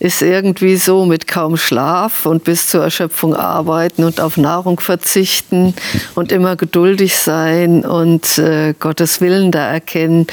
ist 0.00 0.22
irgendwie 0.22 0.74
so 0.74 1.06
mit 1.06 1.28
kaum 1.28 1.56
Schlaf 1.56 2.26
und 2.26 2.42
bis 2.42 2.66
zur 2.66 2.82
Erschöpfung 2.82 3.36
arbeiten 3.36 4.02
und 4.02 4.20
auf 4.20 4.36
Nahrung 4.36 4.80
verzichten 4.80 5.72
und 6.16 6.32
immer 6.32 6.56
geduldig 6.56 7.16
sein 7.16 7.84
und 7.84 8.38
äh, 8.38 8.74
Gottes 8.76 9.20
Willen 9.20 9.52
da 9.52 9.68
erkennen. 9.68 10.26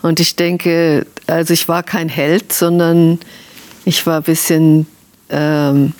Und 0.00 0.18
ich 0.18 0.34
denke, 0.36 1.04
also 1.26 1.52
ich 1.52 1.68
war 1.68 1.82
kein 1.82 2.08
Held, 2.08 2.54
sondern 2.54 3.18
ich 3.84 4.06
war 4.06 4.16
ein 4.16 4.22
bisschen 4.22 4.86
ähm, 5.30 5.92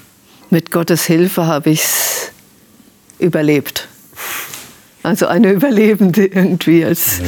mit 0.51 0.71
Gottes 0.71 1.05
Hilfe 1.05 1.47
habe 1.47 1.71
ich 1.71 1.83
es 1.83 2.33
überlebt. 3.19 3.89
Also 5.05 5.27
eine 5.27 5.53
Überlebende 5.53 6.25
irgendwie. 6.25 6.83
Als, 6.83 7.21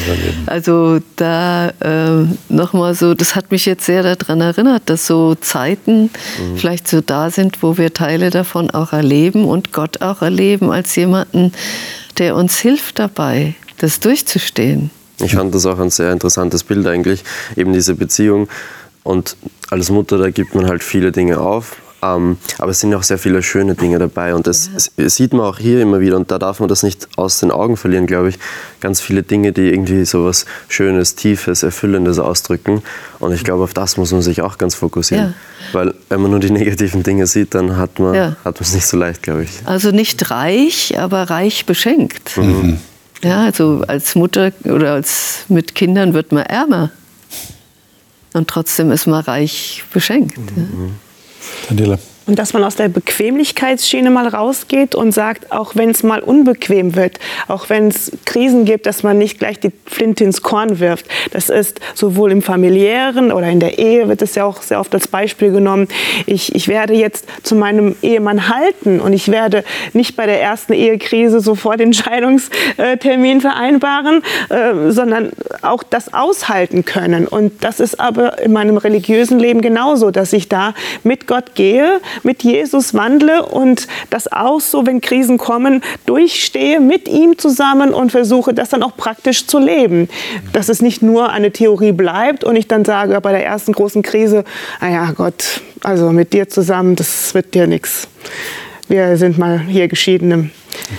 also 0.46 0.98
da 1.16 1.68
äh, 1.80 2.26
nochmal 2.48 2.94
so, 2.94 3.12
das 3.12 3.36
hat 3.36 3.50
mich 3.50 3.66
jetzt 3.66 3.84
sehr 3.84 4.02
daran 4.02 4.40
erinnert, 4.40 4.84
dass 4.86 5.06
so 5.06 5.34
Zeiten 5.34 6.04
mhm. 6.04 6.56
vielleicht 6.56 6.88
so 6.88 7.02
da 7.02 7.28
sind, 7.28 7.62
wo 7.62 7.76
wir 7.76 7.92
Teile 7.92 8.30
davon 8.30 8.70
auch 8.70 8.94
erleben 8.94 9.44
und 9.44 9.72
Gott 9.72 10.00
auch 10.00 10.22
erleben 10.22 10.70
als 10.70 10.96
jemanden, 10.96 11.52
der 12.16 12.34
uns 12.36 12.58
hilft 12.58 12.98
dabei, 12.98 13.54
das 13.76 14.00
durchzustehen. 14.00 14.90
Ich 15.18 15.34
fand 15.34 15.54
das 15.54 15.66
auch 15.66 15.78
ein 15.78 15.90
sehr 15.90 16.12
interessantes 16.12 16.64
Bild 16.64 16.86
eigentlich, 16.86 17.24
eben 17.56 17.74
diese 17.74 17.94
Beziehung. 17.94 18.48
Und 19.02 19.36
als 19.70 19.90
Mutter, 19.90 20.16
da 20.16 20.30
gibt 20.30 20.54
man 20.54 20.66
halt 20.66 20.82
viele 20.82 21.12
Dinge 21.12 21.40
auf, 21.40 21.76
ähm, 22.14 22.36
aber 22.58 22.70
es 22.70 22.80
sind 22.80 22.94
auch 22.94 23.02
sehr 23.02 23.18
viele 23.18 23.42
schöne 23.42 23.74
Dinge 23.74 23.98
dabei 23.98 24.34
und 24.34 24.46
das 24.46 24.70
ja. 24.96 25.08
sieht 25.08 25.32
man 25.32 25.42
auch 25.42 25.58
hier 25.58 25.80
immer 25.80 26.00
wieder 26.00 26.16
und 26.16 26.30
da 26.30 26.38
darf 26.38 26.60
man 26.60 26.68
das 26.68 26.82
nicht 26.82 27.08
aus 27.16 27.40
den 27.40 27.50
Augen 27.50 27.76
verlieren, 27.76 28.06
glaube 28.06 28.28
ich. 28.28 28.38
Ganz 28.80 29.00
viele 29.00 29.22
Dinge, 29.22 29.52
die 29.52 29.70
irgendwie 29.70 30.04
so 30.04 30.24
was 30.24 30.44
Schönes, 30.68 31.14
Tiefes, 31.14 31.62
Erfüllendes 31.62 32.18
ausdrücken 32.18 32.82
und 33.18 33.32
ich 33.32 33.44
glaube, 33.44 33.64
auf 33.64 33.74
das 33.74 33.96
muss 33.96 34.12
man 34.12 34.22
sich 34.22 34.42
auch 34.42 34.58
ganz 34.58 34.74
fokussieren. 34.74 35.34
Ja. 35.72 35.72
Weil 35.72 35.94
wenn 36.08 36.20
man 36.20 36.30
nur 36.30 36.40
die 36.40 36.50
negativen 36.52 37.02
Dinge 37.02 37.26
sieht, 37.26 37.54
dann 37.54 37.76
hat 37.76 37.98
man 37.98 38.14
ja. 38.14 38.36
es 38.60 38.74
nicht 38.74 38.86
so 38.86 38.96
leicht, 38.96 39.22
glaube 39.22 39.44
ich. 39.44 39.50
Also 39.64 39.90
nicht 39.90 40.30
reich, 40.30 40.98
aber 40.98 41.24
reich 41.24 41.66
beschenkt. 41.66 42.36
Mhm. 42.36 42.78
Ja, 43.22 43.44
also 43.44 43.82
als 43.88 44.14
Mutter 44.14 44.52
oder 44.64 44.92
als 44.92 45.44
mit 45.48 45.74
Kindern 45.74 46.14
wird 46.14 46.32
man 46.32 46.44
ärmer. 46.44 46.90
Und 48.34 48.48
trotzdem 48.48 48.90
ist 48.90 49.06
man 49.06 49.24
reich 49.24 49.82
beschenkt. 49.92 50.38
Mhm. 50.38 50.96
Daniela. 51.68 51.98
Und 52.26 52.40
dass 52.40 52.52
man 52.52 52.64
aus 52.64 52.74
der 52.74 52.88
Bequemlichkeitsschiene 52.88 54.10
mal 54.10 54.26
rausgeht 54.26 54.96
und 54.96 55.12
sagt, 55.12 55.52
auch 55.52 55.76
wenn 55.76 55.90
es 55.90 56.02
mal 56.02 56.20
unbequem 56.20 56.96
wird, 56.96 57.20
auch 57.46 57.68
wenn 57.68 57.88
es 57.88 58.10
Krisen 58.24 58.64
gibt, 58.64 58.86
dass 58.86 59.04
man 59.04 59.16
nicht 59.16 59.38
gleich 59.38 59.60
die 59.60 59.70
Flinte 59.86 60.24
ins 60.24 60.42
Korn 60.42 60.80
wirft. 60.80 61.06
Das 61.30 61.50
ist 61.50 61.78
sowohl 61.94 62.32
im 62.32 62.42
familiären 62.42 63.30
oder 63.30 63.48
in 63.48 63.60
der 63.60 63.78
Ehe 63.78 64.08
wird 64.08 64.22
es 64.22 64.34
ja 64.34 64.44
auch 64.44 64.62
sehr 64.62 64.80
oft 64.80 64.92
als 64.94 65.06
Beispiel 65.06 65.52
genommen. 65.52 65.86
Ich, 66.26 66.54
ich 66.54 66.66
werde 66.66 66.94
jetzt 66.94 67.26
zu 67.44 67.54
meinem 67.54 67.94
Ehemann 68.02 68.48
halten 68.48 69.00
und 69.00 69.12
ich 69.12 69.30
werde 69.30 69.62
nicht 69.92 70.16
bei 70.16 70.26
der 70.26 70.42
ersten 70.42 70.72
Ehekrise 70.72 71.40
sofort 71.40 71.78
den 71.78 71.92
Scheidungstermin 71.92 73.40
vereinbaren, 73.40 74.22
äh, 74.48 74.90
sondern 74.90 75.30
auch 75.62 75.84
das 75.84 76.12
aushalten 76.12 76.84
können. 76.84 77.28
Und 77.28 77.62
das 77.62 77.78
ist 77.78 78.00
aber 78.00 78.42
in 78.42 78.52
meinem 78.52 78.78
religiösen 78.78 79.38
Leben 79.38 79.60
genauso, 79.60 80.10
dass 80.10 80.32
ich 80.32 80.48
da 80.48 80.74
mit 81.04 81.28
Gott 81.28 81.54
gehe, 81.54 82.00
mit 82.22 82.42
Jesus 82.42 82.94
wandle 82.94 83.44
und 83.44 83.86
das 84.10 84.30
auch 84.30 84.60
so, 84.60 84.86
wenn 84.86 85.00
Krisen 85.00 85.38
kommen, 85.38 85.82
durchstehe 86.06 86.80
mit 86.80 87.08
ihm 87.08 87.38
zusammen 87.38 87.92
und 87.92 88.10
versuche, 88.10 88.54
das 88.54 88.70
dann 88.70 88.82
auch 88.82 88.96
praktisch 88.96 89.46
zu 89.46 89.58
leben. 89.58 90.08
Dass 90.52 90.68
es 90.68 90.82
nicht 90.82 91.02
nur 91.02 91.30
eine 91.30 91.50
Theorie 91.50 91.92
bleibt 91.92 92.44
und 92.44 92.56
ich 92.56 92.68
dann 92.68 92.84
sage 92.84 93.20
bei 93.20 93.32
der 93.32 93.44
ersten 93.44 93.72
großen 93.72 94.02
Krise, 94.02 94.44
naja 94.80 95.12
Gott, 95.16 95.60
also 95.82 96.10
mit 96.10 96.32
dir 96.32 96.48
zusammen, 96.48 96.96
das 96.96 97.34
wird 97.34 97.54
dir 97.54 97.66
nichts. 97.66 98.08
Wir 98.88 99.16
sind 99.16 99.38
mal 99.38 99.60
hier 99.60 99.88
Geschiedene. 99.88 100.50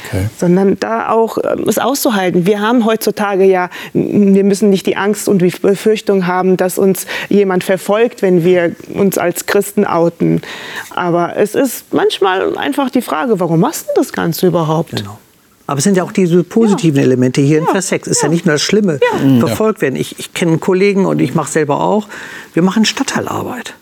Okay. 0.07 0.27
Sondern 0.37 0.79
da 0.79 1.09
auch 1.09 1.37
ähm, 1.37 1.65
es 1.67 1.77
auszuhalten. 1.77 2.45
Wir 2.45 2.61
haben 2.61 2.85
heutzutage 2.85 3.45
ja, 3.45 3.69
wir 3.93 4.43
müssen 4.43 4.69
nicht 4.69 4.85
die 4.85 4.97
Angst 4.97 5.29
und 5.29 5.41
die 5.41 5.49
Befürchtung 5.49 6.27
haben, 6.27 6.57
dass 6.57 6.77
uns 6.77 7.05
jemand 7.29 7.63
verfolgt, 7.63 8.21
wenn 8.21 8.43
wir 8.43 8.75
uns 8.93 9.17
als 9.17 9.45
Christen 9.45 9.85
outen. 9.85 10.41
Aber 10.89 11.37
es 11.37 11.55
ist 11.55 11.93
manchmal 11.93 12.57
einfach 12.57 12.89
die 12.89 13.01
Frage, 13.01 13.39
warum 13.39 13.59
machst 13.59 13.87
du 13.87 13.91
das 13.95 14.13
Ganze 14.13 14.47
überhaupt? 14.47 14.95
Genau. 14.95 15.19
Aber 15.67 15.79
es 15.79 15.83
sind 15.83 15.97
ja 15.97 16.03
auch 16.03 16.13
diese 16.13 16.43
positiven 16.45 16.97
ja. 16.97 17.03
Elemente 17.03 17.41
hier 17.41 17.57
ja. 17.57 17.65
in 17.65 17.67
Vers 17.67 17.89
6. 17.89 18.07
Ist 18.07 18.21
ja, 18.21 18.27
ja 18.27 18.33
nicht 18.33 18.45
nur 18.45 18.55
das 18.55 18.61
Schlimme, 18.61 18.99
verfolgt 19.39 19.81
werden. 19.81 19.97
Ich, 19.97 20.17
ich 20.17 20.33
kenne 20.33 20.57
Kollegen 20.59 21.05
und 21.05 21.19
ich 21.19 21.35
mache 21.35 21.51
selber 21.51 21.81
auch. 21.81 22.07
Wir 22.53 22.63
machen 22.63 22.85
Stadtteilarbeit. 22.85 23.73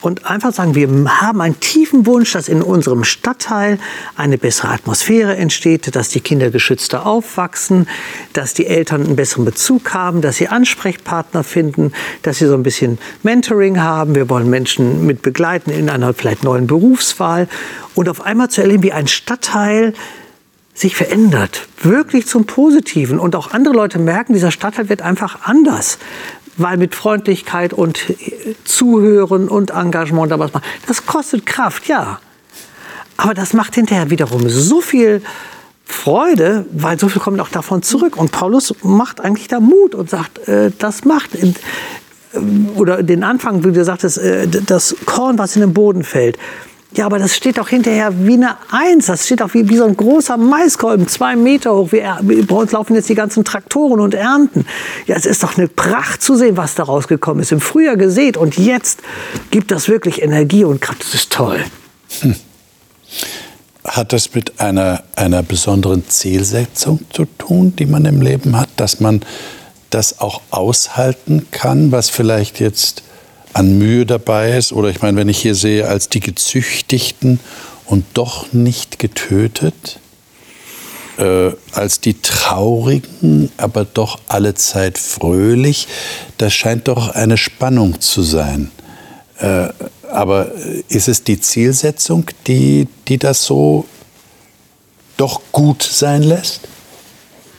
Und 0.00 0.26
einfach 0.26 0.52
sagen, 0.52 0.74
wir 0.74 0.88
haben 1.20 1.40
einen 1.40 1.60
tiefen 1.60 2.06
Wunsch, 2.06 2.32
dass 2.32 2.48
in 2.48 2.62
unserem 2.62 3.04
Stadtteil 3.04 3.78
eine 4.16 4.38
bessere 4.38 4.68
Atmosphäre 4.68 5.36
entsteht, 5.36 5.94
dass 5.94 6.08
die 6.08 6.20
Kinder 6.20 6.50
geschützter 6.50 7.06
aufwachsen, 7.06 7.88
dass 8.32 8.54
die 8.54 8.66
Eltern 8.66 9.04
einen 9.04 9.16
besseren 9.16 9.44
Bezug 9.44 9.92
haben, 9.92 10.20
dass 10.20 10.36
sie 10.36 10.48
Ansprechpartner 10.48 11.44
finden, 11.44 11.92
dass 12.22 12.38
sie 12.38 12.46
so 12.46 12.54
ein 12.54 12.62
bisschen 12.62 12.98
Mentoring 13.22 13.80
haben. 13.80 14.14
Wir 14.14 14.28
wollen 14.30 14.48
Menschen 14.48 15.06
mit 15.06 15.22
begleiten 15.22 15.70
in 15.70 15.90
einer 15.90 16.14
vielleicht 16.14 16.44
neuen 16.44 16.66
Berufswahl 16.66 17.48
und 17.94 18.08
auf 18.08 18.22
einmal 18.22 18.48
zu 18.48 18.62
erleben, 18.62 18.82
wie 18.82 18.92
ein 18.92 19.08
Stadtteil 19.08 19.94
sich 20.80 20.96
verändert, 20.96 21.68
wirklich 21.82 22.26
zum 22.26 22.46
Positiven. 22.46 23.18
Und 23.18 23.36
auch 23.36 23.52
andere 23.52 23.74
Leute 23.74 23.98
merken, 23.98 24.32
dieser 24.32 24.50
Stadtteil 24.50 24.88
wird 24.88 25.02
einfach 25.02 25.40
anders 25.42 25.98
weil 26.56 26.76
mit 26.76 26.94
Freundlichkeit 26.94 27.72
und 27.72 28.14
Zuhören 28.64 29.48
und 29.48 29.70
Engagement 29.70 30.30
da 30.30 30.38
was 30.38 30.52
machen. 30.52 30.64
Das 30.86 31.06
kostet 31.06 31.46
Kraft, 31.46 31.86
ja. 31.88 32.20
Aber 33.16 33.34
das 33.34 33.52
macht 33.52 33.74
hinterher 33.74 34.10
wiederum 34.10 34.48
so 34.48 34.80
viel 34.80 35.22
Freude, 35.84 36.64
weil 36.72 36.98
so 36.98 37.08
viel 37.08 37.20
kommt 37.20 37.40
auch 37.40 37.48
davon 37.48 37.82
zurück. 37.82 38.16
Und 38.16 38.32
Paulus 38.32 38.74
macht 38.82 39.20
eigentlich 39.20 39.48
da 39.48 39.60
Mut 39.60 39.94
und 39.94 40.08
sagt, 40.08 40.48
äh, 40.48 40.70
das 40.78 41.04
macht. 41.04 41.34
In, 41.34 41.54
äh, 42.32 42.38
oder 42.76 43.02
den 43.02 43.24
Anfang, 43.24 43.64
wie 43.64 43.72
du 43.72 43.84
sagtest, 43.84 44.18
äh, 44.18 44.46
das 44.48 44.96
Korn, 45.04 45.36
was 45.38 45.56
in 45.56 45.60
den 45.60 45.74
Boden 45.74 46.04
fällt. 46.04 46.38
Ja, 46.96 47.06
aber 47.06 47.20
das 47.20 47.36
steht 47.36 47.58
doch 47.58 47.68
hinterher 47.68 48.26
wie 48.26 48.34
eine 48.34 48.56
Eins. 48.70 49.06
Das 49.06 49.24
steht 49.24 49.40
doch 49.40 49.54
wie, 49.54 49.68
wie 49.68 49.76
so 49.76 49.84
ein 49.84 49.96
großer 49.96 50.36
Maiskolben, 50.36 51.06
zwei 51.06 51.36
Meter 51.36 51.74
hoch. 51.74 51.92
Wir, 51.92 52.18
bei 52.20 52.54
uns 52.54 52.72
laufen 52.72 52.94
jetzt 52.96 53.08
die 53.08 53.14
ganzen 53.14 53.44
Traktoren 53.44 54.00
und 54.00 54.14
Ernten. 54.14 54.66
Ja, 55.06 55.14
es 55.14 55.24
ist 55.24 55.42
doch 55.44 55.56
eine 55.56 55.68
Pracht 55.68 56.20
zu 56.20 56.34
sehen, 56.34 56.56
was 56.56 56.74
da 56.74 56.82
rausgekommen 56.82 57.42
ist. 57.42 57.52
Im 57.52 57.60
Frühjahr 57.60 57.96
gesät 57.96 58.36
und 58.36 58.58
jetzt 58.58 59.00
gibt 59.50 59.70
das 59.70 59.88
wirklich 59.88 60.20
Energie 60.20 60.64
und 60.64 60.80
Kraft. 60.80 61.02
Das 61.02 61.14
ist 61.14 61.30
toll. 61.32 61.64
Hm. 62.20 62.34
Hat 63.84 64.12
das 64.12 64.34
mit 64.34 64.60
einer, 64.60 65.04
einer 65.14 65.44
besonderen 65.44 66.08
Zielsetzung 66.08 67.00
zu 67.12 67.24
tun, 67.38 67.74
die 67.76 67.86
man 67.86 68.04
im 68.04 68.20
Leben 68.20 68.58
hat, 68.58 68.68
dass 68.76 68.98
man 68.98 69.20
das 69.90 70.20
auch 70.20 70.42
aushalten 70.50 71.46
kann, 71.52 71.92
was 71.92 72.10
vielleicht 72.10 72.60
jetzt 72.60 73.04
an 73.52 73.78
Mühe 73.78 74.06
dabei 74.06 74.56
ist. 74.56 74.72
Oder 74.72 74.88
ich 74.90 75.02
meine, 75.02 75.16
wenn 75.16 75.28
ich 75.28 75.40
hier 75.40 75.54
sehe, 75.54 75.88
als 75.88 76.08
die 76.08 76.20
Gezüchtigten 76.20 77.40
und 77.86 78.04
doch 78.14 78.52
nicht 78.52 78.98
getötet, 78.98 79.98
äh, 81.18 81.52
als 81.72 82.00
die 82.00 82.20
Traurigen, 82.20 83.50
aber 83.56 83.84
doch 83.84 84.18
allezeit 84.28 84.98
fröhlich, 84.98 85.88
das 86.38 86.54
scheint 86.54 86.88
doch 86.88 87.08
eine 87.10 87.36
Spannung 87.36 88.00
zu 88.00 88.22
sein. 88.22 88.70
Äh, 89.38 89.68
aber 90.10 90.52
ist 90.88 91.08
es 91.08 91.22
die 91.24 91.40
Zielsetzung, 91.40 92.26
die, 92.46 92.88
die 93.08 93.18
das 93.18 93.44
so 93.44 93.86
doch 95.16 95.40
gut 95.52 95.82
sein 95.82 96.22
lässt? 96.22 96.62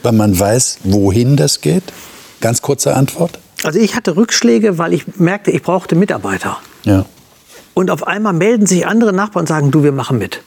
Weil 0.03 0.13
man 0.13 0.37
weiß, 0.37 0.79
wohin 0.83 1.37
das 1.37 1.61
geht? 1.61 1.83
Ganz 2.39 2.61
kurze 2.61 2.95
Antwort. 2.95 3.39
Also 3.63 3.79
ich 3.79 3.95
hatte 3.95 4.15
Rückschläge, 4.15 4.77
weil 4.77 4.93
ich 4.93 5.05
merkte, 5.17 5.51
ich 5.51 5.61
brauchte 5.61 5.95
Mitarbeiter. 5.95 6.57
Ja. 6.83 7.05
Und 7.73 7.91
auf 7.91 8.07
einmal 8.07 8.33
melden 8.33 8.65
sich 8.65 8.85
andere 8.85 9.13
Nachbarn 9.13 9.43
und 9.43 9.47
sagen, 9.47 9.71
du, 9.71 9.83
wir 9.83 9.91
machen 9.91 10.17
mit. 10.17 10.41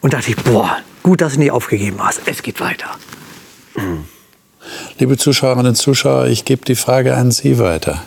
Und 0.00 0.12
dachte 0.12 0.30
ich, 0.30 0.36
boah, 0.36 0.76
gut, 1.02 1.20
dass 1.20 1.34
du 1.34 1.40
nicht 1.40 1.50
aufgegeben 1.50 1.96
hast. 1.98 2.22
Es 2.26 2.42
geht 2.42 2.60
weiter. 2.60 2.86
Liebe 4.98 5.16
Zuschauerinnen 5.16 5.68
und 5.68 5.74
Zuschauer, 5.76 6.26
ich 6.26 6.44
gebe 6.44 6.64
die 6.64 6.76
Frage 6.76 7.16
an 7.16 7.30
Sie 7.30 7.58
weiter. 7.58 8.02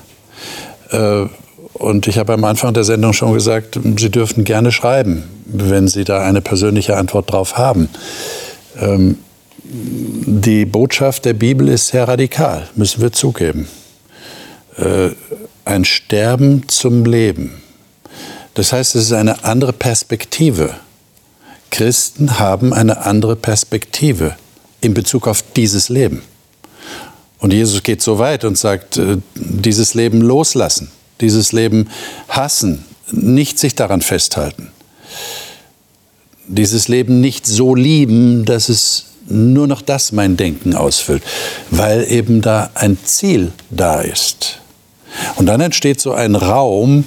Äh, 0.91 1.25
und 1.73 2.07
ich 2.07 2.17
habe 2.17 2.33
am 2.33 2.43
Anfang 2.43 2.73
der 2.73 2.83
Sendung 2.83 3.13
schon 3.13 3.33
gesagt, 3.33 3.79
Sie 3.97 4.09
dürfen 4.09 4.43
gerne 4.43 4.71
schreiben, 4.71 5.23
wenn 5.45 5.87
Sie 5.87 6.03
da 6.03 6.21
eine 6.21 6.41
persönliche 6.41 6.97
Antwort 6.97 7.31
drauf 7.31 7.57
haben. 7.57 7.89
Ähm, 8.77 9.17
die 9.63 10.65
Botschaft 10.65 11.25
der 11.25 11.33
Bibel 11.33 11.67
ist 11.67 11.87
sehr 11.87 12.07
radikal, 12.07 12.67
müssen 12.75 13.01
wir 13.01 13.11
zugeben 13.11 13.67
äh, 14.79 15.11
ein 15.65 15.85
Sterben 15.85 16.67
zum 16.67 17.05
Leben. 17.05 17.61
Das 18.53 18.73
heißt, 18.73 18.95
es 18.95 19.05
ist 19.05 19.13
eine 19.13 19.43
andere 19.43 19.73
Perspektive. 19.73 20.75
Christen 21.69 22.39
haben 22.39 22.73
eine 22.73 23.05
andere 23.05 23.35
Perspektive 23.35 24.35
in 24.81 24.93
Bezug 24.93 25.27
auf 25.27 25.43
dieses 25.55 25.89
Leben. 25.89 26.21
Und 27.39 27.53
Jesus 27.53 27.83
geht 27.83 28.01
so 28.01 28.19
weit 28.19 28.43
und 28.43 28.57
sagt, 28.57 28.97
äh, 28.97 29.17
dieses 29.35 29.93
Leben 29.93 30.21
loslassen, 30.21 30.91
dieses 31.21 31.51
Leben 31.51 31.89
hassen, 32.27 32.85
nicht 33.11 33.59
sich 33.59 33.75
daran 33.75 34.01
festhalten. 34.01 34.71
Dieses 36.47 36.87
Leben 36.87 37.21
nicht 37.21 37.45
so 37.45 37.75
lieben, 37.75 38.45
dass 38.45 38.69
es 38.69 39.05
nur 39.27 39.67
noch 39.67 39.81
das 39.81 40.11
mein 40.11 40.37
Denken 40.37 40.73
ausfüllt, 40.75 41.23
weil 41.69 42.11
eben 42.11 42.41
da 42.41 42.71
ein 42.73 42.97
Ziel 43.03 43.51
da 43.69 44.01
ist. 44.01 44.59
Und 45.35 45.45
dann 45.45 45.61
entsteht 45.61 46.01
so 46.01 46.13
ein 46.13 46.35
Raum 46.35 47.05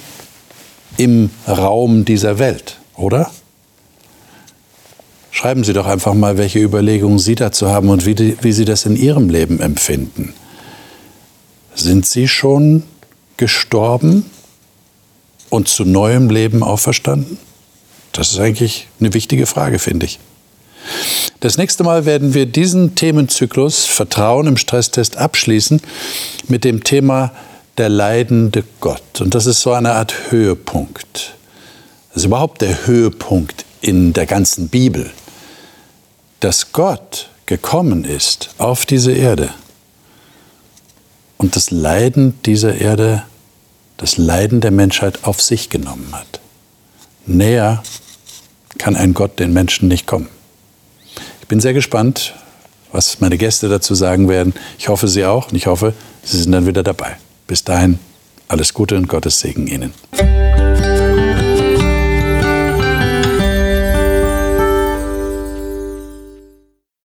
im 0.97 1.29
Raum 1.47 2.05
dieser 2.05 2.39
Welt, 2.39 2.79
oder? 2.95 3.31
Schreiben 5.31 5.63
Sie 5.63 5.73
doch 5.73 5.87
einfach 5.87 6.13
mal, 6.13 6.37
welche 6.37 6.59
Überlegungen 6.59 7.19
Sie 7.19 7.35
dazu 7.35 7.69
haben 7.69 7.89
und 7.89 8.05
wie, 8.05 8.13
die, 8.15 8.37
wie 8.41 8.51
Sie 8.51 8.65
das 8.65 8.85
in 8.85 8.95
Ihrem 8.95 9.29
Leben 9.29 9.59
empfinden. 9.59 10.33
Sind 11.73 12.05
Sie 12.05 12.27
schon 12.27 12.83
gestorben 13.37 14.29
und 15.49 15.67
zu 15.67 15.85
neuem 15.85 16.29
Leben 16.29 16.61
auferstanden? 16.61 17.39
Das 18.11 18.31
ist 18.31 18.39
eigentlich 18.39 18.87
eine 18.99 19.13
wichtige 19.15 19.47
Frage, 19.47 19.79
finde 19.79 20.05
ich. 20.05 20.19
Das 21.39 21.57
nächste 21.57 21.83
Mal 21.83 22.05
werden 22.05 22.33
wir 22.33 22.45
diesen 22.45 22.93
Themenzyklus 22.93 23.85
Vertrauen 23.85 24.47
im 24.47 24.57
Stresstest 24.57 25.17
abschließen 25.17 25.81
mit 26.47 26.63
dem 26.63 26.83
Thema 26.83 27.31
der 27.77 27.89
leidende 27.89 28.63
Gott. 28.79 29.21
Und 29.21 29.35
das 29.35 29.45
ist 29.45 29.61
so 29.61 29.71
eine 29.73 29.93
Art 29.93 30.31
Höhepunkt. 30.31 31.33
Das 32.09 32.17
ist 32.17 32.25
überhaupt 32.25 32.61
der 32.61 32.85
Höhepunkt 32.85 33.65
in 33.81 34.13
der 34.13 34.25
ganzen 34.25 34.69
Bibel, 34.69 35.09
dass 36.39 36.71
Gott 36.71 37.29
gekommen 37.45 38.05
ist 38.05 38.51
auf 38.57 38.85
diese 38.85 39.11
Erde 39.11 39.49
und 41.37 41.55
das 41.55 41.71
Leiden 41.71 42.41
dieser 42.43 42.75
Erde, 42.75 43.23
das 43.97 44.17
Leiden 44.17 44.61
der 44.61 44.71
Menschheit 44.71 45.23
auf 45.23 45.41
sich 45.41 45.69
genommen 45.69 46.09
hat. 46.13 46.39
Näher 47.25 47.83
kann 48.77 48.95
ein 48.95 49.13
Gott 49.13 49.39
den 49.39 49.53
Menschen 49.53 49.87
nicht 49.87 50.07
kommen. 50.07 50.29
Ich 51.41 51.47
bin 51.47 51.59
sehr 51.59 51.73
gespannt, 51.73 52.33
was 52.91 53.19
meine 53.19 53.37
Gäste 53.37 53.69
dazu 53.69 53.95
sagen 53.95 54.29
werden. 54.29 54.53
Ich 54.77 54.87
hoffe, 54.87 55.07
Sie 55.07 55.25
auch 55.25 55.49
und 55.49 55.55
ich 55.55 55.67
hoffe, 55.67 55.93
Sie 56.23 56.41
sind 56.41 56.51
dann 56.51 56.65
wieder 56.65 56.83
dabei. 56.83 57.17
Bis 57.53 57.63
dahin, 57.63 57.99
alles 58.47 58.73
Gute 58.73 58.97
und 58.97 59.07
Gottes 59.07 59.39
Segen 59.39 59.67
Ihnen. 59.67 59.93